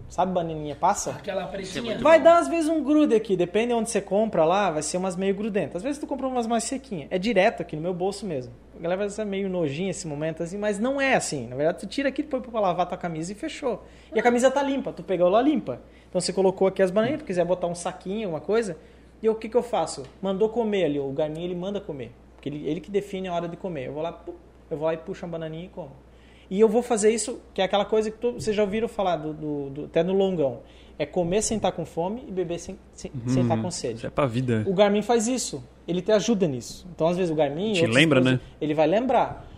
[0.08, 1.10] Sabe bananinha passa?
[1.10, 1.98] Aquela pretinha.
[1.98, 4.96] Vai dar às vezes um grude aqui, depende de onde você compra lá, vai ser
[4.96, 5.76] umas meio grudentas.
[5.76, 7.08] Às vezes tu compra umas mais sequinhas.
[7.10, 8.52] É direto aqui no meu bolso mesmo.
[8.78, 11.46] A galera vai ser meio nojinha esse momento assim, mas não é assim.
[11.48, 13.84] Na verdade, tu tira aqui, põe pra lavar tua camisa e fechou.
[14.14, 15.80] E a camisa tá limpa, tu pegou ela limpa.
[16.08, 18.76] Então você colocou aqui as bananinhas, se quiser botar um saquinho, alguma coisa.
[19.22, 20.04] E o que que eu faço?
[20.22, 22.12] Mandou comer ali, o Garmin ele manda comer.
[22.36, 23.88] Porque ele, ele que define a hora de comer.
[23.88, 24.32] Eu vou lá, pum,
[24.70, 25.90] eu vou lá e puxo uma bananinha e como.
[26.50, 29.16] E eu vou fazer isso, que é aquela coisa que tu- vocês já ouviram falar,
[29.16, 30.58] do, do- do- até no longão.
[30.98, 34.04] É comer sem estar com fome e beber sem, sem, sem estar com Isso sede.
[34.06, 34.64] é pra vida.
[34.66, 35.62] O Garmin faz isso.
[35.88, 36.86] Ele te ajuda nisso.
[36.94, 37.72] Então, às vezes, o Garmin...
[37.72, 38.46] Te lembra, coisas, né?
[38.60, 39.48] Ele vai lembrar.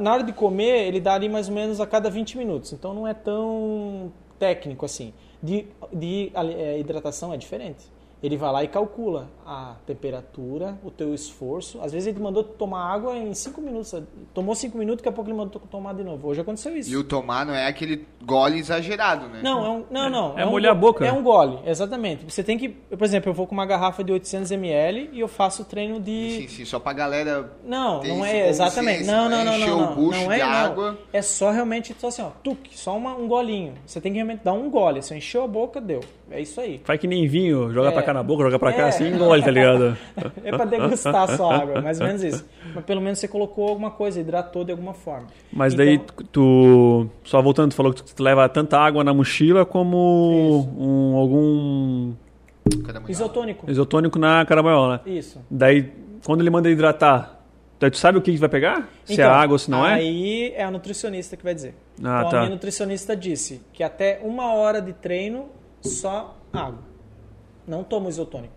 [0.00, 2.72] Na hora de comer, ele dá ali mais ou menos a cada 20 minutos.
[2.72, 5.12] Então, não é tão técnico assim.
[5.42, 7.84] De, de eh, hidratação é diferente.
[8.22, 11.80] Ele vai lá e calcula a temperatura, o teu esforço.
[11.82, 13.94] Às vezes ele mandou tomar água em 5 minutos.
[14.34, 16.28] Tomou 5 minutos, daqui a pouco ele mandou tomar de novo.
[16.28, 16.90] Hoje aconteceu isso.
[16.90, 19.40] E o tomar não é aquele gole exagerado, né?
[19.42, 20.38] Não, é um, não, não.
[20.38, 21.06] É um molhar a boca.
[21.06, 22.24] É um gole, exatamente.
[22.30, 25.28] Você tem que, por exemplo, eu vou com uma garrafa de 800 ml e eu
[25.28, 27.52] faço treino de Sim, sim, só pra galera.
[27.64, 29.04] Não, não é exatamente.
[29.04, 29.94] Não, não, não, encher não, o não.
[29.94, 30.50] bucho Não é de não.
[30.50, 30.98] água.
[31.12, 33.74] É só realmente só assim, ó, tuque, só uma, um golinho.
[33.86, 35.02] Você tem que realmente dar um gole.
[35.02, 36.00] Se encheu a boca, deu.
[36.30, 36.80] É isso aí.
[36.84, 37.92] Faz que nem vinho, joga É.
[37.92, 38.88] pra cá na boca, joga pra cá É.
[38.88, 39.98] assim, engole, tá ligado?
[40.44, 42.44] É pra degustar só a água, mais ou menos isso.
[42.74, 45.26] Mas pelo menos você colocou alguma coisa, hidratou de alguma forma.
[45.52, 46.00] Mas Então- daí
[46.32, 47.08] tu.
[47.24, 52.12] Só voltando, tu falou que tu leva tanta água na mochila como um, algum
[52.84, 53.10] Caramanhola.
[53.12, 53.70] Isotônico.
[53.70, 55.02] isotônico na caramanhola.
[55.06, 55.40] Isso.
[55.50, 55.92] Daí,
[56.24, 57.40] quando ele manda hidratar,
[57.78, 58.88] daí tu sabe o que que vai pegar?
[59.04, 59.94] Se é Então, água ou se não é?
[59.94, 61.74] Aí é a nutricionista que vai dizer.
[62.02, 62.36] Ah, então tá.
[62.38, 65.46] a minha nutricionista disse que até uma hora de treino,
[65.80, 66.80] só água.
[67.66, 68.54] Não toma o isotônico.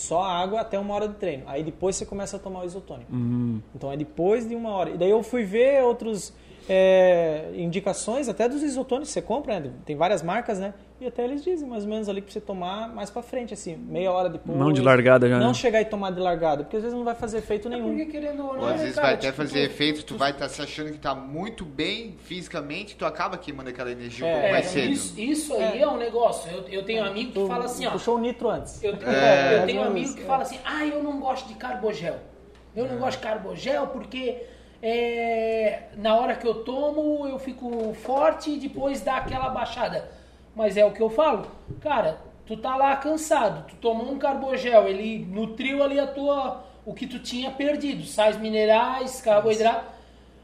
[0.00, 1.44] Só água até uma hora de treino.
[1.46, 3.12] Aí depois você começa a tomar o isotônico.
[3.12, 3.60] Uhum.
[3.74, 4.90] Então é depois de uma hora.
[4.90, 6.32] E daí eu fui ver outros
[6.68, 9.70] é, indicações, até dos isotônicos que você compra, né?
[9.84, 10.74] Tem várias marcas, né?
[11.00, 13.74] E até eles dizem mais ou menos ali pra você tomar mais pra frente, assim,
[13.74, 14.56] meia hora depois.
[14.58, 15.54] Não de largada já, Não né?
[15.54, 17.88] chegar e tomar de largada, porque às vezes não vai fazer efeito nenhum.
[17.96, 20.16] Porque querendo ou não, Ou às vezes cara, vai até tipo, fazer tu- efeito, tu
[20.16, 24.28] vai estar se achando que tá muito bem fisicamente, tu acaba queimando aquela energia um
[24.28, 24.92] É, pouco É, mais cedo.
[24.92, 25.88] isso, isso aí é.
[25.88, 26.50] um negócio.
[26.52, 27.90] Eu, eu tenho um amigo que Tu fala assim, ó.
[27.92, 28.84] Puxou o nitro antes.
[28.84, 29.62] Eu, É.
[29.62, 30.24] eu tenho um amigo que é.
[30.26, 32.18] fala assim, ah, eu não gosto de carbogel.
[32.76, 34.42] Eu não gosto de carbogel porque
[34.82, 40.10] é, na hora que eu tomo eu fico forte e depois dá aquela baixada.
[40.54, 41.46] Mas é o que eu falo,
[41.80, 46.92] cara, tu tá lá cansado, tu tomou um carbogel, ele nutriu ali a tua, o
[46.94, 50.00] que tu tinha perdido, sais minerais, carboidrato.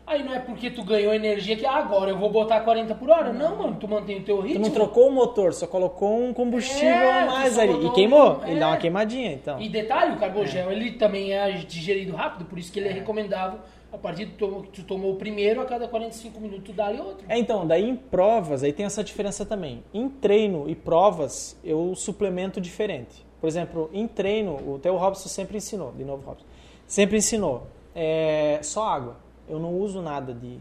[0.07, 3.11] Aí não é porque tu ganhou energia que ah, agora eu vou botar 40 por
[3.11, 3.33] hora.
[3.33, 4.63] Não, mano, tu mantém o teu Tu ritmo.
[4.67, 7.87] não trocou o motor, só colocou um combustível É, a tu mais ali.
[7.87, 8.37] E queimou.
[8.39, 8.61] um- Ele é.
[8.61, 9.61] dá uma queimadinha, então.
[9.61, 13.59] E detalhe, o carbogel ele também é digerido rápido, por isso que ele é, recomendável
[13.93, 17.01] a partir do que tu tomou o primeiro, a cada 45 minutos tu dá ali
[17.01, 17.25] outro.
[17.29, 19.83] É, então, daí em provas, aí tem essa diferença também.
[19.95, 23.25] Em treino e provas, eu suplemento diferente.
[23.41, 26.45] Por exemplo, em treino, o Theo Robson sempre ensinou, de novo Robson,
[26.87, 29.17] sempre ensinou, é, só água.
[29.49, 30.59] Eu não uso nada de,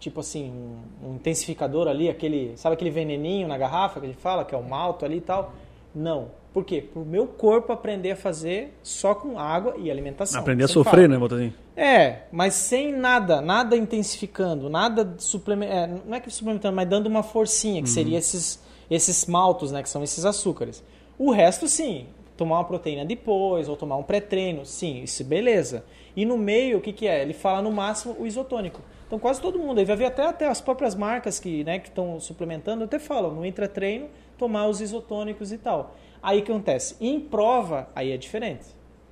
[0.00, 4.44] tipo assim, um, um intensificador ali, aquele, sabe aquele veneninho na garrafa que ele fala,
[4.44, 5.52] que é o malto ali e tal?
[5.94, 6.28] Não.
[6.54, 6.80] Por quê?
[6.80, 10.40] Para o meu corpo aprender a fazer só com água e alimentação.
[10.40, 11.08] Aprender a sofrer, falo.
[11.08, 11.54] né, Botazinho?
[11.76, 17.24] É, mas sem nada, nada intensificando, nada suplementando, não é que suplementando, mas dando uma
[17.24, 20.84] forcinha, que seria esses, esses maltos, né, que são esses açúcares.
[21.18, 22.06] O resto, sim,
[22.36, 25.84] tomar uma proteína depois, ou tomar um pré-treino, sim, isso beleza.
[26.14, 27.20] E no meio, o que, que é?
[27.20, 28.80] Ele fala no máximo o isotônico.
[29.08, 31.88] Então quase todo mundo, aí vai ver até, até as próprias marcas que né, que
[31.88, 34.06] estão suplementando, até falam, no intra-treino,
[34.38, 35.96] tomar os isotônicos e tal.
[36.24, 36.96] Aí o que acontece?
[37.02, 38.64] Em prova, aí é diferente.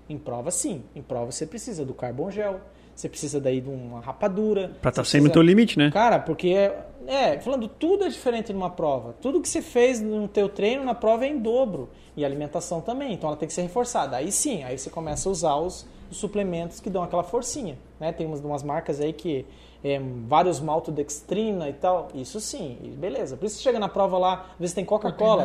[0.09, 0.83] Em prova, sim.
[0.97, 2.59] Em prova você precisa do carbongel,
[2.95, 4.73] você precisa daí de uma rapadura.
[4.81, 5.91] Pra estar você sempre no teu limite, né?
[5.91, 9.15] Cara, porque é, é, falando, tudo é diferente numa prova.
[9.21, 11.91] Tudo que você fez no teu treino na prova é em dobro.
[12.17, 14.17] E a alimentação também, então ela tem que ser reforçada.
[14.17, 17.79] Aí sim, aí você começa a usar os, os suplementos que dão aquela forcinha.
[18.01, 18.11] Né?
[18.11, 19.45] Tem umas, umas marcas aí que
[19.85, 22.09] é, vários maltodextrina e tal.
[22.15, 23.37] Isso sim, beleza.
[23.37, 25.45] Por isso você chega na prova lá, às vezes tem Coca-Cola.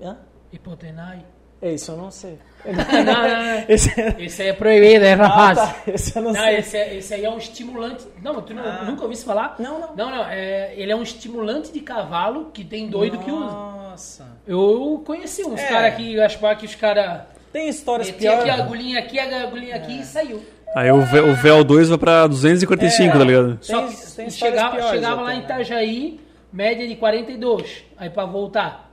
[0.00, 0.16] Hã?
[0.52, 1.24] Hipotenai.
[1.60, 2.38] É isso, eu não sei.
[2.64, 3.64] não, não, não.
[3.68, 5.58] Esse, Esse aí é proibido, é ah, rapaz.
[5.58, 5.76] tá.
[5.92, 6.56] Esse eu não, Não, sei.
[6.56, 8.06] esse, é- esse aí é um estimulante.
[8.22, 9.56] Não, tu não- nunca ouviu isso falar?
[9.58, 9.96] Não, não.
[9.96, 10.24] Não, não.
[10.28, 13.44] É, ele é um estimulante de cavalo que tem doido que usa.
[13.52, 14.26] Nossa.
[14.46, 15.66] Eu conheci uns É.
[15.66, 17.22] caras que acho que os caras
[17.52, 18.40] Tem histórias piores.
[18.40, 20.00] aqui a agulhinha aqui, a agulhinha aqui É.
[20.00, 20.42] e saiu.
[20.76, 23.18] Aí o, V- o VL2 vai pra 245, É.
[23.18, 23.58] tá ligado?
[23.62, 25.42] Só que tem chegava, piores chegava lá até, em?
[25.42, 26.20] Itajaí,
[26.52, 27.84] média de 42.
[27.96, 28.87] Aí pra voltar,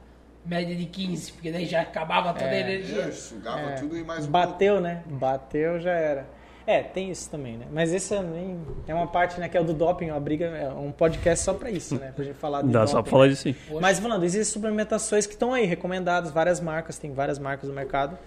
[0.45, 3.03] média de 15, porque daí já acabava toda a energia.
[3.03, 3.75] Eu sugava É.
[3.75, 5.03] tudo e mais um Bateu, né?
[5.07, 6.25] Bateu, já era.
[6.67, 7.65] É, tem isso também, né?
[7.71, 10.45] Mas esse é, nem, é uma parte, né, que é o do doping, uma briga,
[10.47, 12.11] é um podcast só pra isso, né?
[12.15, 13.29] Pra gente falar de Dá doping, só pra falar né?
[13.29, 13.55] disso sim.
[13.79, 18.17] Mas falando, existem suplementações que estão aí, recomendadas, várias marcas, tem várias marcas no mercado.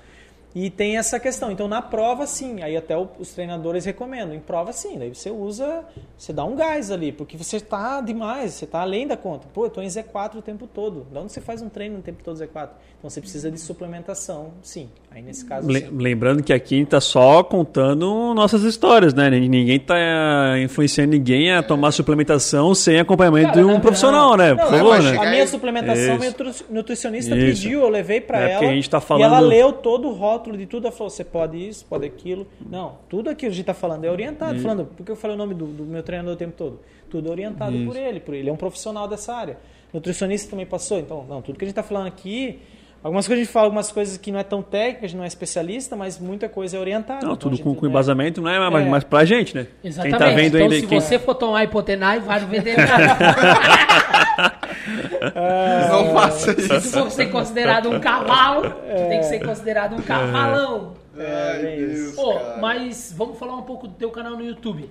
[0.54, 1.50] E tem essa questão.
[1.52, 2.62] Então, na prova, sim.
[2.62, 4.34] Aí até o- os treinadores recomendam.
[4.34, 4.98] Em prova, sim.
[4.98, 5.84] Daí você usa,
[6.16, 9.46] você dá um gás ali, porque você tá demais, você tá além da conta.
[9.52, 11.06] Pô, eu tô em Z4 o tempo todo.
[11.12, 12.70] De onde você faz um treino no tempo todo Z4?
[12.98, 14.88] Então, você precisa de suplementação, sim.
[15.18, 15.88] Aí, nesse caso, Le- sim.
[15.98, 19.28] Lembrando que aqui a gente tá só contando nossas histórias, né?
[19.28, 24.36] Ninguém tá eh, influenciando ninguém a tomar suplementação sem acompanhamento Cara, de um não, profissional,
[24.36, 24.54] né?
[24.54, 25.16] Por Não, favor, mas né?
[25.18, 26.18] A minha suplementação, Isso.
[26.18, 27.62] minha nutri- nutricionista Isso.
[27.62, 28.60] pediu, eu levei pra É, ela.
[28.68, 31.24] a gente tá E ela falando- leu todo o rótulo de tudo, ela falou: você
[31.24, 32.46] pode isso, pode aquilo.
[32.70, 34.60] Não, tudo aquilo que a gente tá falando é orientado.
[34.60, 36.78] Falando, porque eu falei o nome do, do meu treinador o tempo todo.
[37.10, 39.56] Tudo é orientado por ele, por ele é um profissional dessa área.
[39.92, 42.60] Nutricionista também passou, então, não, tudo que a gente tá falando aqui.
[43.02, 45.24] Algumas coisas a gente fala, algumas coisas que não é tão técnica, a gente não
[45.24, 47.24] é especialista, mas muita coisa é orientada.
[47.24, 48.88] Não, Então, tudo com, com não é- embasamento, não é, mas, É.
[48.88, 49.66] mas pra gente, né?
[49.84, 50.18] Exatamente.
[50.18, 51.00] Quem tá vendo então, ainda se quem...
[51.00, 53.06] você for tomar hipotenai, vai no veterinário.
[55.90, 56.92] Não faça Se isso.
[56.92, 60.94] tu for ser considerado um cavalo, tu tem que ser considerado um cavalão.
[61.16, 62.16] Ai, bem Deus, isso.
[62.16, 62.58] Pô, cara.
[62.60, 64.90] mas vamos falar um pouco do teu canal no YouTube.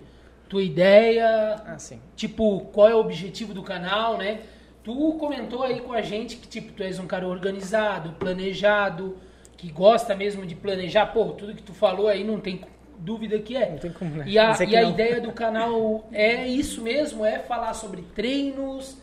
[0.50, 2.00] Tua ideia, Ah, sim.
[2.16, 4.40] tipo, qual é o objetivo do canal, né?
[4.88, 9.18] Tu comentou aí com a gente que, tipo, tu és um cara organizado, planejado,
[9.58, 11.08] que gosta mesmo de planejar.
[11.08, 12.62] Pô, tudo que tu falou aí não tem
[12.98, 13.72] dúvida que é.
[13.72, 14.24] Não tem como, né?
[14.26, 14.92] E a, e a não.
[14.92, 18.98] ideia do canal é isso mesmo, é falar sobre treinos,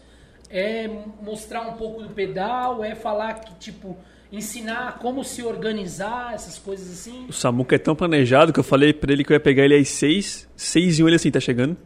[0.48, 0.88] é
[1.20, 3.94] mostrar um pouco do pedal, é falar que, tipo,
[4.32, 7.26] ensinar como se organizar, essas coisas assim.
[7.28, 9.76] O Samuca é tão planejado que eu falei pra ele que eu ia pegar ele
[9.76, 11.76] às seis, seis e um ele assim, tá chegando.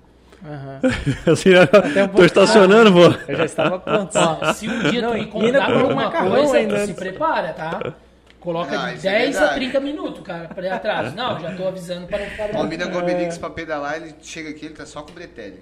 [0.45, 0.81] Aham.
[1.33, 3.15] assim, eu um tô estacionando, pô.
[3.31, 4.11] Eu já estava pronto.
[4.17, 7.93] Ó, se um dia Não, tu e com alguma coisa, ainda se prepara, tá?
[8.41, 9.61] Coloca Ah, de isso é 10 a verdade.
[9.61, 11.15] 30 minutos, cara, pra atrás.
[11.15, 12.49] Não, já tô avisando para não ficar.
[12.51, 15.61] Convida o Gobelix pra pedalar, ele chega aqui, ele tá só com o Bretelli.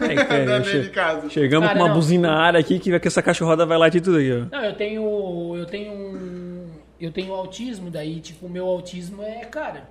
[0.00, 0.92] É, Andando che-.
[1.30, 1.94] Chegamos Cara, com uma não.
[1.96, 4.56] buzina área aqui que essa cachorrada vai lá de tudo aqui, ó.
[4.56, 5.56] Não, eu tenho.
[5.56, 6.70] Eu tenho um.
[7.00, 9.82] Eu tenho autismo, daí, tipo, o meu autismo é, cara,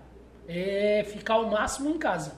[0.48, 2.32] é ficar o máximo em casa.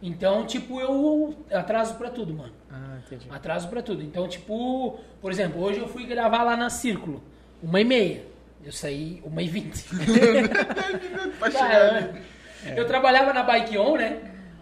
[0.00, 2.52] Então, tipo, eu atraso pra tudo, mano.
[2.70, 3.26] Ah, entendi.
[3.30, 4.02] Atraso pra tudo.
[4.02, 7.22] Então, tipo, por exemplo, hoje eu fui gravar lá na Círculo,
[7.62, 8.24] uma e meia.
[8.64, 9.84] Eu saí uma e vinte.
[11.52, 12.78] Cara, ali.
[12.78, 14.20] Eu trabalhava na Bike On, né?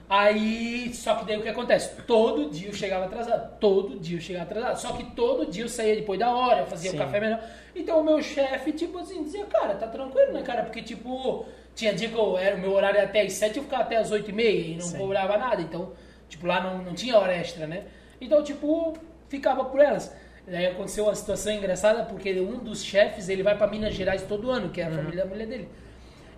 [0.09, 2.01] Aí, só que daí o que acontece?
[2.03, 3.59] Todo dia eu chegava atrasado.
[3.59, 4.79] Todo dia eu chegava atrasado.
[4.79, 6.97] Só que todo dia eu saía depois da hora, eu fazia Sim.
[6.97, 7.43] o café melhor.
[7.75, 10.63] Então o meu chefe, tipo assim, dizia, cara, tá tranquilo, né, cara?
[10.63, 11.45] Porque, tipo,
[11.77, 13.97] tinha dia que eu era, o meu horário era até às 7, eu ficava até
[13.99, 14.99] às 8 e meia e não Sim.
[14.99, 15.63] cobrava nada.
[15.63, 15.93] Então,
[16.29, 17.85] tipo, lá não, não tinha hora extra, né?
[18.21, 18.99] Então, tipo,
[19.29, 20.13] ficava por elas.
[20.45, 24.51] Daí aconteceu uma situação engraçada, porque um dos chefes, ele vai pra Minas Gerais todo
[24.51, 25.69] ano, que é a família da mulher dele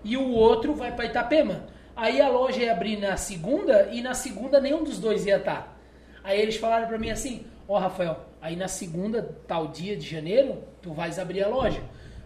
[0.05, 1.67] e o outro vai para Itapema.
[1.97, 5.77] Aí a loja ia abrir na segunda e na segunda nenhum dos dois ia estar.
[6.23, 10.63] Aí eles falaram para mim assim: Ó, Rafael, aí na segunda, tal dia de janeiro,
[10.81, 11.83] tu vais abrir a loja.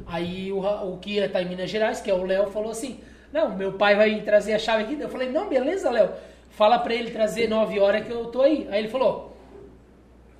[0.06, 3.00] Aí o, o que estar em Minas Gerais, que é o Léo, falou assim:
[3.32, 5.00] Não, meu pai vai trazer a chave aqui.
[5.00, 6.10] Eu falei: Não, beleza, Léo.
[6.50, 8.68] Fala para ele trazer 9 horas que eu tô aí.
[8.70, 9.36] Aí ele falou: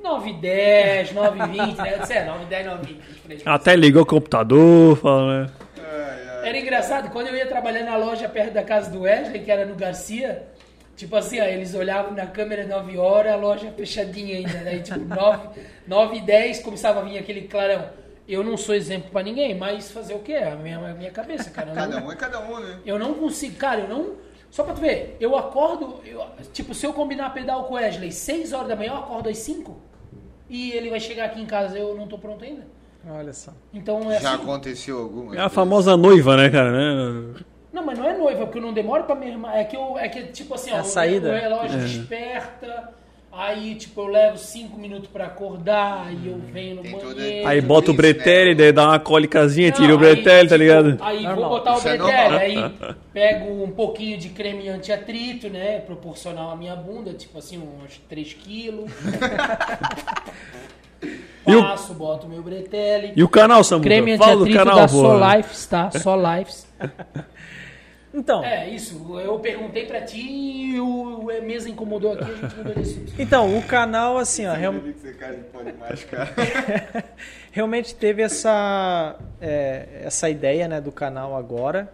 [0.03, 1.95] 9 e 10, 9 e 20, né?
[1.95, 2.99] Eu disse: É, 9 e 10, 9 e 20.
[2.99, 5.51] Eu falei, Até ligou o computador, fala, né?
[5.79, 6.49] Ai, ai.
[6.49, 9.65] Era engraçado, quando eu ia trabalhar na loja perto da casa do Wesley, que era
[9.65, 10.43] no Garcia,
[10.97, 14.81] tipo assim, ó, eles olhavam na câmera 9 horas, a loja fechadinha ainda, né?
[14.81, 15.49] Tipo, 9,
[15.87, 18.02] 9 e 10 começava a vir aquele clarão.
[18.29, 20.35] Eu não sou exemplo pra ninguém, mas fazer o quê?
[20.35, 21.73] A minha, a minha cabeça, cara.
[21.75, 22.79] Cada não, um é cada um, né?
[22.87, 24.13] eu não consigo, cara, eu não.
[24.51, 26.23] Só pra tu ver, eu acordo, eu-
[26.53, 29.39] tipo, se eu combinar pedal com o Wesley 6 horas da manhã, eu acordo às
[29.39, 29.77] 5
[30.49, 32.67] e ele vai chegar aqui em casa, eu não tô pronto ainda.
[33.11, 33.53] Olha só.
[33.73, 34.43] Então é Já assim.
[34.43, 36.71] aconteceu alguma É a famosa noiva, né, cara?
[36.71, 37.35] Né?
[37.73, 39.51] Não, mas não é noiva, porque eu não demoro pra minha irmã.
[39.53, 41.31] É que eu, é que tipo assim, É ó, o- saída.
[41.31, 42.93] o relógio desperta,
[43.33, 47.49] aí tipo eu levo cinco minutos pra acordar, aí eu venho no Tem toda- banheiro.
[47.49, 47.97] Aí bota o né?
[47.97, 50.99] bretelli, daí dá uma cólicazinha, Não, tira o bretelli, tá tipo, ligado?
[51.01, 51.37] Aí Normal.
[51.37, 52.81] vou botar o Isso é bretelli, normal.
[52.89, 55.79] aí pego um pouquinho de creme anti-atrito, né?
[55.81, 58.91] Proporcional à minha bunda, tipo assim, uns 3 quilos.
[61.45, 63.15] E o- Passo, boto meu bretelli.
[63.17, 63.89] E o canal, Samuca?
[63.89, 65.01] Creme Fala do canal, da pô.
[65.01, 65.91] Só Lives, tá?
[65.91, 66.67] Só Lives.
[68.15, 69.19] Então, É, isso.
[69.21, 73.13] Eu perguntei pra ti e o o mesa incomodou aqui, a gente mudou de assunto.
[73.19, 74.75] então, o canal, assim, ó, real-
[76.11, 76.29] cara.
[77.51, 81.93] realmente teve essa, é, essa ideia né, do canal agora,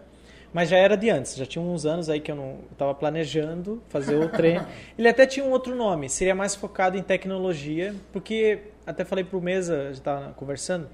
[0.51, 3.81] mas já era de antes, já tinha uns anos aí que eu não estava planejando
[3.89, 4.65] fazer o treino.
[4.97, 9.39] Ele até tinha um outro nome, seria mais focado em tecnologia, porque até falei pro
[9.41, 10.89] Mesa, a gente estava conversando,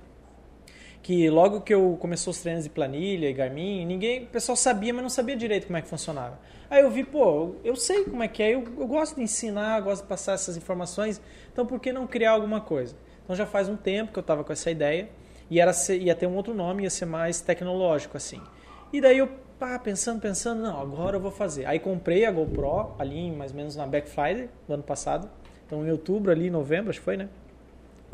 [1.06, 4.92] que logo que eu começou os treinos de planilha e Garmin, ninguém, o pessoal sabia,
[4.92, 6.40] mas não sabia direito como é que funcionava.
[6.68, 9.80] Aí eu vi, pô, eu sei como é que é, eu, eu gosto de ensinar,
[9.82, 11.22] gosto de passar essas informações,
[11.54, 12.96] então por que não criar alguma coisa?
[13.24, 15.08] Então já faz um tempo que eu estava com essa ideia
[15.48, 18.42] e era ser- ia ter um outro nome, ia ser mais tecnológico assim.
[18.92, 19.30] E daí eu,
[19.60, 21.68] pá, pensando, pensando, não, agora eu vou fazer.
[21.68, 25.30] Aí comprei a GoPro ali, mais ou menos na Black Friday do ano passado.
[25.68, 27.30] Então em outubro ali, novembro, acho que foi, né?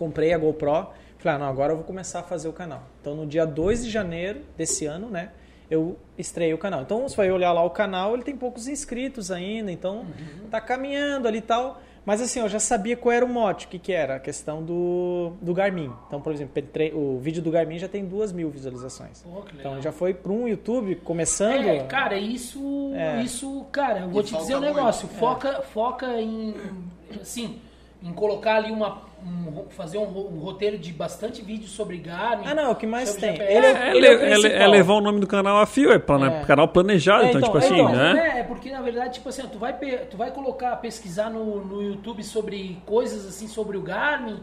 [0.01, 0.87] comprei a GoPro,
[1.21, 2.83] falei, ah, não, agora eu vou começar a fazer o canal.
[3.01, 5.29] Então no dia 2 de janeiro desse ano, né,
[5.69, 6.81] eu estreiei o canal.
[6.81, 10.05] Então você vai olhar lá o canal, ele tem poucos inscritos ainda, então
[10.49, 11.81] tá caminhando ali e tal.
[12.03, 14.63] Mas assim, eu já sabia qual era o mote, o que, que era, a questão
[14.63, 15.91] do, do Garmin.
[16.07, 16.59] Então, por exemplo,
[16.95, 19.21] o vídeo do Garmin já tem duas mil visualizações.
[19.21, 19.73] Pô, que legal.
[19.73, 21.63] Então já foi para um YouTube começando.
[21.63, 23.21] É, cara, isso, É.
[23.21, 24.73] isso, cara, eu vou E te dizer um muito.
[24.75, 25.07] negócio.
[25.09, 26.55] Foca, foca em,
[27.21, 27.61] assim,
[28.01, 32.43] em colocar ali uma, um- fazer um, um roteiro de bastante vídeo sobre Garmin.
[32.45, 33.31] Ah, não, o que mais tem?
[33.31, 33.53] GPS.
[33.53, 35.99] Ele é- É, ele é o é- levar o nome do canal a fio, é,
[35.99, 36.45] plane- É.
[36.45, 38.31] canal planejado, É, então, então, tipo assim, então, Mas não né?
[38.35, 39.73] é, é porque na verdade, tipo assim, tu vai,
[40.09, 44.39] tu vai colocar, pesquisar no, no YouTube sobre coisas assim, sobre o Garmin,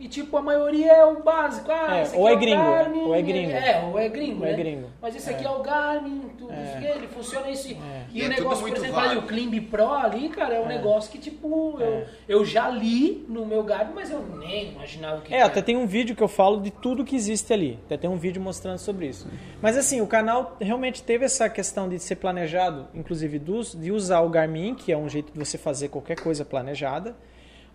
[0.00, 1.70] e tipo, a maioria é o básico.
[1.70, 2.62] Ah, É, esse aqui ou é o gringo?
[2.62, 3.50] Garmin, Ou é gringo.
[3.52, 4.56] É, ou é gringo, Ou é né?
[4.56, 4.88] gringo.
[5.02, 6.62] Mas esse aqui é, o Garmin, tudo É.
[6.62, 7.68] isso que ele funciona isso.
[7.68, 7.76] E
[8.14, 11.10] E o é negócio, por exemplo, ali, o Climb Pro ali, cara, é um negócio
[11.10, 15.34] que, tipo, eu, eu já li no meu Garmin, mas eu nem imaginava o que
[15.34, 17.78] É, até tem um vídeo que eu falo de tudo que existe ali.
[17.86, 19.28] Até tem um vídeo mostrando sobre isso.
[19.60, 24.20] Mas assim, o canal realmente teve essa questão de ser planejado, inclusive dos- de usar
[24.20, 27.16] o Garmin, que é um jeito de você fazer qualquer coisa planejada.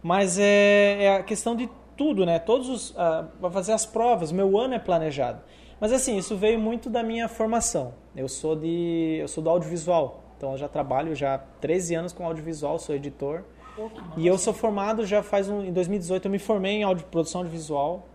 [0.01, 2.39] Mas é, é a questão de tudo, né?
[2.39, 2.93] Todos os.
[2.97, 5.41] ah, Vai fazer as provas, meu ano é planejado.
[5.79, 7.93] Mas assim, isso veio muito da minha formação.
[8.15, 9.17] Eu sou de.
[9.19, 10.23] Eu sou do audiovisual.
[10.37, 13.43] Então eu já trabalho já há 13 anos com audiovisual, sou editor.
[13.77, 13.91] Massa.
[14.17, 15.63] E eu sou formado já faz um.
[15.63, 18.07] Em 2018 eu me formei em audio, produção audiovisual.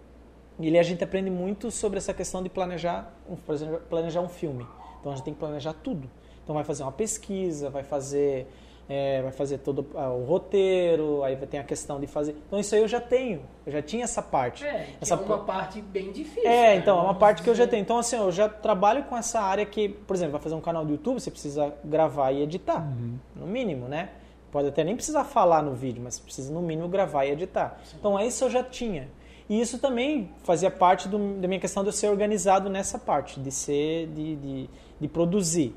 [0.60, 4.20] E ali a gente aprende muito sobre essa questão de planejar, um- por exemplo, planejar
[4.20, 4.66] um filme.
[5.00, 6.10] Então a gente tem que planejar tudo.
[6.42, 8.48] Então vai fazer uma pesquisa, vai fazer,
[8.88, 12.34] é, vai fazer todo ah, o roteiro, aí vai ter a questão de fazer.
[12.46, 14.64] Então isso aí eu já tenho, eu já tinha essa parte.
[14.64, 16.48] É, que essa é uma parte bem difícil.
[16.48, 16.76] é, né?
[16.76, 17.70] então, é uma parte que eu já dizer.
[17.72, 17.82] tenho.
[17.82, 20.84] Então, assim, eu já trabalho com essa área que, por exemplo, vai fazer um canal
[20.84, 22.90] do YouTube, você precisa gravar e editar,
[23.36, 24.10] no mínimo, né?
[24.50, 27.78] Pode até nem precisar falar no vídeo, mas precisa, no mínimo, gravar e editar.
[27.98, 29.08] Então, isso eu já tinha.
[29.46, 33.38] E isso também fazia parte do- da minha questão de eu ser organizado nessa parte,
[33.40, 35.74] de ser, de, de, de produzir.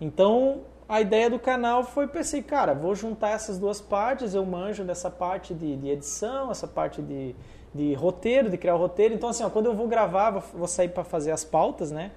[0.00, 4.84] Então, a ideia do canal foi, pensei, cara, vou juntar essas duas partes, eu manjo
[4.84, 7.34] dessa parte de, de edição, essa parte de,
[7.74, 9.14] de roteiro, de criar o roteiro.
[9.14, 12.10] Então, assim, ó, quando eu vou gravar, vou, vou sair para fazer as pautas, né?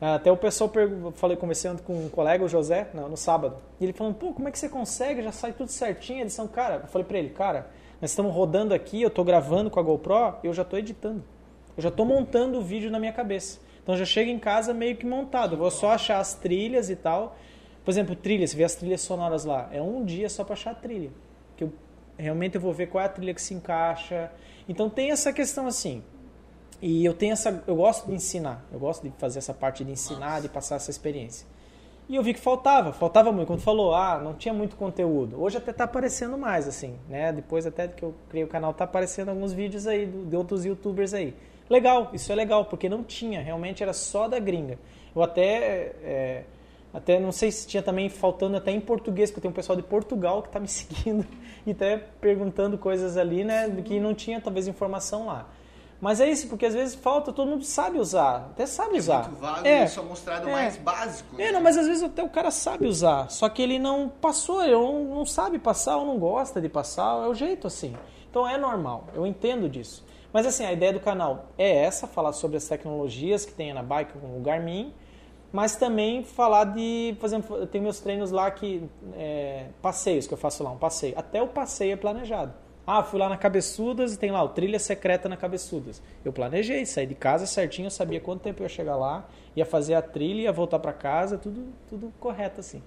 [0.00, 0.70] Até o pessoal,
[1.14, 4.48] falei, conversando com um colega, o José, no, no sábado, e ele falando, pô, como
[4.48, 5.22] é que você consegue?
[5.22, 6.46] Já sai tudo certinho, a edição.
[6.46, 7.70] Cara, eu falei pra ele, cara,
[8.02, 11.24] nós estamos rodando aqui, eu tô gravando com a GoPro, eu já tô editando.
[11.76, 13.60] Eu já tô montando o vídeo na minha cabeça.
[13.82, 15.54] Então já chego em casa meio que montado.
[15.54, 17.36] Eu vou só achar as trilhas e tal.
[17.84, 19.68] Por exemplo, trilhas, você vê as trilhas sonoras lá.
[19.72, 21.10] É um dia só para achar a trilha.
[21.56, 21.72] Que eu
[22.16, 24.30] realmente eu vou ver qual é a trilha que se encaixa.
[24.68, 26.02] Então tem essa questão assim.
[26.80, 28.64] E eu tenho essa, eu gosto de ensinar.
[28.72, 31.46] Eu gosto de fazer essa parte de ensinar, de passar essa experiência.
[32.08, 33.46] E eu vi que faltava, faltava muito.
[33.48, 35.40] Quando falou, ah, não tinha muito conteúdo.
[35.42, 37.32] Hoje até tá aparecendo mais, assim, né?
[37.32, 40.64] Depois até que eu criei o canal, tá aparecendo alguns vídeos aí do- de outros
[40.66, 41.34] youtubers aí.
[41.70, 44.78] Legal, isso é legal, porque não tinha, realmente era só da gringa.
[45.16, 46.44] Eu até, é,
[46.94, 49.82] até não sei se tinha também faltando até em português, porque tem um pessoal de
[49.82, 51.26] Portugal que tá me seguindo
[51.66, 53.68] e até perguntando coisas ali, né?
[53.84, 55.48] Que não tinha talvez informação lá.
[56.00, 59.28] Mas é isso, porque às vezes falta, todo mundo sabe usar, até sabe É usar.
[59.28, 59.86] muito vago É.
[59.86, 60.52] só mostrado É.
[60.52, 61.34] mais básico.
[61.40, 61.52] É, né?
[61.52, 64.72] não, mas às vezes até o cara sabe usar, só que ele não passou, ele
[64.74, 67.94] não, não sabe passar ou não gosta de passar, é o jeito assim.
[68.28, 70.04] Então é normal, eu entendo disso.
[70.30, 73.82] Mas assim, a ideia do canal é essa, falar sobre as tecnologias que tem na
[73.82, 74.92] bike com o Garmin,
[75.54, 78.82] mas também falar de, por exemplo, tenho meus treinos lá que,
[79.16, 81.16] é, passeios que eu faço lá, um passeio.
[81.16, 82.52] Até o passeio é planejado.
[82.84, 86.02] Ah, fui lá na Cabeçudas e tem lá o Trilha Secreta na Cabeçudas.
[86.24, 89.64] Eu planejei, saí de casa certinho, eu sabia quanto tempo eu ia chegar lá, ia
[89.64, 92.82] fazer a trilha, ia voltar para casa, tudo, tudo correto assim.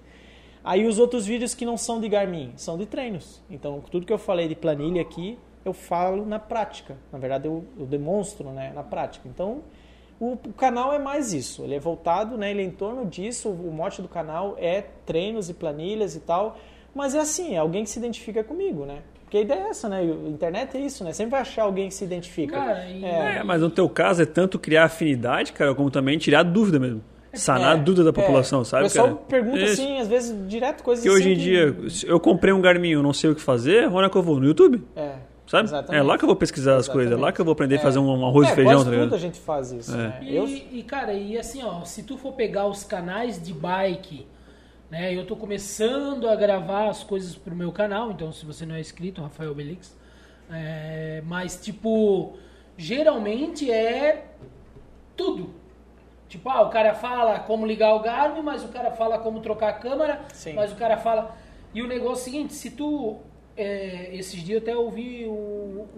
[0.62, 3.40] Aí os outros vídeos que não são de Garmin, são de treinos.
[3.48, 6.98] Então, tudo que eu falei de planilha aqui, eu falo na prática.
[7.10, 9.26] Na verdade, eu, eu demonstro né, na prática.
[9.26, 9.62] Então,
[10.20, 11.62] o, o canal é mais isso.
[11.64, 13.48] Ele é voltado, né, ele é em torno disso.
[13.48, 16.58] O mote do canal é treinos e planilhas e tal.
[16.94, 18.98] Mas é assim, é alguém que se identifica comigo, né?
[19.22, 20.00] Porque a ideia é essa, né?
[20.00, 21.12] A internet é isso, né?
[21.12, 22.56] Sempre vai achar alguém que se identifica.
[22.56, 23.36] Cara, e- É.
[23.38, 27.02] É, mas no teu caso é tanto criar afinidade, cara, como também tirar dúvida mesmo.
[27.34, 28.12] Sanar a É, dúvida da é.
[28.12, 29.18] população, sabe, O pessoal cara?
[29.28, 29.74] pergunta Isso.
[29.82, 32.92] assim, às vezes, direto coisas Que hoje assim em dia, se eu comprei um Garmin,
[32.92, 34.40] eu não sei o que fazer, onde é que eu vou?
[34.40, 34.82] No YouTube?
[34.96, 35.12] É,
[35.48, 35.64] Sabe?
[35.64, 36.00] exatamente.
[36.00, 37.78] É lá que eu vou pesquisar as coisas, é lá que eu vou aprender a
[37.78, 37.82] É.
[37.82, 39.14] fazer um arroz é, e feijão, quase tá tudo ligado?
[39.14, 39.96] a gente faz isso, É.
[39.96, 40.18] né?
[40.22, 44.26] E, Eu, e, cara, e assim, ó, se tu for pegar os canais de bike,
[44.90, 45.14] né?
[45.14, 48.80] Eu tô começando a gravar as coisas pro meu canal, então se você não é
[48.80, 49.96] inscrito, Rafael Belix.
[50.50, 52.34] É, mas, tipo,
[52.76, 54.24] geralmente é
[55.16, 55.50] tudo.
[56.28, 59.68] Tipo, ah, o cara fala como ligar o Garmin, mas o cara fala como trocar
[59.70, 60.52] a câmera, Sim.
[60.54, 61.34] mas o cara fala.
[61.74, 63.18] E o negócio é o seguinte, se tu.
[63.58, 65.88] É, esses dias eu até ouvi o,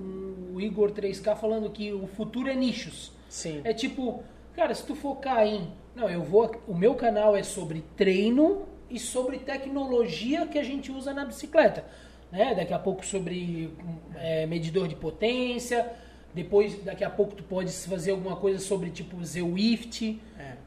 [0.55, 3.13] o Igor 3K falando que o futuro é nichos.
[3.29, 3.61] sim.
[3.65, 4.25] É tipo,
[4.57, 5.71] cara, se tu focar em.
[5.95, 6.51] Não, eu vou.
[6.67, 11.85] O meu canal é sobre treino e sobre tecnologia que a gente usa na bicicleta.
[12.33, 12.55] Né?
[12.55, 13.71] Daqui a pouco sobre
[14.17, 15.93] é, medidor de potência.
[16.33, 20.19] Depois, daqui a pouco, tu pode fazer alguma coisa sobre, tipo, Zwift.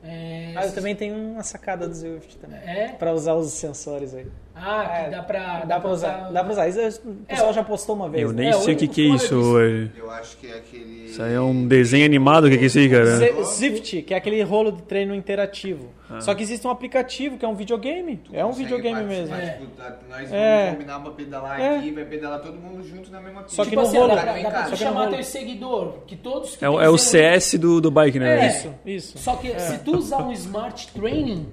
[0.04, 0.52] É.
[0.54, 2.60] É, Ah, eu também tenho uma sacada do Zwift também.
[2.66, 2.90] É?
[3.00, 4.28] Pra usar os sensores aí.
[4.56, 5.66] Ah, que É, dá pra...
[5.66, 6.30] Dá pra usar.
[6.32, 6.68] Dá pra usar.
[6.68, 8.22] Isso, o pessoal já postou uma vez.
[8.24, 8.44] Eu né?
[8.44, 9.36] nem É, sei o que, que é isso.
[9.36, 9.90] disso- ué.
[9.98, 11.06] Eu acho que é aquele.
[11.06, 13.06] Isso aí é um desenho animado, o que que é isso aí, cara?
[13.46, 15.90] Zwift, que é aquele rolo de treino interativo.
[16.22, 18.18] Só que existe um aplicativo que é um videogame.
[18.18, 19.34] Tu é um videogame mesmo.
[19.35, 19.49] É.
[19.53, 20.57] tipo, tá- nós É.
[20.65, 21.77] vamos combinar pra pedalar É.
[21.77, 23.56] aqui, vai pedalar todo mundo junto na mesma pista.
[23.56, 24.15] Só que Tipo no assim, rolo.
[24.15, 26.56] dá dá pra no chamar teu seguidor, que todos...
[26.56, 28.45] que É, é o CS do, do bike, né?
[28.45, 28.48] É.
[28.48, 29.18] Isso, isso.
[29.18, 31.48] Só que se tu usar um Smart Training,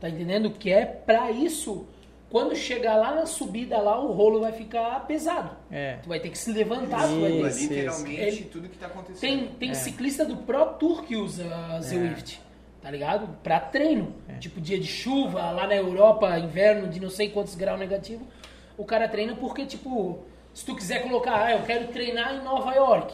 [0.00, 0.50] tá entendendo?
[0.50, 1.86] Que é pra isso,
[2.30, 5.50] quando chegar lá na subida lá, o rolo vai ficar pesado.
[5.70, 5.94] É.
[6.02, 8.76] Tu vai ter que se levantar, tu vai ter É Isso, literalmente Ele- tudo que
[8.76, 9.20] tá acontecendo.
[9.20, 12.40] Tem, tem ciclista do Pro Tour que usa a Zwift,
[12.86, 13.28] tá ligado?
[13.42, 14.14] Pra treino.
[14.38, 18.24] Tipo dia de chuva, lá na Europa, inverno de não sei quantos graus negativo.
[18.78, 20.20] O cara treina porque, tipo,
[20.54, 23.12] se tu quiser colocar, ah, eu quero treinar em Nova York.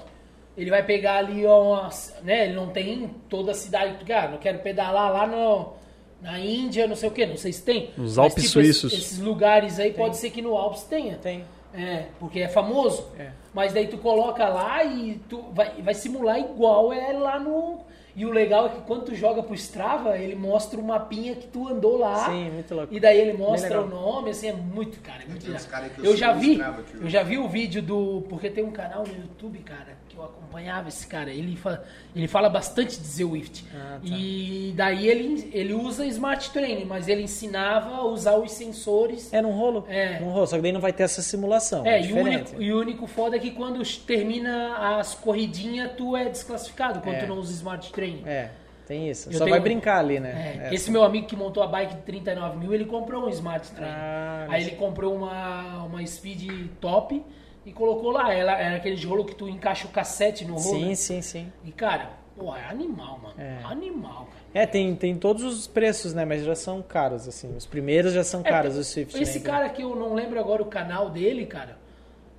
[0.59, 1.89] Ele vai pegar ali, ó,
[2.23, 2.45] né?
[2.45, 3.95] Ele não tem toda a cidade.
[3.95, 5.73] que tu quer, Ah, não quero pedalar lá no,
[6.21, 7.93] na Índia, não sei o que, não sei se tem.
[7.97, 8.93] Nos Mas, Alpes tipo, suíços.
[8.93, 11.17] Esses lugares aí pode ser que no Alpes tenha.
[11.17, 11.47] Tem.
[11.73, 13.09] É, porque é famoso.
[13.19, 13.31] É.
[13.55, 17.81] Mas daí tu coloca lá e tu vai, vai simular igual é lá no.
[18.15, 21.47] E o legal é que quando tu joga pro Strava, ele mostra o mapinha que
[21.47, 22.27] tu andou lá.
[22.27, 22.93] Sim, muito louco.
[22.93, 25.63] E daí ele mostra o nome, assim, é muito, cara, é muito legal.
[25.71, 28.23] cara eu Eu já vi, Strava, eu já vi o vídeo do.
[28.29, 31.31] Porque tem um canal no YouTube, cara, que eu acompanhava esse cara.
[31.31, 31.83] Ele fala,
[32.15, 33.65] ele fala bastante de Zwift.
[33.75, 34.01] Ah, tá.
[34.05, 39.33] E daí ele, ele usa Smart Training, mas ele ensinava a usar os sensores.
[39.33, 39.87] É num rolo?
[39.89, 40.21] É.
[40.21, 41.87] Num rolo, só que daí não vai ter essa simulação.
[41.87, 45.93] É, É, e o, único, e o único foda é que quando termina as corridinhas,
[45.97, 47.21] tu é desclassificado quando É.
[47.21, 48.23] tu não usa Smart Training.
[48.27, 48.51] É,
[48.87, 49.29] tem isso.
[49.31, 50.69] Eu Só tenho- vai brincar ali, né?
[50.71, 53.67] É, Esse meu amigo que montou a bike de 39 mil, ele comprou um Smart
[53.73, 53.95] Training.
[53.97, 57.23] Ah, Aí ele comprou uma, uma Speed top
[57.65, 58.33] e colocou lá.
[58.33, 60.79] Ela era aquele rolo que tu encaixa o cassete no rolo.
[60.79, 60.95] Sim, né?
[60.95, 61.53] sim, sim.
[61.65, 63.35] E cara, pô, é animal, mano.
[63.39, 63.59] É.
[63.65, 64.43] Animal, cara.
[64.55, 66.25] É, tem, tem todos os preços, né?
[66.25, 67.55] Mas já são caros, assim.
[67.57, 69.21] Os primeiros já são caros, os Swift.
[69.21, 69.45] Esse né?
[69.45, 71.79] cara que eu não lembro agora o canal dele, cara.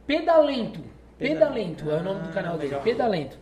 [0.06, 0.82] Pedalento.
[1.18, 2.76] Pedalento é o nome do Ah, canal dele.
[2.84, 3.38] Pedalento.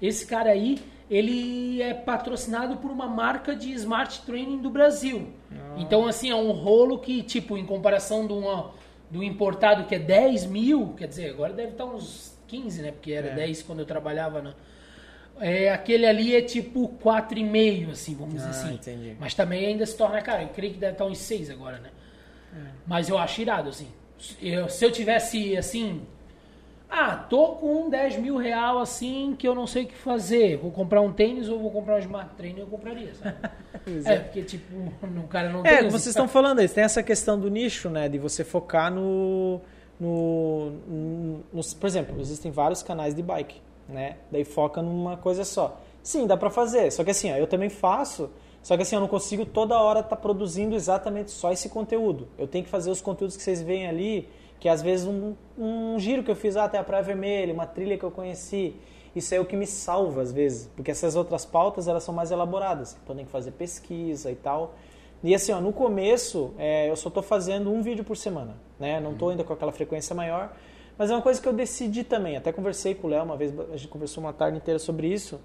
[0.00, 0.78] Esse cara aí,
[1.08, 5.28] ele é patrocinado por uma marca de Smart Training do Brasil.
[5.50, 5.74] Ah.
[5.78, 8.72] Então, assim, é um rolo que, tipo, em comparação do, uma,
[9.12, 12.92] do importado que é 10 mil, quer dizer, agora deve estar uns 15, né?
[12.92, 13.34] Porque era É.
[13.34, 14.54] 10 quando eu trabalhava na.
[15.40, 18.74] É, aquele ali é tipo 4,5, assim, vamos dizer Ah, assim.
[18.74, 19.16] entendi.
[19.20, 20.42] Mas também ainda se torna caro.
[20.42, 21.90] Eu creio que deve estar uns 6 agora, né?
[22.86, 23.88] Mas eu acho irado, assim.
[24.40, 26.02] Eu- se eu tivesse, assim...
[26.94, 30.58] Ah, tô com 10 mil real, assim, que eu não sei o que fazer.
[30.58, 33.36] Vou comprar um tênis ou vou comprar um Smart Trainer, eu compraria, sabe?
[33.84, 34.66] Pois é, porque, tipo,
[35.18, 35.88] o cara não É, tem...
[35.90, 38.08] vocês estão falando aí, tem essa questão do nicho, né?
[38.08, 39.60] De você focar no,
[39.98, 44.16] no, no- no- Por exemplo, existem vários canais de bike, né?
[44.30, 45.80] Daí foca numa coisa só.
[46.02, 46.90] Sim, dá pra fazer.
[46.92, 48.30] Só que assim, ó, eu também faço.
[48.62, 52.28] Só que assim, eu não consigo toda hora estar produzindo exatamente só esse conteúdo.
[52.38, 54.28] Eu tenho que fazer os conteúdos que vocês veem ali,
[54.62, 57.66] que às vezes um, um giro que eu fiz ah, até a Praia Vermelha, uma
[57.66, 58.76] trilha que eu conheci.
[59.14, 62.30] Isso é o que me salva às vezes, porque essas outras pautas elas são mais
[62.30, 62.96] elaboradas.
[63.02, 64.76] Então tem que fazer pesquisa e tal.
[65.20, 69.00] E assim, ó, no começo, é, eu só estou fazendo um vídeo por semana, né?
[69.00, 70.56] Não estou ainda com aquela frequência maior,
[70.96, 72.36] mas é uma coisa que eu decidi também.
[72.36, 75.40] Até conversei com o Léo uma vez, a gente conversou uma tarde inteira sobre isso.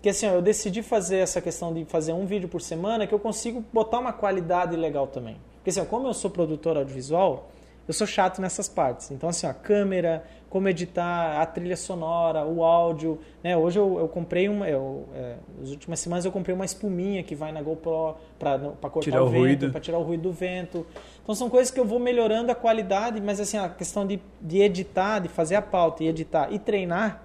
[0.00, 3.12] Que assim, ó, eu decidi fazer essa questão de fazer um vídeo por semana, que
[3.12, 5.36] eu consigo botar uma qualidade legal também.
[5.56, 7.50] Porque assim, ó, como eu sou produtor audiovisual,
[7.86, 9.10] eu sou chato nessas partes.
[9.10, 13.56] Então assim, ó, a câmera, como editar, a trilha sonora, o áudio, né?
[13.56, 17.34] Hoje eu, eu comprei uma, eu, é, nas últimas semanas eu comprei uma espuminha que
[17.34, 20.86] vai na GoPro para cortar Tirar o, o vento, para tirar o ruído do vento.
[21.22, 24.60] Então são coisas que eu vou melhorando a qualidade, mas assim, a questão de, de
[24.60, 27.23] editar, de fazer a pauta e editar e treinar,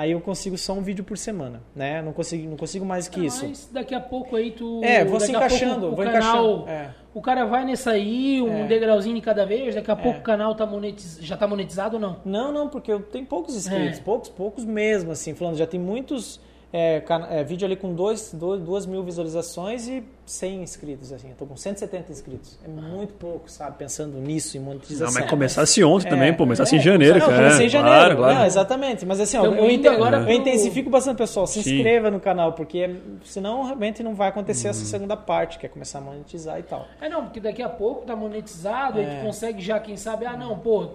[0.00, 2.00] aí eu consigo só um vídeo por semana, né?
[2.02, 3.46] Não consigo, não consigo mais que isso.
[3.46, 4.80] Mas daqui a pouco aí tu...
[4.82, 6.68] É, vou se pouco encaixando, o vou canal, encaixando.
[6.68, 6.94] É.
[7.12, 8.66] O cara vai nessa aí, um É.
[8.66, 10.20] degrauzinho de cada vez, daqui a pouco É.
[10.20, 11.18] o canal tá monetiz...
[11.20, 12.16] já tá monetizado ou não?
[12.24, 14.02] Não, não, porque eu tenho poucos inscritos, É.
[14.02, 16.40] poucos, poucos mesmo, assim, falando, já tem muitos
[16.72, 21.34] é, é, vídeo ali com dois, dois, duas mil visualizações e 100 inscritos, assim, eu
[21.34, 25.06] tô com 170 inscritos, é muito pouco, sabe, pensando nisso, em monetização.
[25.12, 26.10] Não, mas começasse ontem É.
[26.10, 26.44] também, pô.
[26.44, 27.42] Começasse em É, janeiro, Não, cara.
[27.42, 28.34] comecei em janeiro, Claro, claro.
[28.38, 31.74] Não, exatamente, mas assim, ó, Tamo eu, inte- agora eu intensifico bastante, pessoal, se Sim.
[31.74, 34.70] inscreva no canal, porque senão realmente não vai acontecer Uhum.
[34.70, 36.86] essa segunda parte, que é começar a monetizar e tal.
[37.00, 39.16] É não, porque daqui a pouco tá monetizado, aí É.
[39.18, 40.90] tu consegue já, quem sabe, ah não, pô,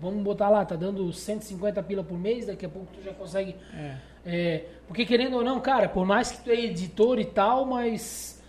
[0.00, 3.54] vamos botar lá, tá dando 150 pila por mês, daqui a pouco tu já consegue.
[3.78, 4.09] É,
[4.86, 8.42] porque querendo ou não, cara, por mais que tu é editor e tal, mas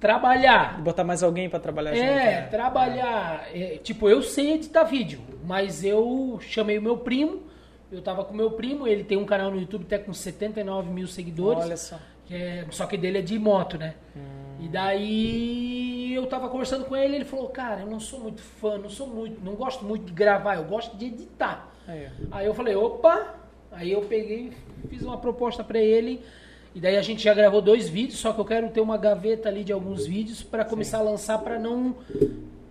[0.00, 0.80] trabalhar.
[0.80, 2.42] Botar mais alguém para trabalhar junto, É, né?
[2.50, 3.48] trabalhar.
[3.52, 7.42] é, tipo, eu sei editar vídeo, mas eu chamei o meu primo
[7.90, 11.06] Eu tava com meu primo, ele tem um canal no YouTube até com 79 mil
[11.06, 11.64] seguidores.
[11.64, 11.98] Olha só.
[12.26, 13.94] que é- só que dele é de moto, né?
[14.60, 18.76] E daí eu tava conversando com ele, ele falou, cara, eu não sou muito fã,
[18.76, 21.72] não sou muito, não gosto muito de gravar, eu gosto de editar.
[21.86, 23.34] Aí, Aí eu falei, opa!
[23.72, 24.52] Aí eu peguei,
[24.88, 26.20] fiz uma proposta pra ele.
[26.74, 29.48] E daí a gente já gravou dois vídeos, só que eu quero ter uma gaveta
[29.48, 31.94] ali de alguns vídeos pra começar a lançar pra não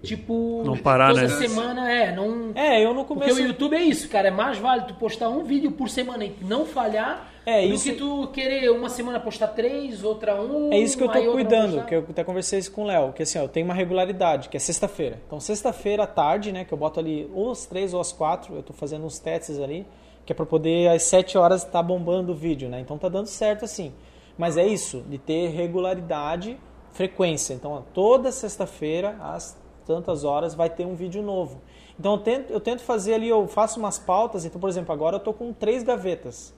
[0.03, 1.29] tipo Não parar, toda né?
[1.29, 3.41] semana é, não É, eu no porque começo.
[3.41, 4.27] o YouTube é isso, cara.
[4.27, 7.83] É mais válido tu postar um vídeo por semana e não falhar É, do isso-
[7.85, 10.71] que tu querer uma semana postar três, outra um.
[10.71, 13.23] É isso que eu tô cuidando, que eu até conversei isso com o Léo, que
[13.23, 15.19] assim, ó, eu tenho uma regularidade, que é sexta-feira.
[15.25, 18.55] Então, sexta-feira à tarde, né, que eu boto ali ou às três ou às quatro,
[18.55, 19.85] eu tô fazendo uns testes ali,
[20.27, 22.81] que é pra poder às sete horas estar bombando o vídeo, né?
[22.81, 23.93] Então tá dando certo assim.
[24.37, 26.59] Mas é isso, de ter regularidade,
[26.91, 27.53] frequência.
[27.53, 31.61] Então, toda sexta-feira, às tantas horas, vai ter um vídeo novo.
[31.97, 35.15] Então eu tento, eu tento fazer ali, eu faço umas pautas, então, por exemplo, agora
[35.15, 36.53] eu tô com três gavetas.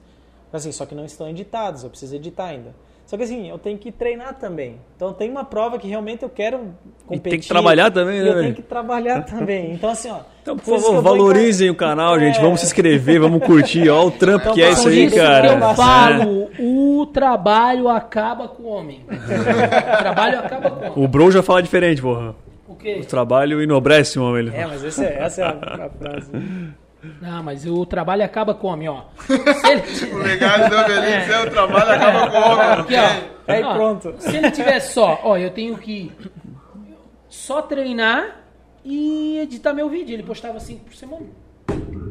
[0.52, 2.74] Assim, só que não estão editados, eu preciso editar ainda.
[3.10, 4.76] Só que assim, eu tenho que treinar também.
[4.94, 6.60] Então tem uma prova que realmente eu quero
[7.04, 7.30] competir.
[7.32, 8.42] tem que trabalhar também, e né, Eu velho?
[8.44, 9.72] tenho que trabalhar também.
[9.72, 10.20] Então assim, ó.
[10.40, 12.38] Então, por favor, valorizem encar- o canal, gente.
[12.38, 12.40] É.
[12.40, 13.88] Vamos se inscrever, vamos curtir.
[13.88, 15.48] Ó, o trampo Então, que é isso aí, isso cara.
[15.48, 15.74] que eu É.
[15.74, 19.04] falo, o trabalho acaba com o homem.
[19.10, 21.04] o trabalho acaba com o homem.
[21.04, 22.32] O Bro já fala diferente, porra.
[22.68, 23.00] O quê?
[23.02, 24.46] O trabalho enobrece o homem.
[24.46, 25.50] Ele É, mas esse é- essa é a,
[25.86, 26.30] a frase.
[27.20, 29.04] Não, mas o trabalho acaba com o homem, ó.
[29.68, 32.66] Ele- O legado da velhice é o trabalho acaba com o homem.
[32.80, 33.52] Aqui, ó.
[33.52, 34.14] Aí Ó, pronto.
[34.18, 36.12] Se ele tivesse só, ó, eu tenho que
[37.28, 38.42] só treinar
[38.84, 40.14] e editar meu vídeo.
[40.14, 41.26] Ele postava cinco por semana.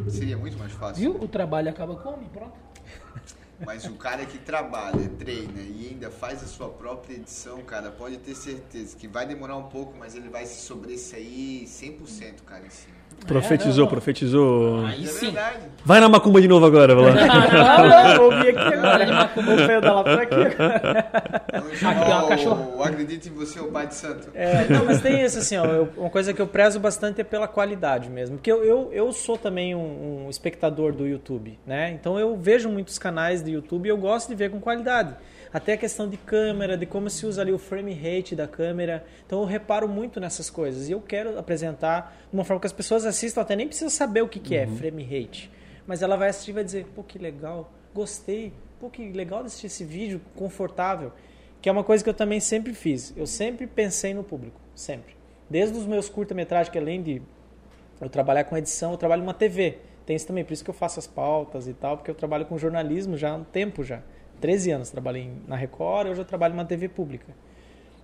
[0.10, 0.95] Seria muito mais fácil.
[1.14, 1.24] Viu?
[1.24, 2.53] O trabalho acaba com o homem, pronto.
[3.66, 8.18] Mas o cara que trabalha, treina e ainda faz a sua própria edição, cara, pode
[8.18, 12.70] ter certeza que vai demorar um pouco, mas ele vai se sobressair 100%, cara, em
[12.70, 12.95] cima.
[13.26, 13.90] Profetizou, não.
[13.91, 14.86] profetizou.
[14.86, 15.26] Aí é sim.
[15.28, 15.58] verdade.
[15.86, 18.16] Vai na macumba de novo agora, vai lá.
[18.16, 19.06] Não, ouvi aqui agora.
[19.06, 19.24] Lá
[20.22, 20.36] aqui.
[21.86, 22.78] Aqui, o, cachorro.
[22.78, 24.30] o Acredite em Você, o Pai de Santo.
[24.34, 27.24] É, não, mas tem isso assim, ó, eu- uma coisa que eu prezo bastante é
[27.24, 28.38] pela qualidade mesmo.
[28.38, 31.91] Porque eu, eu, eu sou também um, um espectador do YouTube, né?
[31.91, 35.14] Então eu vejo muitos canais de YouTube e eu gosto de ver com qualidade.
[35.52, 39.04] Até a questão de câmera, de como se usa ali o frame rate da câmera.
[39.26, 40.90] Então eu reparo muito nessas coisas.
[40.90, 44.22] E eu quero apresentar de uma forma que as pessoas assistam, até nem precisam saber
[44.22, 45.52] o que, que é frame rate.
[45.88, 49.48] Mas ela vai assistir e vai dizer, pô, que legal, gostei, pô, que legal de
[49.48, 51.12] assistir esse vídeo, confortável.
[51.62, 53.12] Que é uma coisa que eu também sempre fiz.
[53.18, 55.16] Eu sempre pensei no público, sempre.
[55.50, 57.22] Desde os meus curta-metragens, que além de
[58.00, 59.80] eu trabalhar com edição, eu trabalho numa TV.
[60.06, 62.46] Tem isso também, por isso que eu faço as pautas e tal, porque eu trabalho
[62.46, 64.02] com jornalismo já há um tempo já.
[64.40, 67.34] 13 anos trabalhei na Record, hoje eu trabalho numa TV pública.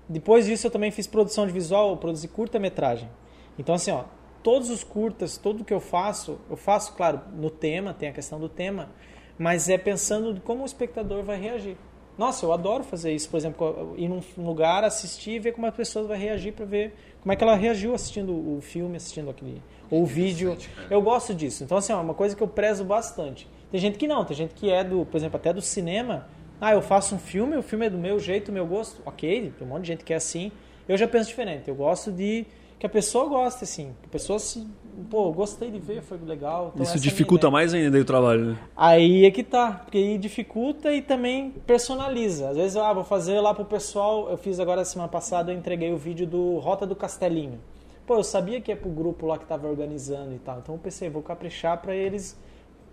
[0.07, 3.09] Depois disso eu também fiz produção de visual, produzi curta-metragem.
[3.57, 4.03] Então assim, ó,
[4.43, 8.39] todos os curtas, tudo que eu faço, eu faço, claro, no tema, tem a questão
[8.39, 8.89] do tema,
[9.37, 11.77] mas é pensando como o espectador vai reagir.
[12.17, 15.71] Nossa, eu adoro fazer isso, por exemplo, ir num lugar, assistir e ver como a
[15.71, 19.61] pessoa vai reagir para ver como é que ela reagiu assistindo o filme, assistindo aquele
[19.91, 20.55] ou o vídeo.
[20.89, 21.63] Eu gosto disso.
[21.63, 23.49] Então assim, é uma coisa que eu prezo bastante.
[23.75, 26.27] Tem gente que não, tem gente que é do, por exemplo, até do cinema.
[26.61, 29.01] Ah, eu faço um filme, o filme é do meu jeito, do meu gosto.
[29.05, 30.49] Ok, tem um monte de gente que é assim.
[30.87, 31.67] Eu já penso diferente.
[31.67, 32.45] Eu gosto de
[32.79, 33.93] que a pessoa goste, assim.
[34.01, 34.65] Que a pessoa se.
[35.09, 36.71] Pô, gostei de ver, foi legal.
[36.73, 37.51] Então, Isso é dificulta ideia.
[37.51, 38.57] mais ainda o trabalho, né?
[38.77, 42.51] Aí é que tá, porque aí dificulta e também personaliza.
[42.51, 44.29] Às vezes, ah, vou fazer lá pro pessoal.
[44.29, 47.59] Eu fiz agora semana passada, eu entreguei o vídeo do Rota do Castelinho.
[48.07, 50.59] Pô, eu sabia que é pro grupo lá que tava organizando e tal.
[50.59, 52.37] Então eu pensei, vou caprichar pra eles.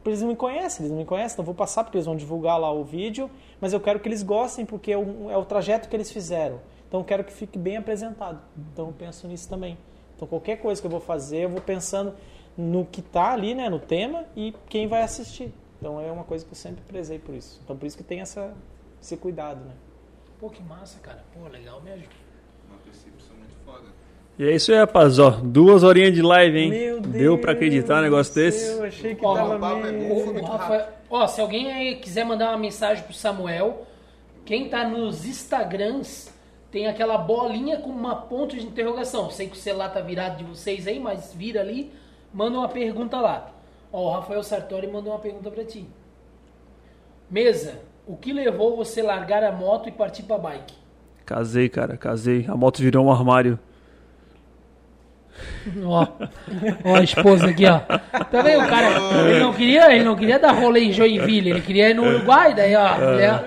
[0.05, 2.59] Eles não me conhecem, eles não me conhecem, então vou passar porque eles vão divulgar
[2.59, 3.31] lá o vídeo,
[3.61, 6.61] mas eu quero que eles gostem porque é o, é o trajeto que eles fizeram.
[6.89, 8.41] Então eu quero que fique bem apresentado.
[8.73, 9.79] Então eu penso nisso também.
[10.17, 12.15] Então qualquer coisa que eu vou fazer, eu vou pensando
[12.57, 15.53] no que tá ali, né, no tema e quem vai assistir.
[15.79, 17.61] Então é uma coisa que eu sempre prezei por isso.
[17.65, 18.55] Então por isso que tem essa,
[19.01, 19.75] esse cuidado, né?
[20.39, 21.25] Pô, que massa, cara.
[21.33, 22.07] Pô, legal mesmo.
[22.69, 23.87] Uma percepção muito foda.
[24.39, 25.19] E é isso aí, rapaz.
[25.19, 26.71] Ó, duas horinhas de live, hein?
[26.71, 28.73] Meu Deu pra acreditar um Deus negócio céu, desse?
[28.79, 30.45] Eu achei que Ó, tava é meio...
[30.45, 33.87] Rafa- Ó, se alguém aí quiser mandar uma mensagem pro Samuel,
[34.45, 36.33] quem tá nos Instagrams
[36.71, 39.31] tem aquela bolinha com uma ponto de interrogação.
[39.31, 41.93] Sei que o celular tá virado de vocês aí, mas vira ali,
[42.33, 43.51] manda uma pergunta lá.
[43.93, 45.87] Ó, o Rafael Sartori mandou uma pergunta pra ti.
[47.31, 50.75] Mesa, o que levou você a largar a moto e partir pra bike?
[51.27, 52.47] Casei, cara, casei.
[52.49, 53.59] A moto virou um armário.
[55.85, 56.07] Ó,
[56.85, 57.79] ó a esposa aqui, ó.
[57.79, 58.89] Tá vendo, o cara?
[59.29, 62.55] Ele não queria, ele não queria dar rolê em Joinville, ele queria ir no Uruguai,
[62.55, 62.97] daí, ó.
[62.99, 63.45] mulher-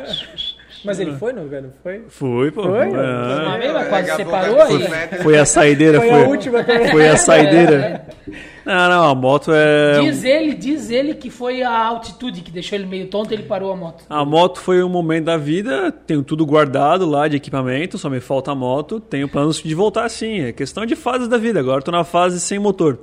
[0.83, 2.03] Mas ele foi no lugar, não foi?
[2.09, 2.63] Foi, pô.
[2.63, 2.87] Foi?
[2.95, 4.87] Ah, Uma vez, mas quase separou aí.
[5.23, 6.23] Foi a saideira, Foi foi.
[6.23, 6.87] a última também.
[6.89, 8.05] Foi a saideira.
[8.65, 9.99] Não, não, a moto é.
[10.01, 13.71] Diz ele, diz ele que foi a altitude que deixou ele meio tonto, ele parou
[13.71, 14.03] a moto.
[14.09, 18.19] A moto foi um momento da vida, tenho tudo guardado lá de equipamento, só me
[18.19, 21.81] falta a moto, tenho planos de voltar sim, é questão de fases da vida, agora
[21.81, 22.99] tô na fase sem motor.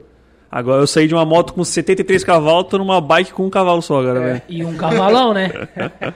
[0.51, 3.81] Agora eu saí de uma moto com 73 cavalos, tô numa bike com um cavalo
[3.81, 4.43] só agora, velho.
[4.51, 5.51] E um cavalão, né?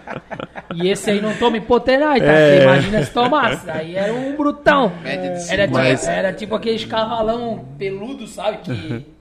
[0.75, 2.27] E esse aí não toma hipoterai, tá?
[2.27, 2.63] É.
[2.63, 3.71] Imagina se tomasse.
[3.71, 4.93] Aí era um brutão.
[5.03, 8.59] Média de Era, tipo, era tipo aqueles cavalão peludo, sabe?
[8.59, 9.07] Que.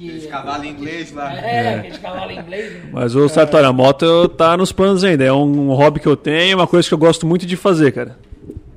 [0.00, 1.34] que Aqueles cavalos inglês lá.
[1.34, 2.72] É, aqueles cavalos inglês.
[2.84, 2.90] né?
[2.92, 6.56] Mas ô Sartori, a moto tá nos planos ainda, é um hobby que eu tenho,
[6.56, 8.18] uma coisa que eu gosto muito de fazer, cara.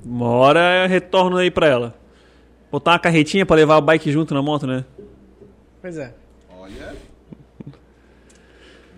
[0.06, 1.96] Uma hora eu retorno aí pra ela.
[2.72, 4.84] Botar uma carretinha pra levar a bike junto na moto, né?
[5.82, 6.14] Pois é.
[6.60, 6.94] Olha.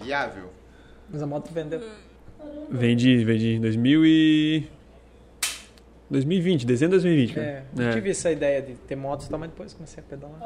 [0.02, 0.49] Viável.
[1.11, 1.81] Mas a moto vendeu.
[2.72, 4.64] Vendi, vendi em 2000 e...
[6.10, 7.47] 2020, dezembro de 2020, cara.
[7.47, 7.91] É, eu É.
[7.93, 10.39] tive essa ideia de ter motos e tal, mas depois comecei a pedalar.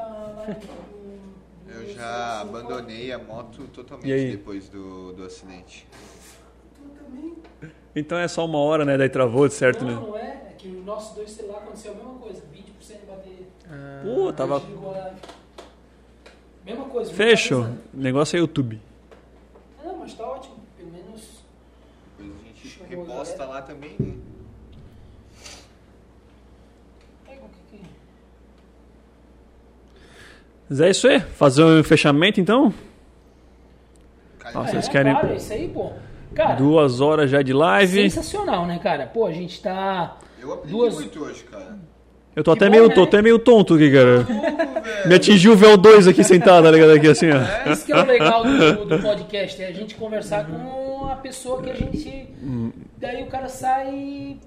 [1.79, 5.87] Eu já abandonei a moto totalmente depois do, do acidente.
[7.95, 8.97] Então é só uma hora, né?
[8.97, 10.07] Daí travou, de certo, Não, né?
[10.07, 10.21] não é.
[10.49, 12.43] É que o nosso dois celular aconteceu a mesma coisa.
[12.53, 13.47] 20% de bateria.
[14.03, 14.57] Pô, tava...
[14.57, 15.13] A.
[16.65, 17.13] Mesma coisa.
[17.13, 17.63] Fechou.
[17.63, 18.79] O negócio é YouTube.
[19.83, 20.57] Não, mas tá ótimo.
[20.77, 21.39] Pelo menos.
[22.17, 24.17] Depois a gente reposta lá também, né?
[27.25, 27.85] Pega o que que-
[30.69, 31.19] Mas é isso aí.
[31.19, 32.73] Fazer um fechamento, então?
[34.39, 35.91] Cara, Ah, vocês é, querem- Claro, é isso aí, pô.
[36.35, 38.09] Cara, Duas horas já de live.
[38.09, 39.05] sensacional, né, cara?
[39.07, 40.17] Pô, a gente tá.
[40.41, 41.77] Eu aprendi Duas- muito hoje, cara.
[42.35, 42.95] Eu tô Que até bom, meio, né?
[42.95, 44.23] tô até meio tonto aqui, cara.
[44.23, 44.39] Tudo,
[44.83, 45.07] velho.
[45.09, 46.91] Me atingiu o VO2 aqui sentado, tá ligado?
[46.91, 47.71] Aqui assim, ó.
[47.71, 51.61] Isso que é o legal do, do podcast, é a gente conversar com a pessoa
[51.61, 52.27] que a gente.
[52.97, 54.37] Daí o cara sai.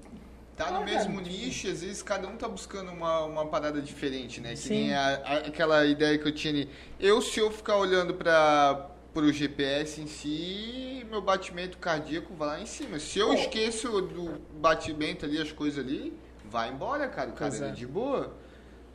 [0.55, 4.39] Tá no Ah, mesmo nicho, às vezes cada um tá buscando uma, uma parada diferente,
[4.39, 4.51] né?
[4.51, 4.69] Que Sim.
[4.69, 6.69] nem a- a- aquela ideia que eu tinha ali.
[6.99, 12.59] Eu, se eu ficar olhando para pro GPS em si, meu batimento cardíaco vai lá
[12.61, 12.97] em cima.
[12.99, 13.33] Se eu Pô.
[13.35, 16.13] esqueço do batimento ali, as coisas ali,
[16.45, 17.29] vai embora, cara.
[17.29, 17.71] O cara é é.
[17.71, 18.35] de boa.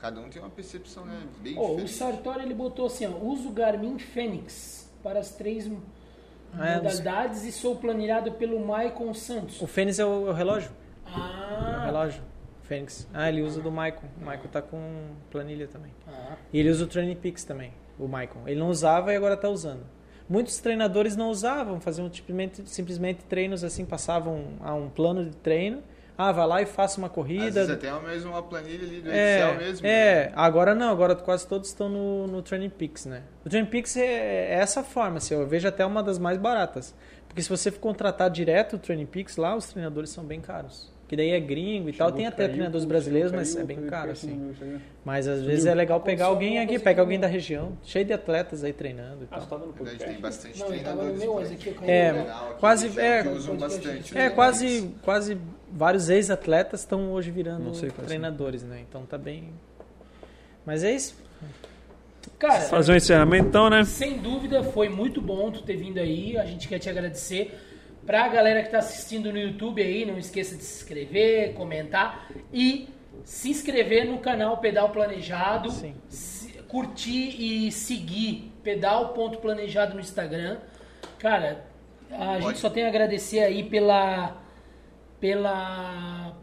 [0.01, 1.21] Cada um tem uma percepção, né?
[1.41, 1.93] Bem Ó, o diferente.
[1.93, 7.77] Sartori ele botou assim, ó, uso Garmin Fênix para as três É, modalidades e sou
[7.77, 9.61] planilhado pelo Maicon Santos.
[9.61, 10.71] O Fênix é o, é o relógio.
[11.15, 11.21] É o
[11.81, 12.23] Ah, relógio.
[12.63, 13.09] Fênix.
[13.15, 14.07] Ah, ele usa do Maicon.
[14.21, 14.79] O Maicon tá com
[15.31, 15.91] planilha também.
[16.07, 18.41] ah, E ele usa o Training Peaks também, o Maicon.
[18.47, 19.85] Ele não usava e agora tá usando.
[20.29, 25.83] Muitos treinadores não usavam, faziam simplesmente, simplesmente treinos assim, passavam a um plano de treino.
[26.19, 27.51] Ah, vai lá e faça uma Às corrida.
[27.65, 29.87] vezes até mesmo uma planilha ali do É, Excel mesmo.
[29.87, 30.33] é, né?
[30.35, 33.23] agora não, agora quase todos estão no, no Training Peaks, né?
[33.47, 36.95] O Training Peaks é, é essa forma, assim, eu vejo até uma das mais baratas.
[37.29, 40.93] Porque se você for contratar direto o Training Peaks, lá os treinadores são bem caros.
[41.09, 44.53] Que daí é gringo e tal, tem até treinadores brasileiros, mas é bem caro, assim.
[45.03, 48.63] Mas às vezes é legal pegar alguém aqui, pega alguém da região, cheio de atletas
[48.63, 49.41] aí treinando e tal.
[49.41, 51.19] Na verdade, tem bastante Não, no treinadores.
[51.19, 51.71] meu, aqui.
[51.71, 52.19] É, caí.
[52.21, 54.19] Legal, aqui quase- que é, que usam bastante.
[54.19, 54.31] É, né?
[54.31, 55.39] quase, quase
[55.73, 58.85] vários ex-atletas estão hoje virando sei treinadores, né?
[58.87, 59.49] Então tá bem.
[60.67, 61.17] Mas é isso.
[62.39, 63.83] Cara, Fazer um encerramento, então, né?
[63.85, 66.37] Sem dúvida, foi muito bom tu ter vindo aí.
[66.37, 67.59] A gente quer te agradecer.
[68.09, 72.89] Pra galera que tá assistindo no YouTube aí, não esqueça de se inscrever, comentar e
[73.23, 75.71] se inscrever no canal Pedal Planejado.
[76.09, 80.57] Se- curtir e seguir pedal.planejado no Instagram.
[81.19, 81.67] Cara,
[82.11, 82.59] a gente Pode.
[82.61, 84.39] só tem a agradecer aí pela
[85.21, 86.35] pela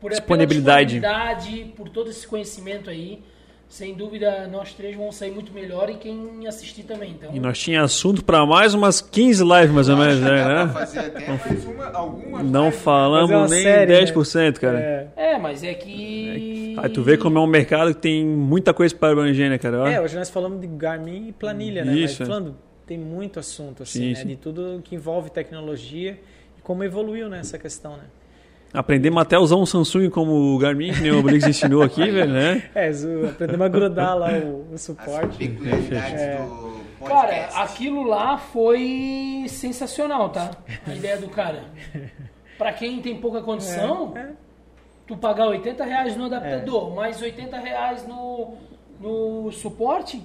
[0.00, 1.00] por, Disponibilidade.
[1.00, 3.22] pela disponibilidade, por todo esse conhecimento aí.
[3.68, 7.10] Sem dúvida, nós três vamos sair muito melhor e quem assistir também.
[7.10, 10.68] Então, E nós tinha assunto pra mais umas 15 lives, mais ou menos, né?
[10.72, 12.80] fazer até mais uma, algumas Não lives.
[12.80, 14.78] falamos nem série, 10%, cara.
[14.80, 16.74] É, É, mas é que.
[16.78, 19.82] Aí tu vê como é um mercado que tem muita coisa para abranger, né, cara?
[19.82, 19.86] Ó.
[19.86, 21.92] É, hoje nós falamos de Garmin e planilha, né?
[21.94, 22.26] Isso, é.
[22.26, 24.14] Mas falando, tem muito assunto, assim, Sim, né?
[24.14, 24.26] sim.
[24.28, 26.18] De tudo que envolve tecnologia
[26.56, 28.04] e como evoluiu nessa questão, né?
[28.72, 32.02] Aprendemos até a usar um Samsung como o Garmin, que nem o Briggs ensinou aqui,
[32.10, 32.64] velho, né?
[32.74, 32.90] É,
[33.30, 35.38] aprendemos a grudar lá o, o As suporte.
[35.38, 36.36] peculiaridades É.
[36.36, 40.50] do Cara, aquilo lá foi sensacional, tá?
[40.86, 41.64] A ideia do cara.
[42.58, 44.28] Pra quem tem pouca condição, É, é.
[45.06, 48.54] tu pagar 80 reais no adaptador, mais 80 reais no,
[49.00, 50.22] no suporte,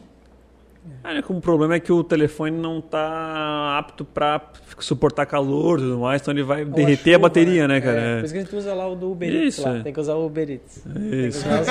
[1.04, 4.42] Ah, né, como o problema é que o telefone não tá apto pra
[4.80, 8.00] suportar calor e tudo mais, então ele vai Ou derreter a, chuva, bateria, né, cara?
[8.00, 8.16] É, É.
[8.20, 9.78] por isso que a gente usa lá o do Uber Eats Isso, lá.
[9.78, 9.82] é.
[9.82, 10.82] Tem que usar o Uber Eats.
[10.84, 11.40] Tem que Isso.
[11.40, 11.62] usar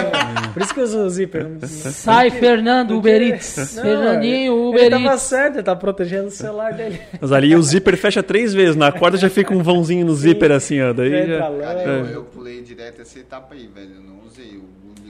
[0.48, 1.46] o- Por isso que eu uso o zíper.
[1.66, 3.74] sai Fernando Uber Eats.
[3.76, 5.22] Não, Fernandinho ele Uber tava Eats.
[5.22, 7.00] certo, ele tá protegendo o celular dele.
[7.20, 10.52] Mas ali o zíper fecha três vezes, na quarta já fica um vãozinho no zíper
[10.52, 10.92] assim, ó.
[10.92, 11.38] Daí já...
[11.38, 12.14] Cara, eu, É.
[12.16, 13.90] eu pulei direto essa etapa aí, velho.
[13.96, 14.56] Eu não usei.
[14.56, 14.62] Eu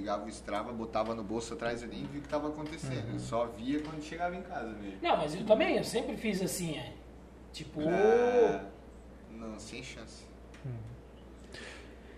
[0.03, 3.07] ligava o Strava, botava no bolso atrás, eu nem vi o que tava acontecendo.
[3.09, 3.15] Uhum.
[3.15, 4.99] Eu só via quando chegava em casa mesmo.
[5.01, 6.93] Não, mas eu também, eu sempre fiz assim, é.
[7.53, 8.65] Tipo, Ah,
[9.31, 10.25] não, sem chance.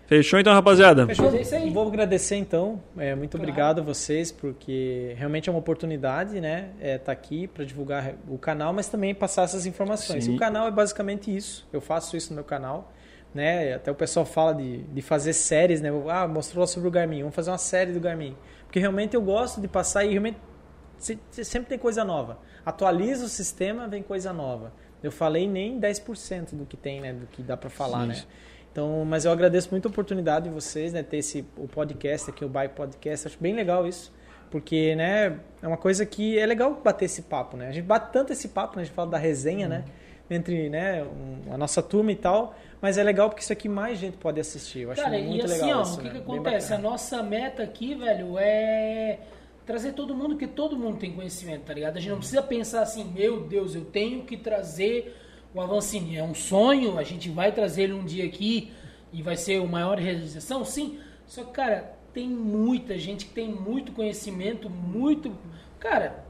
[0.07, 1.07] Fechou então, rapaziada?
[1.07, 1.33] Fechou?
[1.35, 1.71] É isso aí.
[1.71, 2.79] Vou agradecer então.
[2.95, 3.43] É, muito Claro.
[3.49, 6.69] obrigado a vocês, porque realmente é uma oportunidade, né?
[6.79, 10.25] É, tá aqui para divulgar o canal, mas também passar essas informações.
[10.25, 10.35] Sim.
[10.35, 11.67] O canal é basicamente isso.
[11.73, 12.93] Eu faço isso no meu canal.
[13.35, 13.73] Né?
[13.73, 15.89] Até o pessoal fala de, de fazer séries, né?
[16.09, 18.35] Ah, mostrou lá sobre o Garmin, vamos fazer uma série do Garmin.
[18.65, 20.37] Porque realmente eu gosto de passar e realmente
[20.97, 22.39] se- se- sempre tem coisa nova.
[22.65, 24.71] Atualiza o sistema, vem coisa nova.
[25.03, 27.11] Eu falei nem 10% do que tem, né?
[27.11, 28.07] Do que dá para falar, Sim.
[28.07, 28.23] né?
[28.71, 32.43] Então, mas eu agradeço muito a oportunidade de vocês, né, ter esse o podcast aqui,
[32.43, 34.13] o Bike Podcast, acho bem legal isso,
[34.51, 37.69] porque, né, é uma coisa que é legal bater esse papo, né?
[37.69, 39.85] A gente bate tanto esse papo, né, a gente fala da resenha, né,
[40.29, 43.99] entre, né, um- a nossa turma e tal, mas é legal porque isso aqui mais
[43.99, 44.81] gente pode assistir.
[44.81, 46.09] Eu acho Cara, muito e assim, legal ó, isso, o que, né?
[46.11, 46.73] que acontece?
[46.73, 49.19] A nossa meta aqui, velho, é
[49.65, 51.97] trazer todo mundo, porque todo mundo tem conhecimento, tá ligado?
[51.97, 55.15] A gente não precisa pensar assim, meu Deus, eu tenho que trazer
[55.53, 56.17] o Avancini.
[56.17, 58.71] É um sonho, a gente vai trazer ele um dia aqui
[59.13, 60.99] e vai ser o maior realização, sim.
[61.25, 65.31] Só que, cara, tem muita gente que tem muito conhecimento, muito.
[65.79, 66.24] Cara,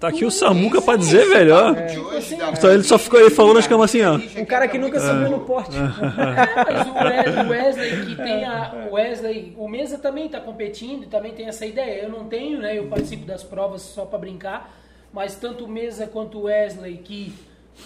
[0.00, 1.70] Tá aqui o Samuca pra dizer, Esse velho, ó.
[1.72, 4.16] de hoje assim, Só ele só ficou- ele falou nas camas assim, ó.
[4.38, 5.74] Um cara que nunca subiu no porte.
[5.76, 8.86] É, mas o Wesley, o que tem a.
[8.90, 12.02] O Wesley, o Mesa também está competindo e também tem essa ideia.
[12.02, 12.76] Eu não tenho, né?
[12.78, 14.74] Eu participo das provas só para brincar,
[15.12, 17.32] mas tanto o Mesa quanto o Wesley que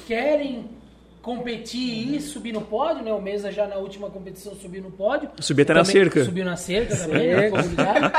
[0.06, 0.64] querem
[1.36, 3.12] competir e subir no pódio, né?
[3.12, 5.28] O Mesa já na última competição subiu no pódio.
[5.40, 6.24] Subiu até na cerca.
[6.24, 7.42] Subiu na cerca também, né?
[7.44, 8.12] Ficou ligado.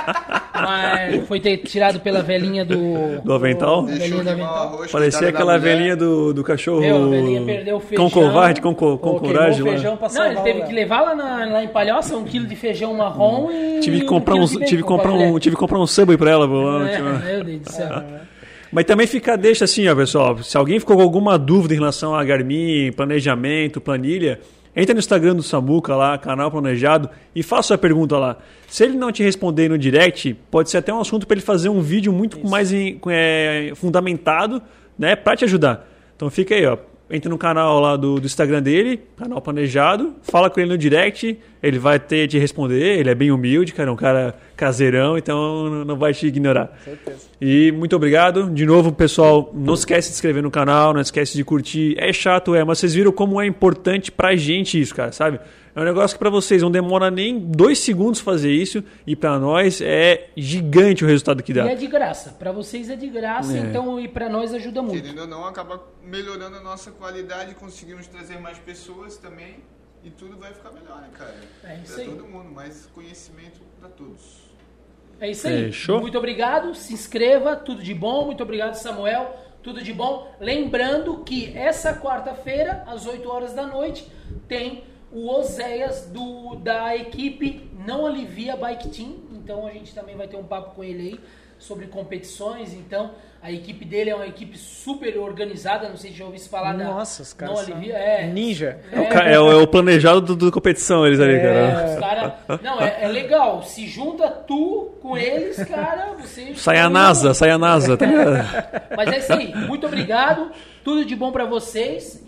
[0.53, 3.19] Mas foi ter tirado pela velhinha do.
[3.23, 3.83] Do avental?
[3.85, 4.73] velhinha do queimar o avental.
[4.73, 4.91] arroz.
[4.91, 6.81] Parecia aquela velhinha do, do cachorro.
[6.81, 8.09] Meu, a velhinha perdeu o feijão.
[8.09, 9.71] Com covarde, com, co- com queimou coragem lá.
[9.71, 12.55] feijão pra Não, ele teve que levar lá, na, lá em Palhoça um quilo de
[12.55, 13.79] feijão marrom e.
[13.79, 16.29] Tive que um comprar um, de tive comprar pra um, tive comprar um Subway pra
[16.29, 17.09] ela, lá, É, tipo.
[17.09, 18.03] meu Deus do céu.
[18.71, 20.37] Mas também fica, deixa assim, ó, pessoal.
[20.43, 24.39] Se alguém ficou com alguma dúvida em relação a Garmin, planejamento, planilha,
[24.75, 28.37] entra no Instagram do Samuca lá, canal planejado, e faça a pergunta lá.
[28.67, 31.69] Se ele não te responder no direct, pode ser até um assunto para ele fazer
[31.69, 34.61] um vídeo muito mais em- é, fundamentado,
[34.97, 35.87] né, para te ajudar.
[36.15, 36.77] Então fica aí, ó.
[37.11, 41.39] Entra no canal lá do, do Instagram dele, canal planejado, fala com ele no direct,
[41.63, 45.85] ele vai ter te responder, ele é bem humilde, cara, é um cara caseirão, então
[45.85, 46.77] não vai te ignorar.
[46.83, 47.27] Certeza.
[47.39, 48.49] E muito obrigado.
[48.51, 51.95] De novo, pessoal, não esquece de se inscrever no canal, não esquece de curtir.
[51.97, 55.39] É chato, é, mas vocês viram como é importante pra gente isso, cara, sabe?
[55.73, 59.39] É um negócio que pra vocês não demora nem dois segundos fazer isso e pra
[59.39, 61.69] nós é gigante o resultado que E dá.
[61.69, 62.31] é de graça.
[62.37, 63.61] Pra vocês é de graça, É.
[63.61, 65.01] então e pra nós ajuda muito.
[65.01, 69.57] Querendo ou não, acaba melhorando a nossa qualidade, conseguimos trazer mais pessoas também
[70.03, 71.35] e tudo vai ficar melhor, né, cara?
[71.63, 72.09] É isso pra aí.
[72.09, 74.48] todo mundo, mais conhecimento pra todos.
[75.19, 75.65] É isso aí.
[75.65, 75.99] Fechou?
[75.99, 76.73] Muito obrigado.
[76.75, 77.55] Se inscreva.
[77.55, 78.25] Tudo de bom.
[78.25, 79.35] Muito obrigado, Samuel.
[79.61, 80.31] Tudo de bom.
[80.39, 84.07] Lembrando que essa quarta-feira, às 8 horas da noite,
[84.47, 89.15] tem o Oséias do, da equipe Não Alivia Bike Team.
[89.33, 91.19] Então a gente também vai ter um papo com ele aí
[91.57, 92.73] sobre competições.
[92.73, 95.87] Então a equipe dele é uma equipe super organizada.
[95.89, 97.81] Não sei se já ouviu falar da Nossa, os caras Não são.
[97.83, 98.79] É, ninja.
[98.91, 101.49] É o, é o- é o planejado do, do competição, eles ali, cara.
[101.59, 103.63] É, os cara, não, é, é legal.
[103.63, 106.53] Se junta tu com eles, cara, você.
[106.59, 108.05] Sai a NASA, sai a NASA, tá?
[108.97, 109.53] Mas é isso aí.
[109.55, 110.51] Muito obrigado.
[110.83, 112.23] Tudo de bom pra vocês.